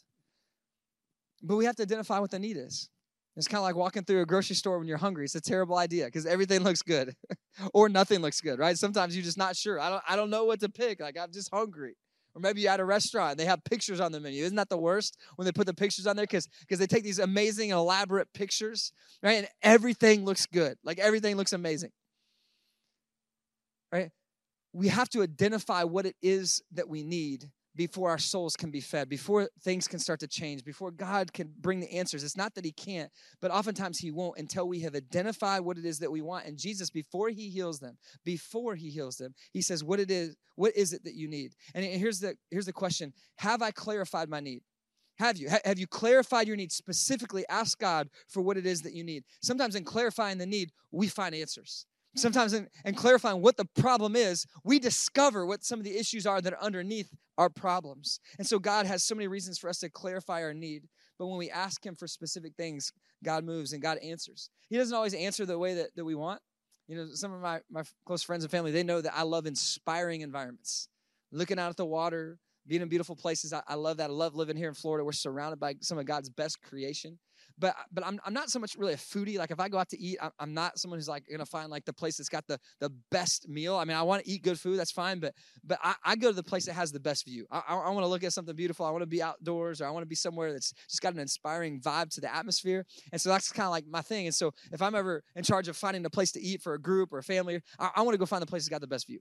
But 1.42 1.56
we 1.56 1.66
have 1.66 1.76
to 1.76 1.82
identify 1.82 2.18
what 2.18 2.30
the 2.30 2.38
need 2.38 2.56
is. 2.56 2.88
It's 3.36 3.48
kind 3.48 3.58
of 3.58 3.64
like 3.64 3.76
walking 3.76 4.04
through 4.04 4.22
a 4.22 4.26
grocery 4.26 4.56
store 4.56 4.78
when 4.78 4.88
you're 4.88 4.96
hungry. 4.96 5.24
It's 5.26 5.34
a 5.34 5.40
terrible 5.40 5.76
idea 5.76 6.06
because 6.06 6.24
everything 6.24 6.62
looks 6.62 6.80
good 6.80 7.14
or 7.74 7.90
nothing 7.90 8.20
looks 8.20 8.40
good, 8.40 8.58
right? 8.58 8.78
Sometimes 8.78 9.14
you're 9.14 9.24
just 9.24 9.36
not 9.36 9.54
sure. 9.54 9.78
I 9.78 9.90
don't, 9.90 10.02
I 10.08 10.16
don't 10.16 10.30
know 10.30 10.44
what 10.44 10.60
to 10.60 10.70
pick. 10.70 11.00
Like, 11.00 11.18
I'm 11.18 11.32
just 11.32 11.50
hungry. 11.52 11.96
Or 12.34 12.40
maybe 12.40 12.62
you're 12.62 12.72
at 12.72 12.80
a 12.80 12.84
restaurant, 12.84 13.38
they 13.38 13.44
have 13.44 13.62
pictures 13.62 14.00
on 14.00 14.10
the 14.10 14.18
menu. 14.18 14.42
Isn't 14.42 14.56
that 14.56 14.68
the 14.68 14.78
worst 14.78 15.16
when 15.36 15.46
they 15.46 15.52
put 15.52 15.66
the 15.66 15.74
pictures 15.74 16.06
on 16.06 16.16
there? 16.16 16.24
Because 16.24 16.48
because 16.60 16.80
they 16.80 16.86
take 16.86 17.04
these 17.04 17.20
amazing, 17.20 17.70
elaborate 17.70 18.32
pictures, 18.32 18.92
right? 19.22 19.38
And 19.38 19.48
everything 19.62 20.24
looks 20.24 20.46
good. 20.46 20.76
Like 20.82 20.98
everything 20.98 21.36
looks 21.36 21.52
amazing. 21.52 21.92
Right? 23.92 24.10
We 24.72 24.88
have 24.88 25.08
to 25.10 25.22
identify 25.22 25.84
what 25.84 26.06
it 26.06 26.16
is 26.20 26.60
that 26.72 26.88
we 26.88 27.04
need 27.04 27.50
before 27.76 28.10
our 28.10 28.18
souls 28.18 28.56
can 28.56 28.70
be 28.70 28.80
fed, 28.80 29.08
before 29.08 29.48
things 29.62 29.88
can 29.88 29.98
start 29.98 30.20
to 30.20 30.28
change, 30.28 30.64
before 30.64 30.90
God 30.90 31.32
can 31.32 31.52
bring 31.60 31.80
the 31.80 31.90
answers. 31.92 32.22
It's 32.22 32.36
not 32.36 32.54
that 32.54 32.64
He 32.64 32.72
can't, 32.72 33.10
but 33.40 33.50
oftentimes 33.50 33.98
He 33.98 34.10
won't 34.10 34.38
until 34.38 34.68
we 34.68 34.80
have 34.80 34.94
identified 34.94 35.62
what 35.62 35.78
it 35.78 35.84
is 35.84 35.98
that 35.98 36.10
we 36.10 36.22
want. 36.22 36.46
And 36.46 36.58
Jesus, 36.58 36.90
before 36.90 37.30
He 37.30 37.48
heals 37.48 37.80
them, 37.80 37.96
before 38.24 38.74
He 38.74 38.90
heals 38.90 39.16
them, 39.16 39.34
He 39.52 39.62
says, 39.62 39.82
"What 39.82 40.00
it 40.00 40.10
is? 40.10 40.36
What 40.54 40.76
is 40.76 40.92
it 40.92 41.04
that 41.04 41.14
you 41.14 41.28
need?" 41.28 41.54
And 41.74 41.84
here's 41.84 42.20
the 42.20 42.36
here's 42.50 42.66
the 42.66 42.72
question: 42.72 43.12
Have 43.36 43.62
I 43.62 43.70
clarified 43.70 44.28
my 44.28 44.40
need? 44.40 44.62
Have 45.18 45.36
you? 45.36 45.48
Have 45.64 45.78
you 45.78 45.86
clarified 45.86 46.48
your 46.48 46.56
need? 46.56 46.72
Specifically, 46.72 47.44
ask 47.48 47.78
God 47.78 48.08
for 48.28 48.40
what 48.40 48.56
it 48.56 48.66
is 48.66 48.82
that 48.82 48.94
you 48.94 49.04
need. 49.04 49.24
Sometimes 49.40 49.76
in 49.76 49.84
clarifying 49.84 50.38
the 50.38 50.46
need, 50.46 50.72
we 50.90 51.06
find 51.06 51.34
answers 51.34 51.86
sometimes 52.14 52.52
in, 52.52 52.68
in, 52.84 52.94
clarifying 52.94 53.42
what 53.42 53.56
the 53.56 53.64
problem 53.64 54.16
is, 54.16 54.46
we 54.64 54.78
discover 54.78 55.46
what 55.46 55.64
some 55.64 55.78
of 55.78 55.84
the 55.84 55.96
issues 55.96 56.26
are 56.26 56.40
that 56.40 56.52
are 56.52 56.62
underneath 56.62 57.10
our 57.38 57.50
problems. 57.50 58.20
And 58.38 58.46
so 58.46 58.58
God 58.58 58.86
has 58.86 59.04
so 59.04 59.14
many 59.14 59.26
reasons 59.26 59.58
for 59.58 59.68
us 59.68 59.80
to 59.80 59.90
clarify 59.90 60.42
our 60.42 60.54
need. 60.54 60.88
But 61.18 61.26
when 61.26 61.38
we 61.38 61.50
ask 61.50 61.84
Him 61.84 61.94
for 61.94 62.06
specific 62.06 62.54
things, 62.56 62.92
God 63.22 63.44
moves 63.44 63.72
and 63.72 63.82
God 63.82 63.98
answers. 63.98 64.50
He 64.68 64.76
doesn't 64.76 64.94
always 64.94 65.14
answer 65.14 65.46
the 65.46 65.58
way 65.58 65.74
that, 65.74 65.94
that 65.96 66.04
we 66.04 66.14
want. 66.14 66.40
You 66.86 66.96
know, 66.96 67.06
some 67.14 67.32
of 67.32 67.40
my, 67.40 67.60
my 67.70 67.82
close 68.04 68.22
friends 68.22 68.44
and 68.44 68.50
family, 68.50 68.70
they 68.70 68.82
know 68.82 69.00
that 69.00 69.16
I 69.16 69.22
love 69.22 69.46
inspiring 69.46 70.20
environments. 70.20 70.88
Looking 71.32 71.58
out 71.58 71.70
at 71.70 71.76
the 71.76 71.86
water, 71.86 72.38
being 72.66 72.82
in 72.82 72.88
beautiful 72.88 73.16
places. 73.16 73.52
I, 73.52 73.62
I 73.66 73.74
love 73.74 73.98
that. 73.98 74.10
I 74.10 74.12
love 74.12 74.34
living 74.34 74.56
here 74.56 74.68
in 74.68 74.74
Florida. 74.74 75.04
We're 75.04 75.12
surrounded 75.12 75.60
by 75.60 75.76
some 75.80 75.98
of 75.98 76.06
God's 76.06 76.30
best 76.30 76.62
creation 76.62 77.18
but 77.58 77.74
but 77.92 78.06
I'm, 78.06 78.20
I'm 78.24 78.34
not 78.34 78.50
so 78.50 78.58
much 78.58 78.76
really 78.76 78.94
a 78.94 78.96
foodie. 78.96 79.38
Like 79.38 79.50
if 79.50 79.60
I 79.60 79.68
go 79.68 79.78
out 79.78 79.88
to 79.90 80.00
eat, 80.00 80.18
I'm 80.38 80.54
not 80.54 80.78
someone 80.78 80.98
who's 80.98 81.08
like 81.08 81.24
gonna 81.30 81.46
find 81.46 81.70
like 81.70 81.84
the 81.84 81.92
place 81.92 82.16
that's 82.16 82.28
got 82.28 82.46
the 82.46 82.58
the 82.80 82.90
best 83.10 83.48
meal. 83.48 83.76
I 83.76 83.84
mean, 83.84 83.96
I 83.96 84.02
want 84.02 84.24
to 84.24 84.30
eat 84.30 84.42
good 84.42 84.58
food, 84.58 84.78
that's 84.78 84.92
fine, 84.92 85.20
but 85.20 85.34
but 85.62 85.78
I, 85.82 85.94
I 86.04 86.16
go 86.16 86.28
to 86.28 86.34
the 86.34 86.42
place 86.42 86.66
that 86.66 86.74
has 86.74 86.92
the 86.92 87.00
best 87.00 87.24
view. 87.26 87.46
I, 87.50 87.62
I, 87.68 87.90
want 87.90 88.04
to 88.04 88.08
look 88.08 88.24
at 88.24 88.32
something 88.32 88.54
beautiful. 88.54 88.86
I 88.86 88.90
want 88.90 89.02
to 89.02 89.06
be 89.06 89.22
outdoors, 89.22 89.80
or 89.80 89.86
I 89.86 89.90
want 89.90 90.02
to 90.02 90.08
be 90.08 90.14
somewhere 90.14 90.52
that's 90.52 90.72
just 90.88 91.00
got 91.00 91.14
an 91.14 91.20
inspiring 91.20 91.80
vibe 91.80 92.10
to 92.14 92.20
the 92.20 92.34
atmosphere. 92.34 92.84
And 93.12 93.20
so 93.20 93.30
that's 93.30 93.52
kind 93.52 93.66
of 93.66 93.70
like 93.70 93.86
my 93.86 94.02
thing. 94.02 94.26
And 94.26 94.34
so 94.34 94.52
if 94.72 94.82
I'm 94.82 94.94
ever 94.94 95.22
in 95.36 95.44
charge 95.44 95.68
of 95.68 95.76
finding 95.76 96.04
a 96.04 96.10
place 96.10 96.32
to 96.32 96.40
eat 96.40 96.62
for 96.62 96.74
a 96.74 96.80
group 96.80 97.12
or 97.12 97.18
a 97.18 97.22
family, 97.22 97.60
I, 97.78 97.90
I 97.96 98.02
want 98.02 98.14
to 98.14 98.18
go 98.18 98.26
find 98.26 98.42
the 98.42 98.46
place 98.46 98.62
that's 98.62 98.70
got 98.70 98.80
the 98.80 98.86
best 98.86 99.06
view. 99.06 99.20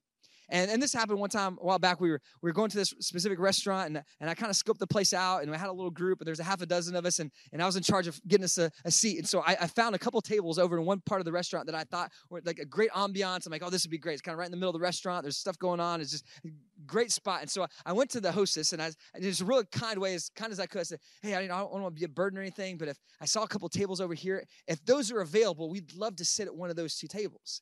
And, 0.50 0.70
and 0.70 0.82
this 0.82 0.94
happened 0.94 1.20
one 1.20 1.30
time 1.30 1.58
a 1.62 1.66
while 1.66 1.80
back. 1.80 2.00
We 2.00 2.12
were 2.12 2.22
we 2.42 2.50
were 2.50 2.54
going 2.54 2.70
to 2.70 2.78
this 2.78 2.94
specific 3.00 3.40
restaurant, 3.40 3.88
and, 3.88 4.04
and 4.20 4.30
I 4.30 4.34
kind 4.34 4.50
of 4.50 4.56
scoped 4.56 4.80
the 4.80 4.88
place 4.88 5.14
out, 5.14 5.42
and 5.42 5.52
we 5.52 5.58
had 5.58 5.70
a 5.70 5.74
little 5.74 5.92
group, 5.92 6.20
and 6.20 6.28
there's 6.28 6.40
a 6.40 6.44
half 6.44 6.62
a 6.62 6.66
dozen 6.66 6.96
of 6.96 7.06
us, 7.06 7.20
and, 7.20 7.32
and 7.52 7.62
I 7.62 7.66
was 7.66 7.76
in 7.76 7.84
charge 7.84 8.08
of 8.08 8.20
getting 8.28 8.44
us 8.44 8.58
a, 8.58 8.72
a 8.86 8.92
seat. 8.92 9.18
And 9.18 9.28
so 9.28 9.42
I, 9.42 9.58
I, 9.62 9.68
found 9.68 9.96
a 9.96 10.00
couple 10.00 10.22
tables 10.22 10.60
over 10.60 10.78
in 10.78 10.86
one 10.86 11.02
part 11.02 11.22
of 11.22 11.26
the 11.26 11.32
restaurant 11.32 11.66
that 11.68 11.76
I 11.76 11.84
thought 11.84 12.12
were 12.30 12.42
like 12.46 12.60
a 12.60 12.66
great 12.66 12.92
ambiance. 12.92 13.46
I'm 13.46 13.52
like, 13.52 13.64
oh, 13.64 13.70
this 13.70 13.84
would 13.86 13.92
be 13.92 13.98
great. 13.98 14.14
It's 14.14 14.22
kind 14.22 14.34
of 14.34 14.40
right 14.40 14.46
in 14.46 14.52
the 14.52 14.58
middle 14.58 14.70
of 14.70 14.80
the 14.80 14.84
restaurant. 14.84 15.24
There's 15.24 15.38
stuff 15.38 15.58
going 15.58 15.80
on. 15.80 16.02
It's 16.02 16.12
just 16.12 16.26
a 16.46 16.50
great 16.86 17.12
spot. 17.12 17.42
And 17.42 17.50
so 17.50 17.66
I 17.86 17.94
went 17.94 18.10
to 18.12 18.22
the 18.22 18.32
hostess, 18.32 18.74
and 18.74 18.82
I, 18.82 18.92
in 19.16 19.26
a 19.26 19.46
really 19.46 19.66
kind 19.72 20.00
way, 20.00 20.14
as 20.14 20.30
kind 20.36 20.52
as 20.52 20.60
I 20.60 20.66
could, 20.66 20.82
I 20.82 20.84
said, 20.84 21.00
hey, 21.22 21.36
I, 21.36 21.42
you 21.42 21.48
know, 21.48 21.56
I 21.56 21.60
don't 21.60 21.72
want 21.72 21.96
to 21.96 22.00
be 22.00 22.06
a 22.06 22.10
burden 22.10 22.38
or 22.38 22.42
anything, 22.42 22.78
but 22.78 22.88
if 22.88 22.98
I 23.22 23.26
saw 23.26 23.44
a 23.44 23.48
couple 23.48 23.68
tables 23.70 24.02
over 24.02 24.14
here, 24.14 24.44
if 24.68 24.84
those 24.86 25.12
are 25.12 25.22
available, 25.22 25.70
we'd 25.70 25.94
love 25.94 26.16
to 26.18 26.26
sit 26.26 26.48
at 26.48 26.56
one 26.56 26.70
of 26.70 26.76
those 26.76 26.96
two 26.96 27.08
tables. 27.08 27.62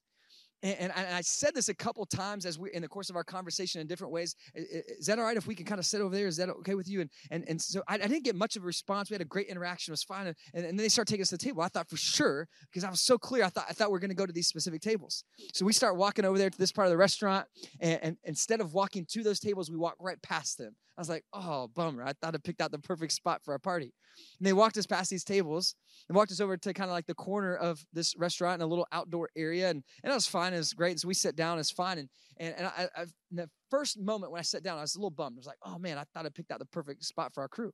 And, 0.64 0.92
I 0.92 1.22
said 1.22 1.56
this 1.56 1.70
a 1.70 1.74
couple 1.74 2.06
times 2.06 2.46
as 2.46 2.60
we 2.60 2.72
in 2.72 2.82
the 2.82 2.88
course 2.88 3.10
of 3.10 3.16
our 3.16 3.24
conversation 3.24 3.82
in 3.82 3.88
different 3.88 4.14
ways. 4.14 4.36
Is 4.54 5.08
that 5.08 5.18
all 5.18 5.26
right 5.26 5.38
if 5.38 5.48
we 5.48 5.56
can 5.56 5.66
kind 5.66 5.80
of 5.80 5.86
sit 5.86 6.02
over 6.02 6.16
there? 6.16 6.28
Is 6.28 6.38
that 6.38 6.50
okay 6.50 6.76
with 6.76 6.88
you? 6.88 7.02
And 7.02 7.10
and, 7.32 7.44
and 7.48 7.62
so 7.62 7.82
I, 7.88 7.96
I 7.96 8.08
didn't 8.08 8.24
get 8.24 8.36
much 8.36 8.56
of 8.56 8.64
a 8.64 8.66
response. 8.66 9.10
We 9.10 9.16
had 9.16 9.22
a 9.22 9.26
great 9.26 9.48
interaction. 9.48 9.92
It 9.92 9.94
was 9.94 10.04
fine. 10.04 10.28
And, 10.28 10.36
and 10.54 10.66
then 10.66 10.78
they 10.78 10.90
start 10.90 11.08
taking 11.08 11.24
us 11.24 11.30
to 11.30 11.38
the 11.38 11.44
table. 11.44 11.64
I 11.64 11.68
thought 11.68 11.90
for 11.90 11.98
sure 11.98 12.48
because 12.70 12.84
I 12.84 12.90
was 12.90 13.02
so 13.02 13.18
clear. 13.18 13.44
I 13.44 13.50
thought 13.50 13.66
I 13.70 13.74
thought 13.74 13.92
we 13.92 13.98
are 13.98 14.00
going 14.00 14.10
to 14.10 14.16
go 14.16 14.26
to 14.26 14.34
these 14.34 14.48
specific 14.48 14.82
tables. 14.82 15.24
So 15.54 15.66
we 15.66 15.74
start 15.74 15.98
walking 15.98 16.26
over 16.26 16.38
there 16.38 16.50
to 16.50 16.58
this 16.58 16.72
part 16.72 16.86
of 16.88 16.92
the 16.92 16.98
restaurant, 16.98 17.48
and, 17.80 18.00
and 18.04 18.18
instead 18.24 18.62
of 18.62 18.74
walking 18.74 19.06
to 19.12 19.24
those 19.24 19.40
tables, 19.40 19.72
we 19.72 19.78
walk 19.78 19.96
right 20.00 20.22
past 20.22 20.58
them. 20.58 20.76
I 21.02 21.04
was 21.04 21.10
like, 21.10 21.26
oh, 21.34 21.68
bummer. 21.74 22.04
I 22.04 22.14
thought 22.14 22.36
I 22.36 22.38
picked 22.38 22.62
out 22.62 22.70
the 22.70 22.78
perfect 22.78 23.14
spot 23.14 23.42
for 23.44 23.54
our 23.54 23.60
party. 23.60 23.92
And 24.40 24.46
they 24.46 24.54
walked 24.54 24.78
us 24.78 24.86
past 24.86 25.10
these 25.10 25.24
tables 25.24 25.74
and 26.08 26.16
walked 26.16 26.32
us 26.32 26.40
over 26.40 26.58
to 26.58 26.74
kind 26.76 26.92
of 26.92 26.94
like 26.94 27.08
the 27.08 27.16
corner 27.16 27.56
of 27.56 27.84
this 27.92 28.16
restaurant 28.16 28.62
in 28.62 28.66
a 28.66 28.68
little 28.68 28.86
outdoor 28.92 29.30
area. 29.36 29.72
And, 29.72 29.82
and 30.04 30.12
it 30.12 30.14
was 30.14 30.28
fine. 30.28 30.54
It 30.54 30.58
was 30.58 30.74
great. 30.74 30.92
And 30.92 31.00
so 31.00 31.08
we 31.08 31.16
sat 31.16 31.36
down. 31.36 31.58
It's 31.58 31.72
fine. 31.72 31.98
And, 31.98 32.10
and, 32.38 32.54
and 32.56 32.68
I, 32.68 32.88
I, 32.96 33.02
in 33.02 33.38
the 33.38 33.50
first 33.72 34.00
moment 34.00 34.32
when 34.32 34.38
I 34.38 34.44
sat 34.44 34.62
down, 34.62 34.78
I 34.78 34.82
was 34.82 34.94
a 34.94 35.00
little 35.00 35.10
bummed. 35.10 35.38
I 35.38 35.40
was 35.40 35.48
like, 35.48 35.58
oh, 35.66 35.80
man, 35.80 35.98
I 35.98 36.04
thought 36.14 36.28
I 36.28 36.30
picked 36.30 36.52
out 36.52 36.60
the 36.60 36.66
perfect 36.66 37.04
spot 37.04 37.34
for 37.34 37.42
our 37.42 37.50
crew. 37.50 37.72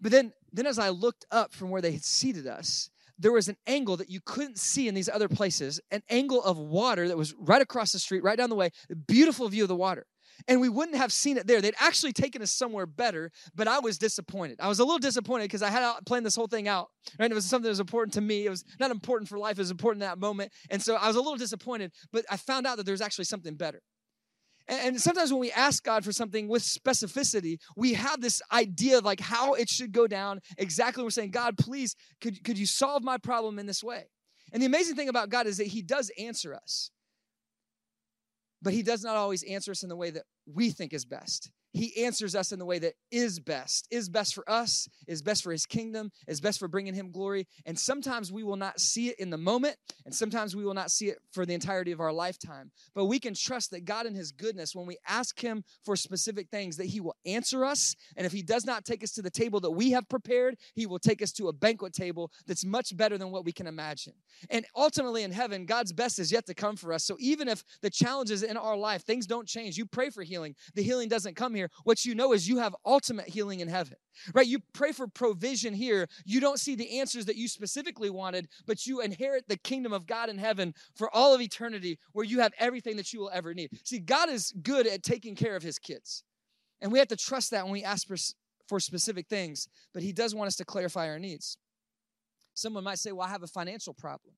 But 0.00 0.10
then, 0.10 0.32
then 0.52 0.66
as 0.66 0.80
I 0.80 0.88
looked 0.88 1.26
up 1.30 1.52
from 1.52 1.70
where 1.70 1.80
they 1.80 1.92
had 1.92 2.04
seated 2.04 2.48
us, 2.48 2.90
there 3.20 3.32
was 3.32 3.48
an 3.48 3.56
angle 3.68 3.96
that 3.98 4.10
you 4.10 4.20
couldn't 4.24 4.58
see 4.58 4.88
in 4.88 4.96
these 4.96 5.08
other 5.08 5.28
places, 5.28 5.80
an 5.92 6.02
angle 6.10 6.42
of 6.42 6.58
water 6.58 7.06
that 7.06 7.16
was 7.16 7.34
right 7.38 7.62
across 7.62 7.92
the 7.92 8.00
street, 8.00 8.24
right 8.24 8.38
down 8.38 8.50
the 8.50 8.56
way, 8.56 8.70
beautiful 9.06 9.48
view 9.48 9.62
of 9.62 9.68
the 9.68 9.76
water 9.76 10.06
and 10.46 10.60
we 10.60 10.68
wouldn't 10.68 10.96
have 10.96 11.12
seen 11.12 11.36
it 11.36 11.46
there. 11.46 11.60
They'd 11.60 11.74
actually 11.80 12.12
taken 12.12 12.42
us 12.42 12.52
somewhere 12.52 12.86
better, 12.86 13.30
but 13.54 13.68
I 13.68 13.80
was 13.80 13.98
disappointed. 13.98 14.60
I 14.60 14.68
was 14.68 14.78
a 14.78 14.84
little 14.84 14.98
disappointed 14.98 15.44
because 15.44 15.62
I 15.62 15.70
had 15.70 15.94
planned 16.06 16.24
this 16.24 16.36
whole 16.36 16.46
thing 16.46 16.68
out, 16.68 16.88
right? 17.18 17.30
It 17.30 17.34
was 17.34 17.46
something 17.46 17.64
that 17.64 17.70
was 17.70 17.80
important 17.80 18.14
to 18.14 18.20
me. 18.20 18.46
It 18.46 18.50
was 18.50 18.64
not 18.78 18.90
important 18.90 19.28
for 19.28 19.38
life, 19.38 19.58
it 19.58 19.62
was 19.62 19.70
important 19.70 20.02
in 20.02 20.08
that 20.08 20.18
moment. 20.18 20.52
And 20.70 20.80
so 20.82 20.94
I 20.96 21.06
was 21.08 21.16
a 21.16 21.20
little 21.20 21.36
disappointed, 21.36 21.92
but 22.12 22.24
I 22.30 22.36
found 22.36 22.66
out 22.66 22.76
that 22.76 22.86
there's 22.86 23.00
actually 23.00 23.24
something 23.24 23.54
better. 23.54 23.82
And 24.68 25.00
sometimes 25.00 25.32
when 25.32 25.40
we 25.40 25.50
ask 25.50 25.82
God 25.82 26.04
for 26.04 26.12
something 26.12 26.46
with 26.46 26.62
specificity, 26.62 27.56
we 27.74 27.94
have 27.94 28.20
this 28.20 28.42
idea 28.52 28.98
of 28.98 29.04
like 29.04 29.18
how 29.18 29.54
it 29.54 29.70
should 29.70 29.92
go 29.92 30.06
down. 30.06 30.40
Exactly, 30.58 31.02
we're 31.02 31.10
saying, 31.10 31.30
God, 31.30 31.56
please, 31.56 31.96
could, 32.20 32.44
could 32.44 32.58
you 32.58 32.66
solve 32.66 33.02
my 33.02 33.16
problem 33.16 33.58
in 33.58 33.64
this 33.64 33.82
way? 33.82 34.04
And 34.52 34.62
the 34.62 34.66
amazing 34.66 34.94
thing 34.94 35.08
about 35.08 35.30
God 35.30 35.46
is 35.46 35.56
that 35.56 35.68
He 35.68 35.80
does 35.80 36.10
answer 36.18 36.54
us. 36.54 36.90
But 38.62 38.72
he 38.72 38.82
does 38.82 39.04
not 39.04 39.16
always 39.16 39.42
answer 39.44 39.70
us 39.70 39.82
in 39.82 39.88
the 39.88 39.96
way 39.96 40.10
that 40.10 40.24
we 40.52 40.70
think 40.70 40.92
is 40.92 41.04
best 41.04 41.50
he 41.72 42.04
answers 42.04 42.34
us 42.34 42.52
in 42.52 42.58
the 42.58 42.64
way 42.64 42.78
that 42.78 42.94
is 43.10 43.38
best, 43.38 43.86
is 43.90 44.08
best 44.08 44.34
for 44.34 44.48
us, 44.50 44.88
is 45.06 45.22
best 45.22 45.42
for 45.42 45.52
his 45.52 45.66
kingdom, 45.66 46.10
is 46.26 46.40
best 46.40 46.58
for 46.58 46.68
bringing 46.68 46.94
him 46.94 47.10
glory. 47.10 47.46
And 47.66 47.78
sometimes 47.78 48.32
we 48.32 48.42
will 48.42 48.56
not 48.56 48.80
see 48.80 49.08
it 49.08 49.18
in 49.18 49.30
the 49.30 49.38
moment, 49.38 49.76
and 50.04 50.14
sometimes 50.14 50.56
we 50.56 50.64
will 50.64 50.74
not 50.74 50.90
see 50.90 51.08
it 51.08 51.18
for 51.32 51.44
the 51.44 51.54
entirety 51.54 51.92
of 51.92 52.00
our 52.00 52.12
lifetime. 52.12 52.70
But 52.94 53.04
we 53.06 53.18
can 53.18 53.34
trust 53.34 53.70
that 53.72 53.84
God, 53.84 54.06
in 54.06 54.14
his 54.14 54.32
goodness, 54.32 54.74
when 54.74 54.86
we 54.86 54.96
ask 55.06 55.38
him 55.38 55.62
for 55.84 55.94
specific 55.94 56.48
things, 56.50 56.76
that 56.76 56.86
he 56.86 57.00
will 57.00 57.16
answer 57.26 57.64
us. 57.64 57.94
And 58.16 58.26
if 58.26 58.32
he 58.32 58.42
does 58.42 58.64
not 58.64 58.84
take 58.84 59.04
us 59.04 59.12
to 59.12 59.22
the 59.22 59.30
table 59.30 59.60
that 59.60 59.70
we 59.70 59.90
have 59.90 60.08
prepared, 60.08 60.56
he 60.74 60.86
will 60.86 60.98
take 60.98 61.22
us 61.22 61.32
to 61.32 61.48
a 61.48 61.52
banquet 61.52 61.92
table 61.92 62.30
that's 62.46 62.64
much 62.64 62.96
better 62.96 63.18
than 63.18 63.30
what 63.30 63.44
we 63.44 63.52
can 63.52 63.66
imagine. 63.66 64.14
And 64.50 64.64
ultimately, 64.74 65.22
in 65.22 65.32
heaven, 65.32 65.66
God's 65.66 65.92
best 65.92 66.18
is 66.18 66.32
yet 66.32 66.46
to 66.46 66.54
come 66.54 66.76
for 66.76 66.92
us. 66.92 67.04
So 67.04 67.16
even 67.18 67.48
if 67.48 67.62
the 67.82 67.90
challenges 67.90 68.42
in 68.42 68.56
our 68.56 68.76
life, 68.76 69.02
things 69.02 69.26
don't 69.26 69.46
change, 69.46 69.76
you 69.76 69.84
pray 69.84 70.10
for 70.10 70.22
healing, 70.22 70.54
the 70.74 70.82
healing 70.82 71.08
doesn't 71.08 71.36
come 71.36 71.57
here, 71.58 71.70
what 71.84 72.04
you 72.04 72.14
know 72.14 72.32
is 72.32 72.48
you 72.48 72.58
have 72.58 72.74
ultimate 72.84 73.28
healing 73.28 73.60
in 73.60 73.68
heaven, 73.68 73.96
right? 74.32 74.46
You 74.46 74.60
pray 74.72 74.92
for 74.92 75.06
provision 75.06 75.74
here. 75.74 76.08
You 76.24 76.40
don't 76.40 76.58
see 76.60 76.74
the 76.74 76.98
answers 77.00 77.26
that 77.26 77.36
you 77.36 77.48
specifically 77.48 78.10
wanted, 78.10 78.48
but 78.66 78.86
you 78.86 79.00
inherit 79.00 79.48
the 79.48 79.58
kingdom 79.58 79.92
of 79.92 80.06
God 80.06 80.28
in 80.28 80.38
heaven 80.38 80.74
for 80.94 81.14
all 81.14 81.34
of 81.34 81.40
eternity 81.40 81.98
where 82.12 82.24
you 82.24 82.40
have 82.40 82.52
everything 82.58 82.96
that 82.96 83.12
you 83.12 83.20
will 83.20 83.30
ever 83.32 83.54
need. 83.54 83.70
See, 83.84 83.98
God 83.98 84.28
is 84.28 84.52
good 84.62 84.86
at 84.86 85.02
taking 85.02 85.34
care 85.34 85.56
of 85.56 85.62
his 85.62 85.78
kids. 85.78 86.24
And 86.80 86.92
we 86.92 86.98
have 86.98 87.08
to 87.08 87.16
trust 87.16 87.50
that 87.50 87.64
when 87.64 87.72
we 87.72 87.82
ask 87.82 88.06
for, 88.06 88.16
for 88.68 88.80
specific 88.80 89.26
things, 89.28 89.68
but 89.92 90.02
he 90.02 90.12
does 90.12 90.34
want 90.34 90.48
us 90.48 90.56
to 90.56 90.64
clarify 90.64 91.08
our 91.08 91.18
needs. 91.18 91.58
Someone 92.54 92.84
might 92.84 92.98
say, 92.98 93.12
Well, 93.12 93.26
I 93.26 93.30
have 93.30 93.42
a 93.42 93.48
financial 93.48 93.94
problem. 93.94 94.34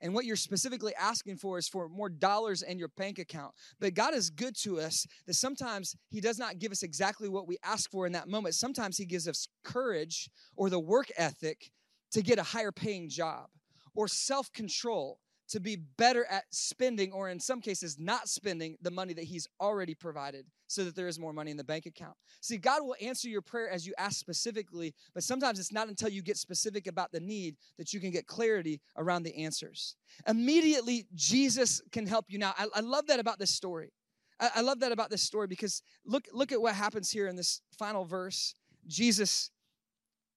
And 0.00 0.14
what 0.14 0.24
you're 0.24 0.36
specifically 0.36 0.94
asking 0.94 1.36
for 1.36 1.58
is 1.58 1.68
for 1.68 1.88
more 1.88 2.08
dollars 2.08 2.62
in 2.62 2.78
your 2.78 2.88
bank 2.88 3.18
account. 3.18 3.54
But 3.78 3.94
God 3.94 4.14
is 4.14 4.30
good 4.30 4.56
to 4.62 4.80
us 4.80 5.06
that 5.26 5.34
sometimes 5.34 5.96
He 6.08 6.20
does 6.20 6.38
not 6.38 6.58
give 6.58 6.72
us 6.72 6.82
exactly 6.82 7.28
what 7.28 7.46
we 7.46 7.58
ask 7.62 7.90
for 7.90 8.06
in 8.06 8.12
that 8.12 8.28
moment. 8.28 8.54
Sometimes 8.54 8.96
He 8.96 9.04
gives 9.04 9.28
us 9.28 9.48
courage 9.62 10.30
or 10.56 10.70
the 10.70 10.80
work 10.80 11.08
ethic 11.16 11.70
to 12.12 12.22
get 12.22 12.38
a 12.38 12.42
higher 12.42 12.72
paying 12.72 13.08
job 13.08 13.48
or 13.94 14.08
self 14.08 14.52
control 14.52 15.18
to 15.50 15.60
be 15.60 15.76
better 15.76 16.24
at 16.26 16.44
spending, 16.50 17.12
or 17.12 17.28
in 17.28 17.40
some 17.40 17.60
cases, 17.60 17.98
not 17.98 18.28
spending 18.28 18.76
the 18.80 18.90
money 18.90 19.12
that 19.14 19.24
He's 19.24 19.48
already 19.60 19.94
provided 19.94 20.46
so 20.66 20.84
that 20.84 20.94
there 20.94 21.08
is 21.08 21.18
more 21.18 21.32
money 21.32 21.50
in 21.50 21.56
the 21.56 21.64
bank 21.64 21.86
account. 21.86 22.14
See, 22.40 22.56
God 22.56 22.82
will 22.82 22.94
answer 23.00 23.28
your 23.28 23.42
prayer 23.42 23.68
as 23.68 23.86
you 23.86 23.92
ask 23.98 24.18
specifically, 24.18 24.94
but 25.12 25.24
sometimes 25.24 25.58
it's 25.58 25.72
not 25.72 25.88
until 25.88 26.08
you 26.08 26.22
get 26.22 26.36
specific 26.36 26.86
about 26.86 27.10
the 27.10 27.20
need 27.20 27.56
that 27.78 27.92
you 27.92 27.98
can 27.98 28.10
get 28.10 28.26
clarity 28.26 28.80
around 28.96 29.24
the 29.24 29.36
answers. 29.36 29.96
Immediately, 30.28 31.06
Jesus 31.14 31.82
can 31.90 32.06
help 32.06 32.26
you. 32.28 32.38
Now, 32.38 32.54
I, 32.56 32.66
I 32.74 32.80
love 32.80 33.08
that 33.08 33.18
about 33.18 33.40
this 33.40 33.50
story. 33.50 33.92
I, 34.38 34.50
I 34.56 34.60
love 34.60 34.80
that 34.80 34.92
about 34.92 35.10
this 35.10 35.22
story 35.22 35.48
because 35.48 35.82
look, 36.04 36.26
look 36.32 36.52
at 36.52 36.62
what 36.62 36.74
happens 36.74 37.10
here 37.10 37.26
in 37.26 37.34
this 37.36 37.60
final 37.76 38.04
verse. 38.04 38.54
Jesus 38.86 39.50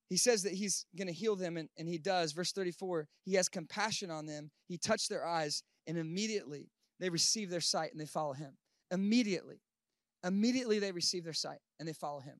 he 0.10 0.18
says 0.18 0.44
that 0.44 0.54
he's 0.54 0.86
going 0.98 1.08
to 1.08 1.14
heal 1.14 1.36
them, 1.36 1.58
and, 1.58 1.70
and 1.78 1.88
he 1.88 1.98
does. 1.98 2.34
Verse 2.34 2.52
34 2.52 3.08
He 3.24 3.36
has 3.36 3.50
compassion 3.50 4.12
on 4.12 4.26
them. 4.26 4.52
He 4.68 4.78
touched 4.78 5.10
their 5.10 5.26
eyes, 5.26 5.64
and 5.88 5.98
immediately 5.98 6.70
they 7.00 7.10
receive 7.10 7.50
their 7.50 7.62
sight 7.62 7.92
and 7.92 8.00
they 8.00 8.06
follow 8.06 8.34
him. 8.34 8.54
Immediately. 8.92 9.62
Immediately 10.24 10.80
they 10.80 10.92
receive 10.92 11.24
their 11.24 11.34
sight 11.34 11.60
and 11.80 11.88
they 11.88 11.94
follow 11.94 12.22
him. 12.22 12.40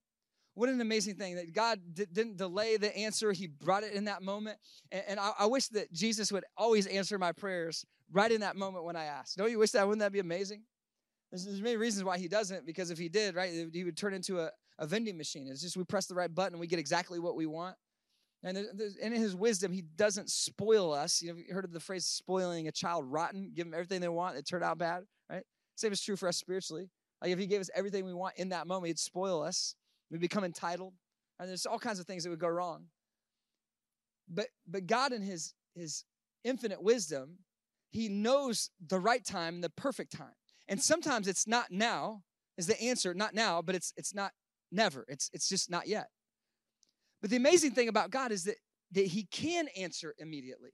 What 0.56 0.70
an 0.70 0.80
amazing 0.80 1.16
thing 1.16 1.36
that 1.36 1.54
God 1.54 1.80
d- 1.94 2.06
didn't 2.12 2.38
delay 2.38 2.78
the 2.78 2.96
answer. 2.96 3.32
He 3.34 3.48
brought 3.48 3.84
it 3.84 3.94
in 3.94 4.06
that 4.06 4.22
moment. 4.22 4.58
And, 4.92 5.04
and 5.08 5.20
I, 5.20 5.32
I, 5.40 5.46
wish 5.48 5.68
that 5.70 5.92
Jesus 5.92 6.32
would 6.32 6.46
always 6.56 6.86
answer 6.86 7.18
my 7.18 7.32
prayers 7.32 7.86
right 8.12 8.32
in 8.32 8.42
that 8.42 8.56
moment 8.56 8.86
when 8.86 8.96
I 8.96 9.06
ask. 9.06 9.36
Don't 9.36 9.50
you 9.50 9.58
wish 9.58 9.72
that? 9.72 9.86
Wouldn't 9.86 10.02
that 10.02 10.12
be 10.12 10.20
amazing? 10.20 10.64
There's, 11.34 11.46
there's 11.46 11.62
many 11.64 11.78
reasons 11.78 12.04
why 12.04 12.20
he 12.20 12.28
doesn't, 12.28 12.64
because 12.64 12.92
if 12.92 13.00
he 13.00 13.10
did, 13.10 13.34
right, 13.34 13.68
he 13.74 13.84
would 13.84 13.98
turn 13.98 14.14
into 14.14 14.40
a, 14.40 14.52
a 14.78 14.86
vending 14.86 15.18
machine. 15.18 15.48
It's 15.48 15.64
just 15.64 15.76
we 15.76 15.84
press 15.84 16.06
the 16.06 16.14
right 16.14 16.34
button 16.34 16.54
and 16.54 16.60
we 16.62 16.68
get 16.68 16.78
exactly 16.78 17.18
what 17.18 17.36
we 17.36 17.48
want. 17.48 17.76
And 18.44 18.56
in 19.02 19.14
his 19.14 19.36
wisdom, 19.36 19.72
he 19.72 19.82
doesn't 19.82 20.30
spoil 20.30 20.94
us. 20.94 21.24
You 21.24 21.30
know, 21.30 21.40
you 21.40 21.52
heard 21.52 21.66
of 21.66 21.74
the 21.74 21.80
phrase 21.80 22.06
spoiling 22.06 22.68
a 22.68 22.72
child 22.72 23.06
rotten, 23.12 23.52
give 23.56 23.66
them 23.66 23.74
everything 23.74 24.00
they 24.00 24.10
want, 24.10 24.38
it 24.38 24.46
turned 24.46 24.64
out 24.64 24.78
bad, 24.78 25.06
right? 25.28 25.42
Same 25.76 25.92
is 25.92 26.02
true 26.04 26.16
for 26.16 26.28
us 26.28 26.38
spiritually. 26.38 26.92
Like 27.20 27.32
if 27.32 27.40
he 27.40 27.48
gave 27.48 27.62
us 27.62 27.72
everything 27.74 28.06
we 28.06 28.14
want 28.14 28.36
in 28.38 28.50
that 28.50 28.68
moment, 28.68 28.90
he'd 28.90 29.00
spoil 29.00 29.42
us. 29.42 29.74
We'd 30.12 30.22
become 30.22 30.44
entitled. 30.44 30.94
And 31.40 31.50
there's 31.50 31.66
all 31.66 31.80
kinds 31.80 32.00
of 32.00 32.06
things 32.06 32.26
that 32.26 32.30
would 32.30 32.38
go 32.38 32.48
wrong. 32.48 32.86
But 34.30 34.50
but 34.68 34.86
God 34.86 35.14
in 35.14 35.24
his 35.24 35.56
his 35.74 36.04
infinite 36.44 36.84
wisdom, 36.84 37.40
he 37.90 38.08
knows 38.08 38.70
the 38.86 39.00
right 39.00 39.26
time, 39.26 39.56
and 39.56 39.64
the 39.64 39.72
perfect 39.72 40.16
time. 40.16 40.36
And 40.68 40.82
sometimes 40.82 41.28
it's 41.28 41.48
not 41.48 41.72
now, 41.72 42.24
is 42.58 42.68
the 42.68 42.82
answer, 42.82 43.14
not 43.14 43.34
now, 43.34 43.62
but 43.62 43.76
it's 43.76 43.94
it's 43.98 44.14
not 44.14 44.32
Never. 44.74 45.06
It's, 45.08 45.30
it's 45.34 45.48
just 45.48 45.70
not 45.70 45.88
yet. 45.88 46.08
But 47.22 47.30
the 47.30 47.38
amazing 47.38 47.72
thing 47.72 47.88
about 47.88 48.10
God 48.10 48.32
is 48.32 48.44
that, 48.46 48.56
that 48.94 49.06
He 49.06 49.28
can 49.32 49.68
answer 49.78 50.16
immediately. 50.18 50.72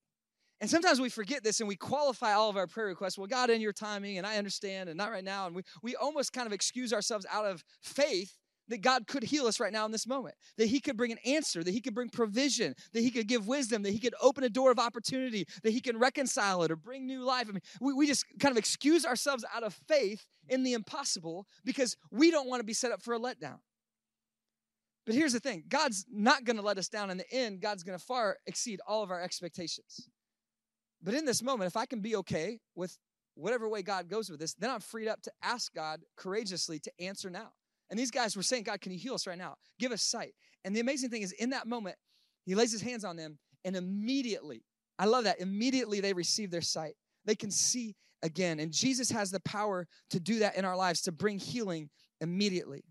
And 0.61 0.69
sometimes 0.69 1.01
we 1.01 1.09
forget 1.09 1.43
this 1.43 1.59
and 1.59 1.67
we 1.67 1.75
qualify 1.75 2.33
all 2.33 2.49
of 2.49 2.57
our 2.57 2.65
prayer 2.65 2.87
requests. 2.87 3.17
Well, 3.17 3.27
God, 3.27 3.49
in 3.49 3.61
your 3.61 3.73
timing, 3.73 4.17
and 4.17 4.25
I 4.25 4.37
understand, 4.37 4.89
and 4.89 4.97
not 4.97 5.11
right 5.11 5.23
now. 5.23 5.47
And 5.47 5.55
we, 5.55 5.63
we 5.83 5.95
almost 5.97 6.33
kind 6.33 6.47
of 6.47 6.53
excuse 6.53 6.93
ourselves 6.93 7.25
out 7.31 7.45
of 7.45 7.63
faith 7.81 8.37
that 8.69 8.81
God 8.81 9.07
could 9.07 9.23
heal 9.23 9.47
us 9.47 9.59
right 9.59 9.73
now 9.73 9.85
in 9.85 9.91
this 9.91 10.07
moment, 10.07 10.35
that 10.57 10.67
He 10.67 10.79
could 10.79 10.97
bring 10.97 11.11
an 11.11 11.17
answer, 11.25 11.63
that 11.63 11.73
He 11.73 11.81
could 11.81 11.93
bring 11.93 12.09
provision, 12.09 12.75
that 12.93 13.01
He 13.01 13.11
could 13.11 13.27
give 13.27 13.47
wisdom, 13.47 13.83
that 13.83 13.91
He 13.91 13.99
could 13.99 14.15
open 14.21 14.43
a 14.43 14.49
door 14.49 14.71
of 14.71 14.79
opportunity, 14.79 15.45
that 15.63 15.71
He 15.71 15.81
can 15.81 15.97
reconcile 15.97 16.63
it 16.63 16.71
or 16.71 16.75
bring 16.75 17.05
new 17.05 17.23
life. 17.23 17.47
I 17.49 17.51
mean, 17.51 17.61
we, 17.81 17.93
we 17.93 18.07
just 18.07 18.25
kind 18.39 18.51
of 18.51 18.57
excuse 18.57 19.05
ourselves 19.05 19.43
out 19.53 19.63
of 19.63 19.73
faith 19.87 20.25
in 20.47 20.63
the 20.63 20.73
impossible 20.73 21.45
because 21.65 21.97
we 22.11 22.31
don't 22.31 22.47
want 22.47 22.59
to 22.61 22.65
be 22.65 22.73
set 22.73 22.91
up 22.91 23.01
for 23.01 23.13
a 23.13 23.19
letdown. 23.19 23.59
But 25.05 25.15
here's 25.15 25.33
the 25.33 25.39
thing 25.39 25.63
God's 25.67 26.05
not 26.11 26.43
going 26.43 26.57
to 26.57 26.61
let 26.61 26.77
us 26.77 26.87
down 26.87 27.09
in 27.09 27.17
the 27.17 27.31
end. 27.31 27.61
God's 27.61 27.83
going 27.83 27.97
to 27.97 28.03
far 28.03 28.37
exceed 28.45 28.79
all 28.87 29.03
of 29.03 29.11
our 29.11 29.21
expectations. 29.21 30.07
But 31.01 31.13
in 31.13 31.25
this 31.25 31.41
moment, 31.41 31.67
if 31.67 31.77
I 31.77 31.85
can 31.85 32.01
be 32.01 32.15
okay 32.17 32.59
with 32.75 32.97
whatever 33.35 33.69
way 33.69 33.81
God 33.81 34.09
goes 34.09 34.29
with 34.29 34.39
this, 34.39 34.53
then 34.53 34.69
I'm 34.69 34.81
freed 34.81 35.07
up 35.07 35.21
to 35.23 35.31
ask 35.41 35.73
God 35.73 36.01
courageously 36.17 36.79
to 36.79 36.91
answer 36.99 37.29
now. 37.29 37.51
And 37.89 37.99
these 37.99 38.11
guys 38.11 38.35
were 38.35 38.43
saying, 38.43 38.63
God, 38.63 38.81
can 38.81 38.91
you 38.91 38.99
heal 38.99 39.13
us 39.13 39.25
right 39.25 39.37
now? 39.37 39.55
Give 39.79 39.91
us 39.91 40.03
sight. 40.03 40.33
And 40.63 40.75
the 40.75 40.79
amazing 40.79 41.09
thing 41.09 41.21
is, 41.21 41.31
in 41.33 41.49
that 41.51 41.67
moment, 41.67 41.95
he 42.45 42.55
lays 42.55 42.71
his 42.71 42.81
hands 42.81 43.03
on 43.03 43.15
them, 43.15 43.37
and 43.65 43.75
immediately, 43.75 44.63
I 44.97 45.05
love 45.05 45.23
that, 45.25 45.39
immediately 45.39 45.99
they 45.99 46.13
receive 46.13 46.51
their 46.51 46.61
sight. 46.61 46.93
They 47.25 47.35
can 47.35 47.51
see 47.51 47.95
again. 48.23 48.59
And 48.59 48.71
Jesus 48.71 49.11
has 49.11 49.31
the 49.31 49.39
power 49.41 49.87
to 50.09 50.19
do 50.19 50.39
that 50.39 50.55
in 50.55 50.65
our 50.65 50.75
lives, 50.75 51.01
to 51.03 51.11
bring 51.11 51.39
healing 51.39 51.89
immediately. 52.21 52.83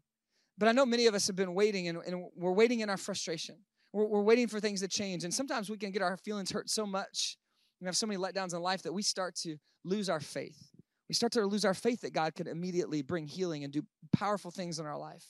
But 0.57 0.69
I 0.69 0.73
know 0.73 0.87
many 0.87 1.07
of 1.07 1.15
us 1.15 1.27
have 1.27 1.37
been 1.37 1.55
waiting 1.55 1.89
and, 1.89 1.99
and 2.07 2.25
we're 2.35 2.53
waiting 2.53 2.81
in 2.81 2.91
our 2.91 2.97
frustration. 2.97 3.57
We're, 3.93 4.07
we're, 4.07 4.23
waiting 4.23 4.49
for 4.49 4.61
things 4.61 4.81
to 4.81 4.89
change. 4.89 5.25
And 5.25 5.33
sometimes 5.33 5.71
we 5.71 5.79
can 5.79 5.93
get 5.93 6.03
our 6.03 6.17
feelings 6.17 6.51
hurt 6.51 6.69
so 6.69 6.85
much. 6.85 7.37
and 7.81 7.87
have 7.87 7.97
so 7.97 8.07
many 8.07 8.21
letdowns 8.21 8.55
in 8.55 8.61
life 8.61 8.83
that 8.83 8.93
we 8.93 9.03
start 9.03 9.37
to 9.37 9.57
lose 9.85 10.09
our 10.09 10.21
faith. 10.21 10.68
We 11.09 11.15
start 11.15 11.33
to 11.33 11.45
lose 11.47 11.65
our 11.65 11.75
faith 11.75 12.03
that 12.03 12.13
God 12.13 12.35
can 12.35 12.47
immediately 12.47 13.03
bring 13.03 13.27
healing 13.27 13.65
and 13.65 13.73
do 13.73 13.83
powerful 14.13 14.51
things 14.51 14.79
in 14.79 14.87
our 14.87 14.99
life. 14.99 15.25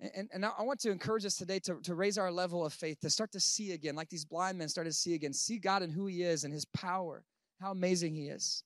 And, 0.00 0.28
and, 0.32 0.44
I 0.44 0.62
want 0.62 0.80
to 0.80 0.90
encourage 0.90 1.24
us 1.24 1.36
today 1.36 1.60
to, 1.60 1.80
to 1.82 1.94
raise 1.94 2.18
our 2.18 2.32
level 2.32 2.66
of 2.66 2.72
faith, 2.72 3.00
to 3.00 3.10
start 3.10 3.30
to 3.32 3.40
see 3.40 3.72
again, 3.72 3.94
like 3.94 4.08
these 4.08 4.24
blind 4.24 4.58
men 4.58 4.68
started 4.68 4.90
to 4.90 4.96
see 4.96 5.14
again, 5.14 5.32
see 5.32 5.58
God 5.58 5.82
and 5.82 5.92
who 5.92 6.06
He 6.06 6.22
is 6.22 6.44
and 6.44 6.52
His 6.52 6.64
power, 6.64 7.24
how 7.60 7.70
amazing 7.70 8.14
He 8.14 8.24
is. 8.26 8.64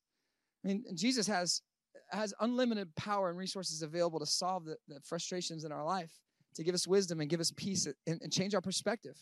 I 0.64 0.68
mean, 0.68 0.84
Jesus 0.94 1.26
has 1.26 1.62
has 2.10 2.32
unlimited 2.40 2.94
power 2.96 3.28
and 3.28 3.38
resources 3.38 3.82
available 3.82 4.18
to 4.18 4.26
solve 4.26 4.64
the, 4.64 4.76
the 4.88 4.98
frustrations 5.04 5.64
in 5.64 5.72
our 5.72 5.84
life, 5.84 6.10
to 6.54 6.64
give 6.64 6.74
us 6.74 6.86
wisdom 6.86 7.20
and 7.20 7.28
give 7.28 7.40
us 7.40 7.52
peace 7.54 7.86
and, 8.06 8.20
and 8.22 8.32
change 8.32 8.54
our 8.54 8.60
perspective. 8.62 9.16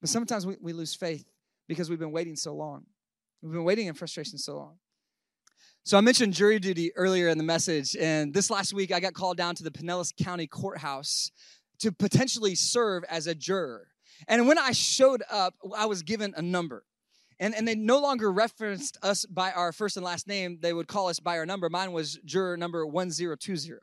But 0.00 0.10
sometimes 0.10 0.46
we, 0.46 0.56
we 0.60 0.74
lose 0.74 0.94
faith 0.94 1.24
because 1.66 1.88
we've 1.88 1.98
been 1.98 2.12
waiting 2.12 2.36
so 2.36 2.54
long. 2.54 2.84
We've 3.42 3.52
been 3.52 3.64
waiting 3.64 3.86
in 3.86 3.94
frustration 3.94 4.36
so 4.38 4.56
long. 4.56 4.78
So 5.86 5.96
I 5.96 6.00
mentioned 6.00 6.32
jury 6.34 6.58
duty 6.58 6.90
earlier 6.96 7.28
in 7.28 7.38
the 7.38 7.44
message, 7.44 7.94
and 7.94 8.34
this 8.34 8.50
last 8.50 8.74
week 8.74 8.90
I 8.90 8.98
got 8.98 9.14
called 9.14 9.36
down 9.36 9.54
to 9.54 9.62
the 9.62 9.70
Pinellas 9.70 10.12
County 10.16 10.48
Courthouse 10.48 11.30
to 11.78 11.92
potentially 11.92 12.56
serve 12.56 13.04
as 13.08 13.28
a 13.28 13.36
juror. 13.36 13.86
And 14.26 14.48
when 14.48 14.58
I 14.58 14.72
showed 14.72 15.22
up, 15.30 15.54
I 15.76 15.86
was 15.86 16.02
given 16.02 16.34
a 16.36 16.42
number. 16.42 16.82
And, 17.38 17.54
and 17.54 17.68
they 17.68 17.76
no 17.76 18.00
longer 18.00 18.32
referenced 18.32 18.98
us 19.00 19.26
by 19.26 19.52
our 19.52 19.70
first 19.70 19.96
and 19.96 20.04
last 20.04 20.26
name. 20.26 20.58
They 20.60 20.72
would 20.72 20.88
call 20.88 21.06
us 21.06 21.20
by 21.20 21.38
our 21.38 21.46
number. 21.46 21.70
Mine 21.70 21.92
was 21.92 22.18
juror 22.24 22.56
number 22.56 22.84
1020. 22.84 23.78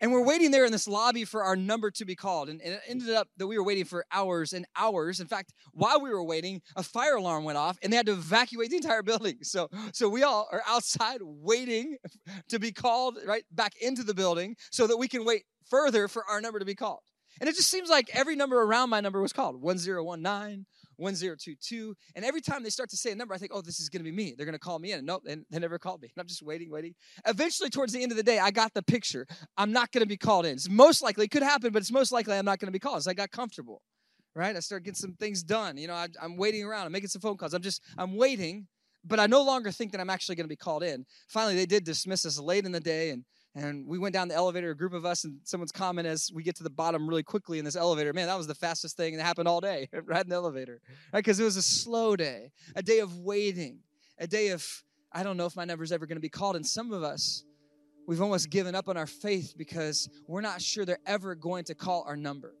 And 0.00 0.12
we're 0.12 0.24
waiting 0.24 0.50
there 0.50 0.64
in 0.64 0.72
this 0.72 0.86
lobby 0.86 1.24
for 1.24 1.44
our 1.44 1.56
number 1.56 1.90
to 1.92 2.04
be 2.04 2.14
called. 2.14 2.48
And, 2.48 2.60
and, 2.62 2.74
it 2.74 2.80
ended 2.88 3.10
up 3.10 3.28
that 3.36 3.46
we 3.46 3.58
were 3.58 3.64
waiting 3.64 3.84
for 3.84 4.04
hours 4.12 4.52
and 4.52 4.66
hours. 4.76 5.20
In 5.20 5.26
fact, 5.26 5.52
while 5.72 6.00
we 6.00 6.10
were 6.10 6.22
waiting, 6.22 6.62
a 6.76 6.82
fire 6.82 7.16
alarm 7.16 7.44
went 7.44 7.58
off 7.58 7.78
and 7.82 7.92
they 7.92 7.96
had 7.96 8.06
to 8.06 8.12
evacuate 8.12 8.70
the 8.70 8.76
entire 8.76 9.02
building. 9.02 9.38
So, 9.50 9.68
so 9.92 10.08
we 10.08 10.22
all 10.22 10.48
are 10.52 10.62
outside 10.66 11.20
waiting 11.22 11.96
to 12.50 12.60
be 12.60 12.70
called 12.70 13.18
right 13.26 13.44
back 13.50 13.74
into 13.80 14.04
the 14.04 14.14
building 14.14 14.54
so 14.70 14.86
that 14.86 14.96
we 14.96 15.08
can 15.08 15.24
wait 15.24 15.42
further 15.68 16.06
for 16.06 16.24
our 16.26 16.40
number 16.40 16.60
to 16.60 16.64
be 16.64 16.76
called. 16.76 17.00
And 17.40 17.48
it 17.48 17.56
just 17.56 17.70
seems 17.70 17.88
like 17.88 18.10
every 18.12 18.36
number 18.36 18.60
around 18.60 18.90
my 18.90 19.00
number 19.00 19.20
was 19.20 19.32
called 19.32 19.60
1019, 19.60 20.66
1022. 21.00 21.94
And 22.14 22.24
every 22.24 22.40
time 22.40 22.62
they 22.62 22.70
start 22.70 22.90
to 22.90 22.96
say 22.96 23.10
a 23.12 23.14
number, 23.14 23.34
I 23.34 23.38
think, 23.38 23.52
oh, 23.54 23.62
this 23.62 23.80
is 23.80 23.88
going 23.88 24.04
to 24.04 24.10
be 24.10 24.14
me. 24.14 24.34
They're 24.36 24.46
going 24.46 24.52
to 24.52 24.58
call 24.58 24.78
me 24.78 24.92
in. 24.92 25.04
Nope, 25.04 25.22
they, 25.24 25.36
they 25.50 25.58
never 25.58 25.78
called 25.78 26.02
me. 26.02 26.10
And 26.14 26.20
I'm 26.20 26.28
just 26.28 26.42
waiting, 26.42 26.70
waiting. 26.70 26.94
Eventually, 27.26 27.70
towards 27.70 27.92
the 27.92 28.02
end 28.02 28.12
of 28.12 28.16
the 28.16 28.22
day, 28.22 28.38
I 28.38 28.50
got 28.50 28.74
the 28.74 28.82
picture. 28.82 29.26
I'm 29.56 29.72
not 29.72 29.90
going 29.92 30.02
to 30.02 30.08
be 30.08 30.16
called 30.16 30.46
in. 30.46 30.52
It's 30.52 30.68
most 30.68 31.02
likely, 31.02 31.24
it 31.24 31.30
could 31.30 31.42
happen, 31.42 31.72
but 31.72 31.80
it's 31.80 31.92
most 31.92 32.12
likely 32.12 32.36
I'm 32.36 32.44
not 32.44 32.58
going 32.58 32.68
to 32.68 32.72
be 32.72 32.78
called. 32.78 33.02
So 33.02 33.10
I 33.10 33.14
got 33.14 33.30
comfortable, 33.30 33.82
right? 34.34 34.54
I 34.54 34.60
started 34.60 34.84
getting 34.84 34.96
some 34.96 35.14
things 35.14 35.42
done. 35.42 35.76
You 35.76 35.88
know, 35.88 35.94
I, 35.94 36.08
I'm 36.22 36.36
waiting 36.36 36.64
around. 36.64 36.86
I'm 36.86 36.92
making 36.92 37.08
some 37.08 37.22
phone 37.22 37.36
calls. 37.36 37.54
I'm 37.54 37.62
just, 37.62 37.82
I'm 37.96 38.16
waiting, 38.16 38.66
but 39.04 39.18
I 39.18 39.26
no 39.26 39.42
longer 39.42 39.70
think 39.70 39.92
that 39.92 40.00
I'm 40.00 40.10
actually 40.10 40.36
going 40.36 40.44
to 40.44 40.48
be 40.48 40.56
called 40.56 40.82
in. 40.82 41.06
Finally, 41.28 41.56
they 41.56 41.66
did 41.66 41.84
dismiss 41.84 42.26
us 42.26 42.38
late 42.38 42.66
in 42.66 42.72
the 42.72 42.80
day, 42.80 43.10
and 43.10 43.24
and 43.54 43.86
we 43.86 43.98
went 43.98 44.12
down 44.12 44.28
the 44.28 44.34
elevator, 44.34 44.70
a 44.70 44.76
group 44.76 44.92
of 44.92 45.04
us, 45.04 45.24
and 45.24 45.40
someone's 45.42 45.72
comment 45.72 46.06
as 46.06 46.30
we 46.32 46.42
get 46.42 46.54
to 46.56 46.62
the 46.62 46.70
bottom 46.70 47.08
really 47.08 47.24
quickly 47.24 47.58
in 47.58 47.64
this 47.64 47.74
elevator. 47.74 48.12
Man, 48.12 48.28
that 48.28 48.38
was 48.38 48.46
the 48.46 48.54
fastest 48.54 48.96
thing 48.96 49.16
that 49.16 49.24
happened 49.24 49.48
all 49.48 49.60
day, 49.60 49.88
right 50.04 50.22
in 50.22 50.28
the 50.28 50.36
elevator. 50.36 50.80
Right? 51.12 51.18
Because 51.18 51.40
it 51.40 51.44
was 51.44 51.56
a 51.56 51.62
slow 51.62 52.14
day, 52.14 52.52
a 52.76 52.82
day 52.82 53.00
of 53.00 53.18
waiting, 53.18 53.80
a 54.18 54.26
day 54.28 54.48
of, 54.48 54.64
I 55.12 55.24
don't 55.24 55.36
know 55.36 55.46
if 55.46 55.56
my 55.56 55.64
number's 55.64 55.90
ever 55.90 56.06
going 56.06 56.16
to 56.16 56.20
be 56.20 56.28
called. 56.28 56.54
And 56.54 56.64
some 56.64 56.92
of 56.92 57.02
us, 57.02 57.44
we've 58.06 58.22
almost 58.22 58.50
given 58.50 58.76
up 58.76 58.88
on 58.88 58.96
our 58.96 59.08
faith 59.08 59.54
because 59.56 60.08
we're 60.28 60.42
not 60.42 60.62
sure 60.62 60.84
they're 60.84 60.98
ever 61.06 61.34
going 61.34 61.64
to 61.64 61.74
call 61.74 62.04
our 62.06 62.16
number 62.16 62.54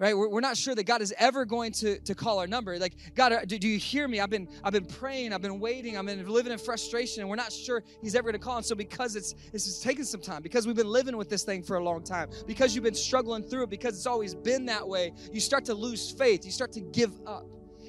right? 0.00 0.16
We're, 0.16 0.28
we're 0.28 0.40
not 0.40 0.56
sure 0.56 0.74
that 0.74 0.84
god 0.84 1.02
is 1.02 1.14
ever 1.18 1.44
going 1.44 1.70
to, 1.72 2.00
to 2.00 2.14
call 2.16 2.40
our 2.40 2.48
number. 2.48 2.76
Like 2.78 2.94
god 3.14 3.46
do, 3.46 3.58
do 3.58 3.68
you 3.68 3.78
hear 3.78 4.08
me? 4.08 4.18
I've 4.18 4.30
been 4.30 4.48
i've 4.64 4.72
been 4.72 4.86
praying 4.86 5.32
i've 5.32 5.42
been 5.42 5.60
waiting 5.60 5.96
i've 5.96 6.06
been 6.06 6.26
living 6.26 6.52
in 6.52 6.58
frustration 6.58 7.20
and 7.20 7.30
we're 7.30 7.36
not 7.36 7.52
sure 7.52 7.84
he's 8.02 8.16
ever 8.16 8.32
going 8.32 8.40
to 8.40 8.44
call. 8.44 8.56
And 8.56 8.66
so 8.66 8.74
because 8.74 9.14
it's 9.14 9.34
this 9.52 9.68
is 9.68 9.78
taking 9.78 10.04
some 10.04 10.20
time 10.20 10.42
because 10.42 10.66
we've 10.66 10.74
been 10.74 10.88
living 10.88 11.16
with 11.16 11.28
this 11.28 11.44
thing 11.44 11.62
for 11.62 11.76
a 11.76 11.84
long 11.84 12.02
time 12.02 12.30
because 12.46 12.74
you've 12.74 12.84
been 12.84 12.94
struggling 12.94 13.44
through 13.44 13.64
it 13.64 13.70
because 13.70 13.94
it's 13.94 14.06
always 14.06 14.34
been 14.34 14.66
that 14.66 14.86
way 14.86 15.12
you 15.32 15.40
start 15.40 15.64
to 15.66 15.74
lose 15.74 16.10
faith 16.10 16.44
you 16.44 16.50
start 16.50 16.72
to 16.72 16.80
give 16.80 17.12
up 17.26 17.44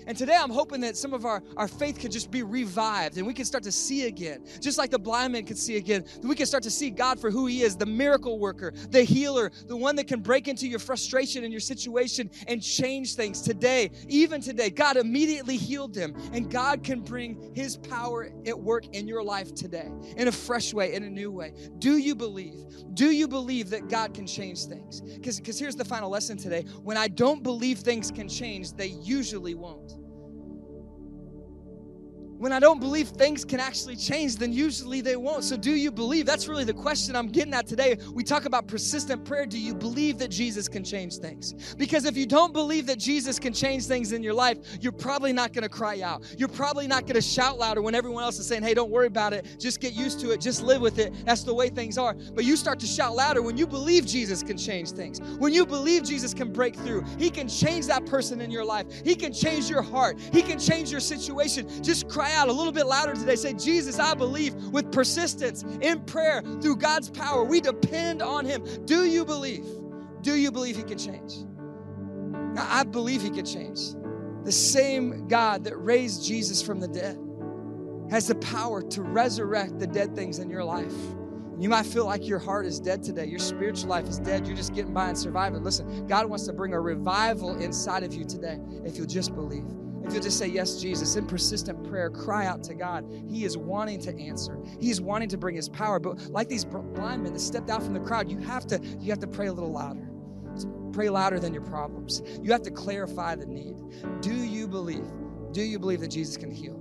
And 0.08 0.18
today 0.18 0.36
I'm 0.40 0.50
hoping 0.50 0.82
that 0.82 0.98
some 0.98 1.14
of 1.14 1.26
our, 1.26 1.44
our 1.58 1.68
faith 1.68 2.00
could 2.00 2.12
just 2.12 2.32
be 2.32 2.44
revived 2.44 3.18
and 3.18 3.26
we 3.26 3.34
can 3.34 3.46
start 3.46 3.64
to 3.64 3.72
see 3.72 4.08
again. 4.08 4.44
Just 4.60 4.78
like 4.78 4.92
the 4.92 5.00
blind 5.00 5.34
man 5.34 5.46
could 5.46 5.58
see 5.58 5.78
again, 5.78 6.04
that 6.04 6.28
we 6.28 6.36
can 6.36 6.46
start 6.46 6.64
to 6.64 6.72
see 6.72 6.90
God 6.90 7.20
for 7.20 7.32
who 7.32 7.46
he 7.46 7.62
is, 7.62 7.76
the 7.76 7.86
miracle 7.86 8.40
worker, 8.40 8.74
the 8.90 9.04
healer, 9.04 9.52
the 9.68 9.76
one 9.76 9.96
that 9.96 10.08
can 10.08 10.22
break 10.22 10.48
into 10.48 10.68
your 10.68 10.80
frustration 10.80 11.44
and 11.44 11.52
your 11.52 11.60
situation 11.60 12.30
and 12.48 12.62
change 12.62 13.16
things. 13.16 13.42
Today, 13.42 13.92
even 14.08 14.42
today, 14.42 14.70
God 14.70 14.98
immediately 14.98 15.58
healed 15.58 15.96
him 15.96 16.16
and 16.34 16.50
God 16.50 16.84
can 16.84 17.02
bring 17.02 17.52
his 17.54 17.78
power 17.78 18.30
at 18.46 18.60
work 18.60 18.88
in 18.94 19.08
your 19.08 19.24
life 19.24 19.54
today 19.54 19.92
in 20.18 20.28
a 20.28 20.32
fresh 20.32 20.74
way, 20.74 20.94
in 20.94 21.04
a 21.04 21.10
new 21.10 21.32
way. 21.32 21.54
Do 21.80 21.98
you 21.98 22.16
believe? 22.16 22.66
Do 22.94 23.12
you 23.12 23.28
believe 23.28 23.70
that 23.70 23.90
God 23.90 24.14
can 24.14 24.28
change 24.28 24.66
things? 24.66 25.02
Because 25.02 25.60
here's 25.60 25.76
the 25.76 25.86
final 25.86 26.10
lesson 26.10 26.38
today. 26.38 26.66
When 26.84 26.98
I 26.98 27.08
don't 27.08 27.44
believe 27.44 27.80
things 27.80 28.12
can 28.12 28.28
change, 28.28 28.74
they 28.74 28.88
usually 28.88 29.56
won't. 29.56 29.91
When 32.42 32.52
I 32.52 32.60
don't 32.60 32.80
believe 32.80 33.10
things 33.10 33.46
can 33.46 33.60
actually 33.60 33.96
change, 33.96 34.38
then 34.38 34.52
usually 34.52 35.00
they 35.02 35.16
won't. 35.16 35.44
So, 35.44 35.56
do 35.56 35.76
you 35.76 35.92
believe? 35.92 36.26
That's 36.26 36.48
really 36.48 36.64
the 36.64 36.74
question 36.74 37.16
I'm 37.16 37.28
getting 37.28 37.54
at 37.54 37.68
today. 37.68 38.00
We 38.16 38.24
talk 38.24 38.46
about 38.46 38.66
persistent 38.66 39.24
prayer. 39.26 39.46
Do 39.46 39.60
you 39.60 39.76
believe 39.76 40.18
that 40.18 40.30
Jesus 40.30 40.68
can 40.68 40.84
change 40.84 41.18
things? 41.18 41.76
Because 41.76 42.06
if 42.06 42.18
you 42.18 42.26
don't 42.26 42.52
believe 42.52 42.88
that 42.88 42.98
Jesus 42.98 43.38
can 43.38 43.54
change 43.54 43.86
things 43.86 44.12
in 44.12 44.24
your 44.24 44.34
life, 44.34 44.58
you're 44.80 44.92
probably 44.92 45.32
not 45.32 45.54
going 45.54 45.62
to 45.62 45.70
cry 45.70 46.02
out. 46.02 46.24
You're 46.36 46.50
probably 46.50 46.88
not 46.88 47.04
going 47.04 47.14
to 47.14 47.22
shout 47.22 47.60
louder 47.60 47.84
when 47.84 47.94
everyone 47.94 48.24
else 48.24 48.40
is 48.40 48.48
saying, 48.48 48.64
hey, 48.64 48.74
don't 48.74 48.90
worry 48.90 49.06
about 49.06 49.34
it. 49.34 49.58
Just 49.60 49.80
get 49.80 49.94
used 49.94 50.20
to 50.22 50.32
it. 50.32 50.42
Just 50.42 50.64
live 50.64 50.82
with 50.82 50.98
it. 50.98 51.14
That's 51.28 51.44
the 51.44 51.54
way 51.54 51.70
things 51.70 52.00
are. 52.00 52.16
But 52.34 52.44
you 52.44 52.56
start 52.56 52.80
to 52.80 52.88
shout 52.88 53.16
louder 53.16 53.44
when 53.44 53.56
you 53.56 53.68
believe 53.68 54.08
Jesus 54.08 54.42
can 54.42 54.58
change 54.58 54.94
things. 54.94 55.22
When 55.38 55.54
you 55.54 55.64
believe 55.64 56.06
Jesus 56.06 56.34
can 56.34 56.52
break 56.52 56.76
through, 56.76 57.04
He 57.20 57.30
can 57.30 57.48
change 57.48 57.86
that 57.86 58.08
person 58.08 58.42
in 58.42 58.50
your 58.50 58.66
life. 58.66 58.88
He 59.06 59.14
can 59.14 59.32
change 59.32 59.70
your 59.70 59.84
heart. 59.84 60.20
He 60.34 60.42
can 60.42 60.58
change 60.58 60.90
your 60.90 61.02
situation. 61.02 61.70
Just 61.84 62.10
cry 62.10 62.31
cry 62.32 62.42
out 62.42 62.50
a 62.50 62.54
little 62.54 62.72
bit 62.72 62.86
louder 62.86 63.14
today. 63.14 63.36
Say, 63.36 63.54
Jesus, 63.54 64.00
I 64.00 64.14
believe 64.14 64.56
with 64.72 64.92
persistence 64.92 65.64
in 65.82 66.02
prayer 66.02 66.42
through 66.62 66.78
God's 66.78 67.10
power. 67.10 67.44
We 67.44 67.62
depend 67.62 68.22
on 68.22 68.46
Him. 68.46 68.64
Do 68.86 69.06
you 69.06 69.26
believe? 69.26 69.66
Do 70.22 70.36
you 70.36 70.52
believe 70.52 70.78
He 70.78 70.84
can 70.84 70.98
change? 70.98 71.38
Now, 72.54 72.68
I 72.70 72.84
believe 72.84 73.22
He 73.22 73.30
can 73.30 73.46
change. 73.46 73.80
The 74.44 74.52
same 74.52 75.28
God 75.28 75.64
that 75.66 75.76
raised 75.78 76.26
Jesus 76.26 76.62
from 76.62 76.80
the 76.80 76.88
dead 76.88 77.18
has 78.10 78.28
the 78.28 78.36
power 78.36 78.82
to 78.82 79.02
resurrect 79.02 79.80
the 79.80 79.88
dead 79.88 80.16
things 80.16 80.40
in 80.40 80.50
your 80.50 80.64
life. 80.64 80.94
You 81.60 81.70
might 81.70 81.86
feel 81.86 82.06
like 82.06 82.28
your 82.28 82.40
heart 82.40 82.66
is 82.66 82.80
dead 82.80 83.04
today. 83.04 83.28
Your 83.28 83.40
spiritual 83.40 83.90
life 83.90 84.08
is 84.08 84.18
dead. 84.18 84.48
You're 84.48 84.56
just 84.56 84.74
getting 84.74 84.94
by 84.94 85.10
and 85.10 85.18
surviving. 85.18 85.64
Listen, 85.64 86.08
God 86.08 86.26
wants 86.26 86.48
to 86.48 86.54
bring 86.54 86.74
a 86.74 86.80
revival 86.80 87.56
inside 87.62 88.04
of 88.04 88.14
you 88.16 88.26
today 88.26 88.60
if 88.84 88.98
you'll 88.98 89.06
just 89.06 89.36
believe. 89.36 89.66
If 90.04 90.14
you'll 90.14 90.24
just 90.24 90.38
say, 90.38 90.48
Yes, 90.48 90.82
Jesus, 90.82 91.16
in 91.16 91.26
persistent 91.26 91.88
prayer, 91.88 92.10
cry 92.10 92.46
out 92.46 92.64
to 92.64 92.74
God. 92.74 93.06
He 93.30 93.46
is 93.46 93.58
wanting 93.58 94.00
to 94.02 94.18
answer. 94.18 94.58
He 94.80 94.90
is 94.90 95.00
wanting 95.00 95.30
to 95.30 95.38
bring 95.38 95.56
his 95.56 95.70
power. 95.70 96.00
But 96.00 96.20
like 96.28 96.50
these 96.50 96.66
blind 96.66 97.24
men 97.24 97.34
that 97.34 97.40
stepped 97.40 97.70
out 97.70 97.84
from 97.84 97.94
the 97.94 98.00
crowd, 98.00 98.30
you 98.30 98.40
have 98.40 98.66
to, 98.68 98.80
you 99.00 99.10
have 99.12 99.20
to 99.20 99.28
pray 99.28 99.48
a 99.48 99.54
little 99.54 99.72
louder. 99.72 100.08
Pray 100.92 101.10
louder 101.10 101.40
than 101.40 101.54
your 101.54 101.64
problems. 101.64 102.22
You 102.42 102.52
have 102.52 102.64
to 102.64 102.72
clarify 102.72 103.36
the 103.36 103.46
need. 103.46 103.76
Do 104.22 104.34
you 104.34 104.68
believe? 104.68 105.06
Do 105.52 105.62
you 105.62 105.80
believe 105.80 106.02
that 106.02 106.10
Jesus 106.10 106.36
can 106.36 106.52
heal? 106.52 106.78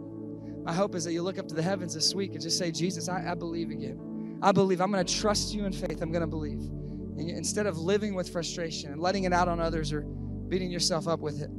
My 0.65 0.73
hope 0.73 0.95
is 0.95 1.05
that 1.05 1.13
you 1.13 1.23
look 1.23 1.39
up 1.39 1.49
to 1.49 1.55
the 1.55 1.63
heavens 1.63 1.95
this 1.95 2.15
week 2.15 2.33
and 2.33 2.41
just 2.41 2.59
say, 2.59 2.71
Jesus, 2.71 3.09
I, 3.09 3.31
I 3.31 3.35
believe 3.35 3.71
again. 3.71 4.39
I 4.43 4.53
believe. 4.53 4.81
I'm 4.81 4.91
going 4.91 5.05
to 5.05 5.15
trust 5.21 5.55
you 5.55 5.65
in 5.65 5.73
faith. 5.73 6.03
I'm 6.03 6.11
going 6.11 6.23
to 6.23 6.27
believe. 6.27 6.61
And 6.61 7.31
instead 7.31 7.67
of 7.67 7.79
living 7.79 8.15
with 8.15 8.29
frustration 8.29 8.93
and 8.93 9.01
letting 9.01 9.25
it 9.25 9.33
out 9.33 9.49
on 9.49 9.61
others 9.61 9.93
or 9.93 10.03
beating 10.03 10.71
yourself 10.71 11.07
up 11.07 11.21
with 11.21 11.41
it, 11.43 11.51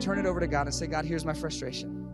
turn 0.00 0.18
it 0.18 0.26
over 0.26 0.40
to 0.40 0.46
God 0.46 0.66
and 0.66 0.74
say, 0.74 0.86
God, 0.86 1.04
here's 1.04 1.24
my 1.24 1.34
frustration. 1.34 2.06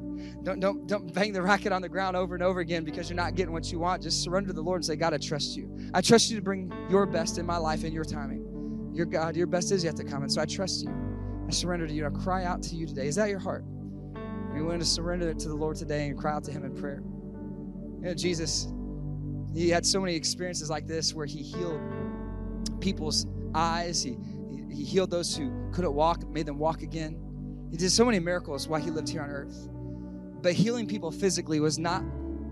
Don't, 0.42 0.60
don't, 0.60 0.86
don't 0.86 1.12
bang 1.12 1.32
the 1.32 1.42
racket 1.42 1.72
on 1.72 1.82
the 1.82 1.88
ground 1.88 2.16
over 2.16 2.34
and 2.34 2.42
over 2.42 2.60
again 2.60 2.84
because 2.84 3.08
you're 3.08 3.16
not 3.16 3.34
getting 3.34 3.52
what 3.52 3.70
you 3.70 3.78
want. 3.78 4.02
Just 4.02 4.22
surrender 4.22 4.48
to 4.48 4.52
the 4.52 4.62
Lord 4.62 4.78
and 4.78 4.84
say, 4.84 4.96
God, 4.96 5.14
I 5.14 5.18
trust 5.18 5.56
you. 5.56 5.76
I 5.94 6.00
trust 6.00 6.30
you 6.30 6.36
to 6.36 6.42
bring 6.42 6.72
your 6.88 7.06
best 7.06 7.38
in 7.38 7.46
my 7.46 7.56
life 7.56 7.84
and 7.84 7.92
your 7.92 8.04
timing. 8.04 8.90
Your 8.94 9.06
God, 9.06 9.36
your 9.36 9.46
best 9.46 9.72
is 9.72 9.84
yet 9.84 9.96
to 9.96 10.04
come. 10.04 10.22
And 10.22 10.30
so 10.30 10.40
I 10.40 10.44
trust 10.44 10.82
you. 10.82 10.90
I 11.46 11.50
surrender 11.50 11.86
to 11.86 11.92
you. 11.92 12.06
I 12.06 12.10
cry 12.10 12.44
out 12.44 12.62
to 12.64 12.76
you 12.76 12.86
today. 12.86 13.06
Is 13.06 13.16
that 13.16 13.28
your 13.28 13.38
heart? 13.38 13.64
Are 14.16 14.56
you 14.56 14.64
willing 14.64 14.80
to 14.80 14.84
surrender 14.84 15.30
it 15.30 15.38
to 15.40 15.48
the 15.48 15.54
Lord 15.54 15.76
today 15.76 16.08
and 16.08 16.18
cry 16.18 16.32
out 16.32 16.44
to 16.44 16.50
Him 16.50 16.64
in 16.64 16.74
prayer? 16.74 17.02
You 18.00 18.08
know, 18.08 18.14
Jesus, 18.14 18.68
He 19.54 19.70
had 19.70 19.86
so 19.86 20.00
many 20.00 20.14
experiences 20.14 20.68
like 20.68 20.86
this 20.86 21.14
where 21.14 21.26
He 21.26 21.42
healed 21.42 21.80
people's 22.80 23.26
eyes. 23.54 24.02
He, 24.02 24.18
he, 24.50 24.74
he 24.74 24.84
healed 24.84 25.10
those 25.10 25.36
who 25.36 25.52
couldn't 25.72 25.94
walk, 25.94 26.28
made 26.28 26.46
them 26.46 26.58
walk 26.58 26.82
again. 26.82 27.18
He 27.72 27.78
did 27.78 27.90
so 27.90 28.04
many 28.04 28.20
miracles 28.20 28.68
while 28.68 28.82
he 28.82 28.90
lived 28.90 29.08
here 29.08 29.22
on 29.22 29.30
earth. 29.30 29.70
But 30.42 30.52
healing 30.52 30.86
people 30.86 31.10
physically 31.10 31.58
was 31.58 31.78
not 31.78 32.04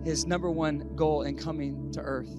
his 0.03 0.27
number 0.27 0.51
one 0.51 0.97
goal 0.97 1.23
in 1.23 1.37
coming 1.37 1.93
to 1.93 2.01
earth. 2.01 2.35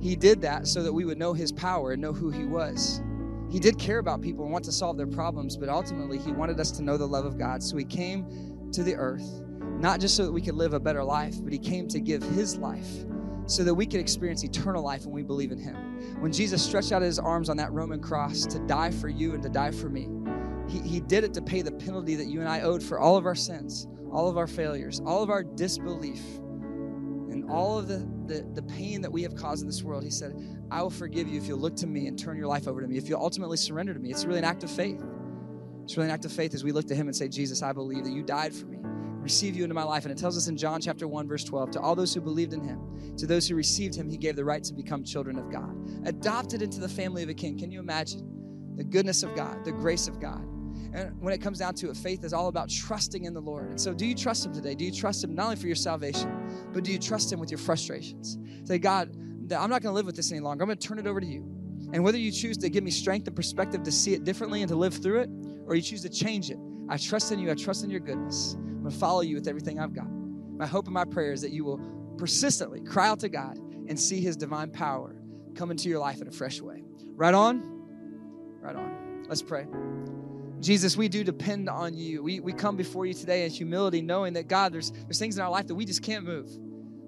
He 0.00 0.16
did 0.16 0.40
that 0.40 0.66
so 0.66 0.82
that 0.82 0.92
we 0.92 1.04
would 1.04 1.18
know 1.18 1.34
his 1.34 1.52
power 1.52 1.92
and 1.92 2.00
know 2.00 2.14
who 2.14 2.30
he 2.30 2.46
was. 2.46 3.02
He 3.50 3.60
did 3.60 3.78
care 3.78 3.98
about 3.98 4.22
people 4.22 4.44
and 4.44 4.52
want 4.52 4.64
to 4.64 4.72
solve 4.72 4.96
their 4.96 5.06
problems, 5.06 5.58
but 5.58 5.68
ultimately 5.68 6.16
he 6.16 6.32
wanted 6.32 6.58
us 6.58 6.70
to 6.72 6.82
know 6.82 6.96
the 6.96 7.06
love 7.06 7.26
of 7.26 7.36
God. 7.36 7.62
So 7.62 7.76
he 7.76 7.84
came 7.84 8.70
to 8.72 8.82
the 8.82 8.94
earth, 8.94 9.42
not 9.78 10.00
just 10.00 10.16
so 10.16 10.24
that 10.24 10.32
we 10.32 10.40
could 10.40 10.54
live 10.54 10.72
a 10.72 10.80
better 10.80 11.04
life, 11.04 11.34
but 11.44 11.52
he 11.52 11.58
came 11.58 11.88
to 11.88 12.00
give 12.00 12.22
his 12.22 12.56
life 12.56 12.88
so 13.44 13.64
that 13.64 13.74
we 13.74 13.84
could 13.84 14.00
experience 14.00 14.44
eternal 14.44 14.82
life 14.82 15.04
when 15.04 15.14
we 15.14 15.22
believe 15.22 15.52
in 15.52 15.58
him. 15.58 15.74
When 16.20 16.32
Jesus 16.32 16.62
stretched 16.64 16.92
out 16.92 17.02
his 17.02 17.18
arms 17.18 17.50
on 17.50 17.58
that 17.58 17.72
Roman 17.72 18.00
cross 18.00 18.46
to 18.46 18.58
die 18.60 18.92
for 18.92 19.08
you 19.08 19.34
and 19.34 19.42
to 19.42 19.50
die 19.50 19.72
for 19.72 19.90
me, 19.90 20.08
he, 20.68 20.80
he 20.80 21.00
did 21.00 21.24
it 21.24 21.34
to 21.34 21.42
pay 21.42 21.62
the 21.62 21.72
penalty 21.72 22.14
that 22.16 22.26
you 22.26 22.40
and 22.40 22.48
I 22.48 22.60
owed 22.60 22.82
for 22.82 22.98
all 22.98 23.16
of 23.16 23.26
our 23.26 23.34
sins, 23.34 23.86
all 24.12 24.28
of 24.28 24.36
our 24.36 24.46
failures, 24.46 25.00
all 25.04 25.22
of 25.22 25.30
our 25.30 25.42
disbelief, 25.42 26.22
and 27.30 27.50
all 27.50 27.78
of 27.78 27.88
the, 27.88 28.06
the, 28.26 28.46
the 28.54 28.62
pain 28.62 29.00
that 29.00 29.10
we 29.10 29.22
have 29.22 29.34
caused 29.34 29.62
in 29.62 29.68
this 29.68 29.82
world. 29.82 30.04
He 30.04 30.10
said, 30.10 30.34
I 30.70 30.82
will 30.82 30.90
forgive 30.90 31.28
you 31.28 31.38
if 31.38 31.46
you'll 31.46 31.58
look 31.58 31.76
to 31.76 31.86
me 31.86 32.06
and 32.06 32.18
turn 32.18 32.36
your 32.36 32.46
life 32.46 32.68
over 32.68 32.82
to 32.82 32.86
me, 32.86 32.98
if 32.98 33.08
you'll 33.08 33.22
ultimately 33.22 33.56
surrender 33.56 33.94
to 33.94 34.00
me. 34.00 34.10
It's 34.10 34.24
really 34.24 34.38
an 34.38 34.44
act 34.44 34.62
of 34.62 34.70
faith. 34.70 35.02
It's 35.84 35.96
really 35.96 36.08
an 36.08 36.14
act 36.14 36.26
of 36.26 36.32
faith 36.32 36.52
as 36.52 36.64
we 36.64 36.72
look 36.72 36.86
to 36.88 36.94
him 36.94 37.06
and 37.06 37.16
say, 37.16 37.28
Jesus, 37.28 37.62
I 37.62 37.72
believe 37.72 38.04
that 38.04 38.12
you 38.12 38.22
died 38.22 38.54
for 38.54 38.66
me. 38.66 38.78
Receive 38.82 39.56
you 39.56 39.62
into 39.62 39.74
my 39.74 39.82
life. 39.82 40.04
And 40.04 40.12
it 40.12 40.18
tells 40.18 40.36
us 40.36 40.48
in 40.48 40.56
John 40.56 40.80
chapter 40.80 41.08
1, 41.08 41.26
verse 41.26 41.44
12, 41.44 41.70
to 41.72 41.80
all 41.80 41.94
those 41.94 42.12
who 42.12 42.20
believed 42.20 42.52
in 42.52 42.62
him, 42.62 43.14
to 43.16 43.26
those 43.26 43.48
who 43.48 43.54
received 43.54 43.94
him, 43.94 44.08
he 44.08 44.18
gave 44.18 44.36
the 44.36 44.44
right 44.44 44.62
to 44.64 44.74
become 44.74 45.02
children 45.02 45.38
of 45.38 45.50
God. 45.50 45.74
Adopted 46.06 46.60
into 46.60 46.80
the 46.80 46.88
family 46.88 47.22
of 47.22 47.28
a 47.30 47.34
king. 47.34 47.58
Can 47.58 47.70
you 47.70 47.80
imagine? 47.80 48.74
The 48.76 48.84
goodness 48.84 49.22
of 49.22 49.34
God, 49.34 49.64
the 49.64 49.72
grace 49.72 50.08
of 50.08 50.20
God. 50.20 50.46
And 50.92 51.20
when 51.20 51.34
it 51.34 51.38
comes 51.38 51.58
down 51.58 51.74
to 51.74 51.90
it, 51.90 51.96
faith 51.96 52.24
is 52.24 52.32
all 52.32 52.48
about 52.48 52.70
trusting 52.70 53.24
in 53.24 53.34
the 53.34 53.40
Lord. 53.40 53.68
And 53.70 53.80
so, 53.80 53.92
do 53.92 54.06
you 54.06 54.14
trust 54.14 54.46
Him 54.46 54.52
today? 54.52 54.74
Do 54.74 54.84
you 54.84 54.92
trust 54.92 55.22
Him 55.22 55.34
not 55.34 55.44
only 55.44 55.56
for 55.56 55.66
your 55.66 55.76
salvation, 55.76 56.30
but 56.72 56.84
do 56.84 56.92
you 56.92 56.98
trust 56.98 57.32
Him 57.32 57.40
with 57.40 57.50
your 57.50 57.58
frustrations? 57.58 58.38
Say, 58.64 58.78
God, 58.78 59.14
I'm 59.52 59.70
not 59.70 59.82
going 59.82 59.92
to 59.92 59.92
live 59.92 60.06
with 60.06 60.16
this 60.16 60.30
any 60.30 60.40
longer. 60.40 60.62
I'm 60.62 60.68
going 60.68 60.78
to 60.78 60.88
turn 60.88 60.98
it 60.98 61.06
over 61.06 61.20
to 61.20 61.26
you. 61.26 61.40
And 61.92 62.04
whether 62.04 62.18
you 62.18 62.30
choose 62.30 62.56
to 62.58 62.68
give 62.68 62.84
me 62.84 62.90
strength 62.90 63.26
and 63.26 63.36
perspective 63.36 63.82
to 63.82 63.92
see 63.92 64.14
it 64.14 64.24
differently 64.24 64.62
and 64.62 64.68
to 64.68 64.76
live 64.76 64.94
through 64.94 65.20
it, 65.20 65.30
or 65.66 65.74
you 65.74 65.82
choose 65.82 66.02
to 66.02 66.08
change 66.08 66.50
it, 66.50 66.58
I 66.88 66.96
trust 66.96 67.32
in 67.32 67.38
you. 67.38 67.50
I 67.50 67.54
trust 67.54 67.84
in 67.84 67.90
your 67.90 68.00
goodness. 68.00 68.54
I'm 68.54 68.80
going 68.80 68.92
to 68.92 68.98
follow 68.98 69.20
you 69.20 69.34
with 69.34 69.48
everything 69.48 69.78
I've 69.80 69.94
got. 69.94 70.08
My 70.08 70.66
hope 70.66 70.86
and 70.86 70.94
my 70.94 71.04
prayer 71.04 71.32
is 71.32 71.42
that 71.42 71.52
you 71.52 71.64
will 71.64 71.80
persistently 72.18 72.80
cry 72.80 73.08
out 73.08 73.20
to 73.20 73.28
God 73.28 73.58
and 73.88 73.98
see 73.98 74.20
His 74.20 74.36
divine 74.36 74.70
power 74.70 75.14
come 75.54 75.70
into 75.70 75.88
your 75.88 75.98
life 75.98 76.20
in 76.20 76.28
a 76.28 76.32
fresh 76.32 76.60
way. 76.60 76.82
Right 77.14 77.34
on? 77.34 77.62
Right 78.60 78.76
on. 78.76 79.24
Let's 79.28 79.42
pray. 79.42 79.66
Jesus, 80.60 80.96
we 80.96 81.08
do 81.08 81.22
depend 81.22 81.68
on 81.68 81.94
you. 81.94 82.22
We, 82.22 82.40
we 82.40 82.52
come 82.52 82.76
before 82.76 83.06
you 83.06 83.14
today 83.14 83.44
in 83.44 83.50
humility, 83.50 84.02
knowing 84.02 84.32
that 84.34 84.48
God, 84.48 84.72
there's, 84.72 84.90
there's 84.90 85.18
things 85.18 85.36
in 85.36 85.42
our 85.42 85.50
life 85.50 85.66
that 85.68 85.74
we 85.74 85.84
just 85.84 86.02
can't 86.02 86.24
move. 86.24 86.50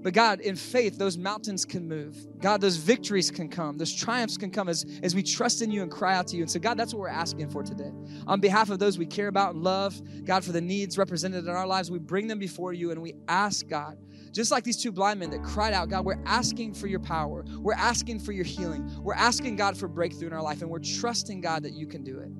But 0.02 0.14
God, 0.14 0.40
in 0.40 0.56
faith, 0.56 0.96
those 0.96 1.18
mountains 1.18 1.66
can 1.66 1.86
move. 1.86 2.16
God, 2.38 2.62
those 2.62 2.76
victories 2.76 3.30
can 3.30 3.48
come. 3.48 3.76
Those 3.76 3.92
triumphs 3.92 4.38
can 4.38 4.50
come 4.50 4.68
as, 4.68 4.86
as 5.02 5.14
we 5.14 5.22
trust 5.22 5.60
in 5.60 5.70
you 5.70 5.82
and 5.82 5.90
cry 5.90 6.14
out 6.14 6.26
to 6.28 6.36
you. 6.36 6.42
And 6.42 6.50
so, 6.50 6.58
God, 6.58 6.78
that's 6.78 6.94
what 6.94 7.00
we're 7.00 7.08
asking 7.08 7.50
for 7.50 7.62
today. 7.62 7.92
On 8.26 8.40
behalf 8.40 8.70
of 8.70 8.78
those 8.78 8.96
we 8.96 9.04
care 9.04 9.28
about 9.28 9.54
and 9.54 9.62
love, 9.62 10.00
God, 10.24 10.42
for 10.42 10.52
the 10.52 10.60
needs 10.60 10.96
represented 10.96 11.44
in 11.44 11.50
our 11.50 11.66
lives, 11.66 11.90
we 11.90 11.98
bring 11.98 12.28
them 12.28 12.38
before 12.38 12.72
you 12.72 12.92
and 12.92 13.02
we 13.02 13.14
ask, 13.28 13.68
God, 13.68 13.98
just 14.32 14.50
like 14.50 14.64
these 14.64 14.82
two 14.82 14.92
blind 14.92 15.20
men 15.20 15.30
that 15.30 15.42
cried 15.42 15.74
out, 15.74 15.90
God, 15.90 16.06
we're 16.06 16.22
asking 16.24 16.74
for 16.74 16.86
your 16.86 17.00
power. 17.00 17.44
We're 17.58 17.74
asking 17.74 18.20
for 18.20 18.32
your 18.32 18.44
healing. 18.44 18.90
We're 19.02 19.14
asking, 19.14 19.56
God, 19.56 19.76
for 19.76 19.88
breakthrough 19.88 20.28
in 20.28 20.32
our 20.32 20.42
life. 20.42 20.62
And 20.62 20.70
we're 20.70 20.78
trusting, 20.78 21.42
God, 21.42 21.64
that 21.64 21.74
you 21.74 21.86
can 21.86 22.04
do 22.04 22.20
it. 22.20 22.30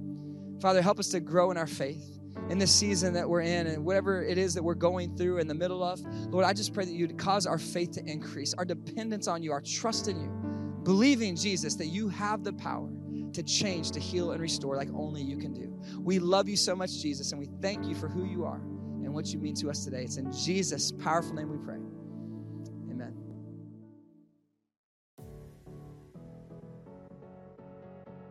Father, 0.61 0.82
help 0.82 0.98
us 0.98 1.08
to 1.08 1.20
grow 1.20 1.50
in 1.50 1.56
our 1.56 1.66
faith 1.66 2.18
in 2.50 2.58
this 2.58 2.74
season 2.74 3.14
that 3.14 3.28
we're 3.28 3.40
in 3.40 3.66
and 3.66 3.84
whatever 3.84 4.22
it 4.22 4.36
is 4.36 4.54
that 4.54 4.62
we're 4.62 4.74
going 4.74 5.16
through 5.16 5.38
in 5.38 5.46
the 5.46 5.54
middle 5.54 5.82
of. 5.82 6.00
Lord, 6.30 6.44
I 6.44 6.52
just 6.52 6.74
pray 6.74 6.84
that 6.84 6.92
you'd 6.92 7.16
cause 7.16 7.46
our 7.46 7.58
faith 7.58 7.92
to 7.92 8.04
increase, 8.04 8.54
our 8.54 8.64
dependence 8.64 9.26
on 9.26 9.42
you, 9.42 9.52
our 9.52 9.62
trust 9.62 10.08
in 10.08 10.20
you, 10.20 10.28
believing, 10.82 11.34
Jesus, 11.34 11.76
that 11.76 11.86
you 11.86 12.08
have 12.08 12.44
the 12.44 12.52
power 12.52 12.90
to 13.32 13.42
change, 13.42 13.92
to 13.92 14.00
heal, 14.00 14.32
and 14.32 14.40
restore 14.40 14.76
like 14.76 14.90
only 14.92 15.22
you 15.22 15.38
can 15.38 15.54
do. 15.54 15.80
We 15.98 16.18
love 16.18 16.48
you 16.48 16.56
so 16.56 16.74
much, 16.76 17.00
Jesus, 17.00 17.32
and 17.32 17.40
we 17.40 17.48
thank 17.62 17.86
you 17.86 17.94
for 17.94 18.08
who 18.08 18.24
you 18.24 18.44
are 18.44 18.61
and 19.02 19.14
what 19.14 19.32
you 19.32 19.38
mean 19.38 19.54
to 19.56 19.70
us 19.70 19.84
today. 19.84 20.02
It's 20.02 20.16
in 20.16 20.30
Jesus' 20.32 20.92
powerful 20.92 21.34
name 21.34 21.50
we 21.50 21.64
pray. 21.64 21.78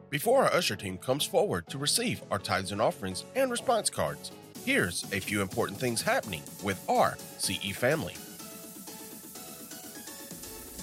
Before 0.10 0.44
our 0.44 0.54
usher 0.54 0.76
team 0.76 0.98
comes 0.98 1.24
forward 1.24 1.68
to 1.68 1.78
receive 1.78 2.24
our 2.32 2.40
tithes 2.40 2.72
and 2.72 2.82
offerings 2.82 3.26
and 3.36 3.52
response 3.52 3.90
cards, 3.90 4.32
Here's 4.66 5.04
a 5.14 5.20
few 5.20 5.42
important 5.42 5.80
things 5.80 6.02
happening 6.02 6.42
with 6.64 6.84
our 6.90 7.18
CE 7.38 7.72
family. 7.72 8.16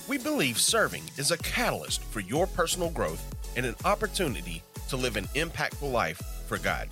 We 0.09 0.19
believe 0.19 0.59
serving 0.59 1.03
is 1.19 1.31
a 1.31 1.39
catalyst 1.39 2.03
for 2.05 2.21
your 2.21 2.47
personal 2.47 2.91
growth 2.91 3.23
and 3.57 3.67
an 3.67 3.75
opportunity 3.85 4.63
to 4.89 4.97
live 4.97 5.17
an 5.17 5.27
impactful 5.35 5.91
life 5.91 6.23
for 6.47 6.59
God. 6.59 6.89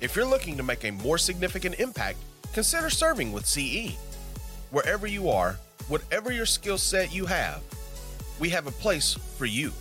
If 0.00 0.16
you're 0.16 0.24
looking 0.24 0.56
to 0.56 0.62
make 0.62 0.84
a 0.84 0.90
more 0.90 1.18
significant 1.18 1.78
impact, 1.80 2.18
consider 2.52 2.90
serving 2.90 3.32
with 3.32 3.46
CE. 3.46 3.94
Wherever 4.70 5.06
you 5.06 5.28
are, 5.28 5.58
whatever 5.88 6.32
your 6.32 6.46
skill 6.46 6.78
set 6.78 7.14
you 7.14 7.26
have, 7.26 7.62
we 8.38 8.48
have 8.50 8.66
a 8.66 8.72
place 8.72 9.14
for 9.36 9.46
you. 9.46 9.72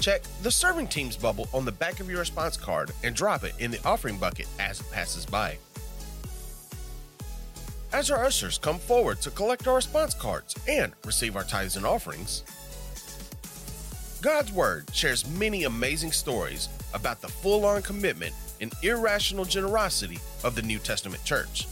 Check 0.00 0.22
the 0.42 0.50
serving 0.50 0.88
teams 0.88 1.16
bubble 1.16 1.48
on 1.52 1.64
the 1.64 1.72
back 1.72 2.00
of 2.00 2.08
your 2.08 2.20
response 2.20 2.56
card 2.56 2.90
and 3.02 3.14
drop 3.14 3.44
it 3.44 3.54
in 3.58 3.70
the 3.70 3.84
offering 3.84 4.18
bucket 4.18 4.46
as 4.58 4.80
it 4.80 4.90
passes 4.92 5.26
by. 5.26 5.58
As 7.92 8.10
our 8.10 8.24
ushers 8.24 8.58
come 8.58 8.78
forward 8.78 9.20
to 9.22 9.30
collect 9.30 9.66
our 9.66 9.76
response 9.76 10.14
cards 10.14 10.54
and 10.68 10.92
receive 11.04 11.36
our 11.36 11.44
tithes 11.44 11.76
and 11.76 11.86
offerings, 11.86 12.42
God's 14.22 14.52
Word 14.52 14.86
shares 14.92 15.28
many 15.30 15.64
amazing 15.64 16.12
stories 16.12 16.68
about 16.94 17.20
the 17.20 17.28
full 17.28 17.64
on 17.64 17.82
commitment 17.82 18.34
and 18.60 18.72
irrational 18.82 19.44
generosity 19.44 20.18
of 20.44 20.54
the 20.54 20.62
New 20.62 20.78
Testament 20.78 21.24
church. 21.24 21.66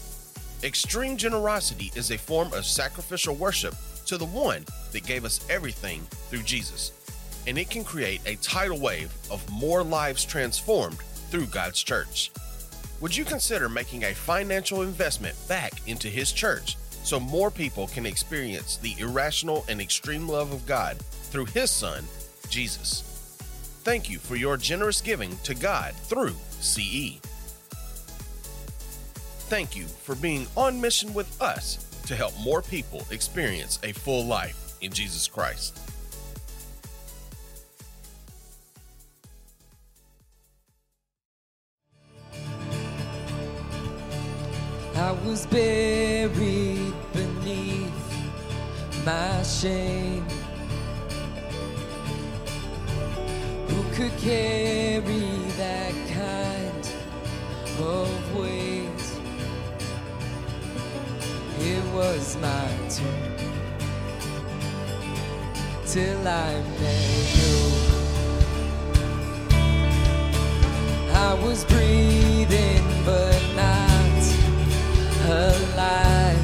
Extreme 0.62 1.16
generosity 1.16 1.90
is 1.94 2.10
a 2.10 2.18
form 2.18 2.52
of 2.52 2.64
sacrificial 2.64 3.34
worship 3.34 3.74
to 4.06 4.16
the 4.16 4.24
one 4.24 4.64
that 4.92 5.06
gave 5.06 5.24
us 5.24 5.44
everything 5.50 6.00
through 6.30 6.42
Jesus, 6.42 6.92
and 7.46 7.58
it 7.58 7.70
can 7.70 7.84
create 7.84 8.20
a 8.26 8.36
tidal 8.36 8.78
wave 8.78 9.12
of 9.30 9.48
more 9.50 9.82
lives 9.82 10.24
transformed 10.24 10.98
through 11.30 11.46
God's 11.46 11.82
church. 11.82 12.30
Would 13.00 13.16
you 13.16 13.24
consider 13.24 13.68
making 13.68 14.04
a 14.04 14.14
financial 14.14 14.82
investment 14.82 15.36
back 15.48 15.72
into 15.86 16.08
His 16.08 16.32
church 16.32 16.76
so 17.02 17.20
more 17.20 17.50
people 17.50 17.86
can 17.88 18.06
experience 18.06 18.78
the 18.78 18.94
irrational 18.98 19.64
and 19.68 19.80
extreme 19.80 20.28
love 20.28 20.52
of 20.52 20.64
God 20.66 20.96
through 20.98 21.46
His 21.46 21.70
Son, 21.70 22.04
Jesus? 22.48 23.02
Thank 23.82 24.08
you 24.08 24.18
for 24.18 24.36
your 24.36 24.56
generous 24.56 25.02
giving 25.02 25.36
to 25.38 25.54
God 25.54 25.94
through 25.94 26.34
CE. 26.60 27.20
Thank 29.50 29.76
you 29.76 29.84
for 29.84 30.14
being 30.14 30.46
on 30.56 30.80
mission 30.80 31.12
with 31.12 31.40
us 31.42 31.84
to 32.06 32.16
help 32.16 32.32
more 32.40 32.62
people 32.62 33.06
experience 33.10 33.78
a 33.82 33.92
full 33.92 34.24
life 34.24 34.76
in 34.80 34.90
Jesus 34.90 35.28
Christ. 35.28 35.78
I 44.96 45.10
was 45.26 45.44
buried 45.46 46.94
beneath 47.12 47.90
my 49.04 49.42
shame. 49.42 50.24
Who 53.68 53.82
could 53.92 54.16
carry 54.18 55.26
that 55.56 55.94
kind 56.08 56.88
of 57.80 58.36
weight? 58.36 58.84
It 61.58 61.84
was 61.92 62.36
my 62.36 62.68
turn 62.88 63.34
till 65.86 66.28
I 66.28 66.62
met 66.80 67.34
you. 67.40 67.94
I 71.12 71.34
was 71.44 71.64
breathing, 71.64 72.73
alive. 75.24 76.38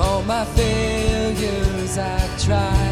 All 0.00 0.22
my 0.22 0.44
failures 0.44 1.98
I 1.98 2.18
tried 2.38 2.87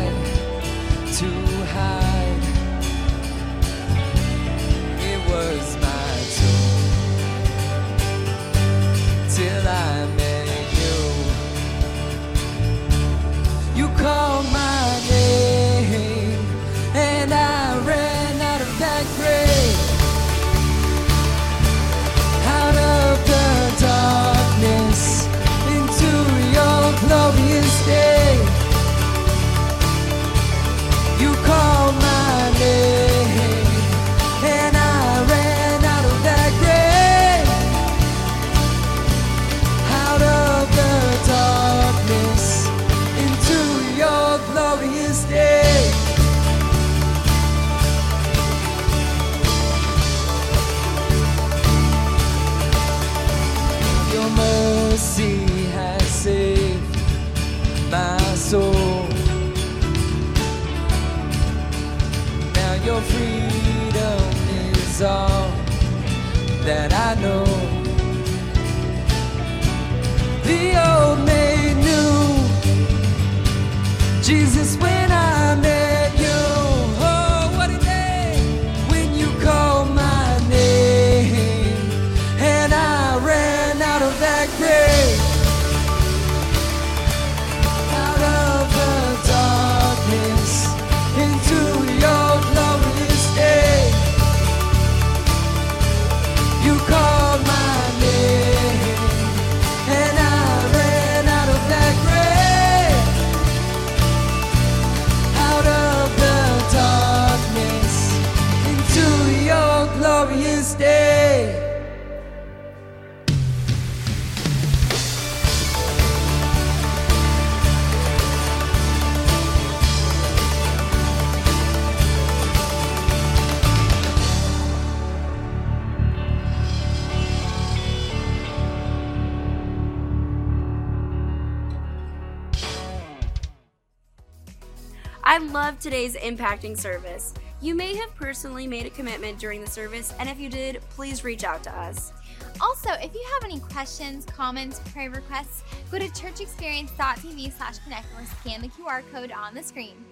Today's 135.81 136.17
impacting 136.17 136.77
service. 136.77 137.35
You 137.61 137.75
may 137.75 137.95
have 137.97 138.15
personally 138.17 138.67
made 138.67 138.87
a 138.87 138.91
commitment 138.91 139.39
during 139.39 139.61
the 139.61 139.71
service, 139.71 140.15
and 140.19 140.29
if 140.29 140.41
you 140.41 140.49
did, 140.49 140.81
please 140.91 141.23
reach 141.23 141.45
out 141.45 141.63
to 141.65 141.79
us. 141.79 142.13
Also, 142.61 142.91
if 142.93 143.13
you 143.15 143.25
have 143.35 143.45
any 143.45 143.61
questions, 143.61 144.25
comments, 144.25 144.81
prayer 144.93 145.11
requests, 145.11 145.65
go 145.91 145.99
to 145.99 146.07
churchexperience.tv 146.09 147.57
slash 147.57 147.79
connect 147.81 148.07
or 148.17 148.25
scan 148.41 148.63
the 148.63 148.69
QR 148.69 149.03
code 149.13 149.33
on 149.33 149.55
the 149.55 149.63
screen. 149.63 150.05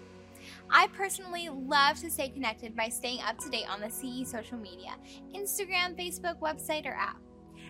I 0.70 0.88
personally 0.88 1.48
love 1.48 1.98
to 2.00 2.10
stay 2.10 2.28
connected 2.28 2.76
by 2.76 2.88
staying 2.88 3.22
up 3.22 3.38
to 3.38 3.48
date 3.48 3.68
on 3.68 3.80
the 3.80 3.88
CE 3.88 4.28
social 4.28 4.58
media 4.58 4.96
Instagram, 5.34 5.98
Facebook, 5.98 6.38
website, 6.40 6.86
or 6.86 6.94
app. 6.94 7.18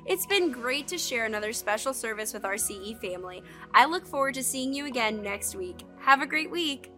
It's 0.07 0.27
been 0.27 0.51
great 0.51 0.89
to 0.89 0.99
share 0.99 1.25
another 1.25 1.53
special 1.53 1.95
service 1.95 2.35
with 2.35 2.45
our 2.45 2.59
CE 2.59 2.95
family. 3.01 3.43
I 3.73 3.87
look 3.87 4.07
forward 4.07 4.35
to 4.35 4.43
seeing 4.43 4.75
you 4.75 4.87
again 4.87 5.23
next 5.23 5.55
week. 5.55 5.85
Have 6.01 6.21
a 6.21 6.27
great 6.27 6.51
week. 6.51 6.91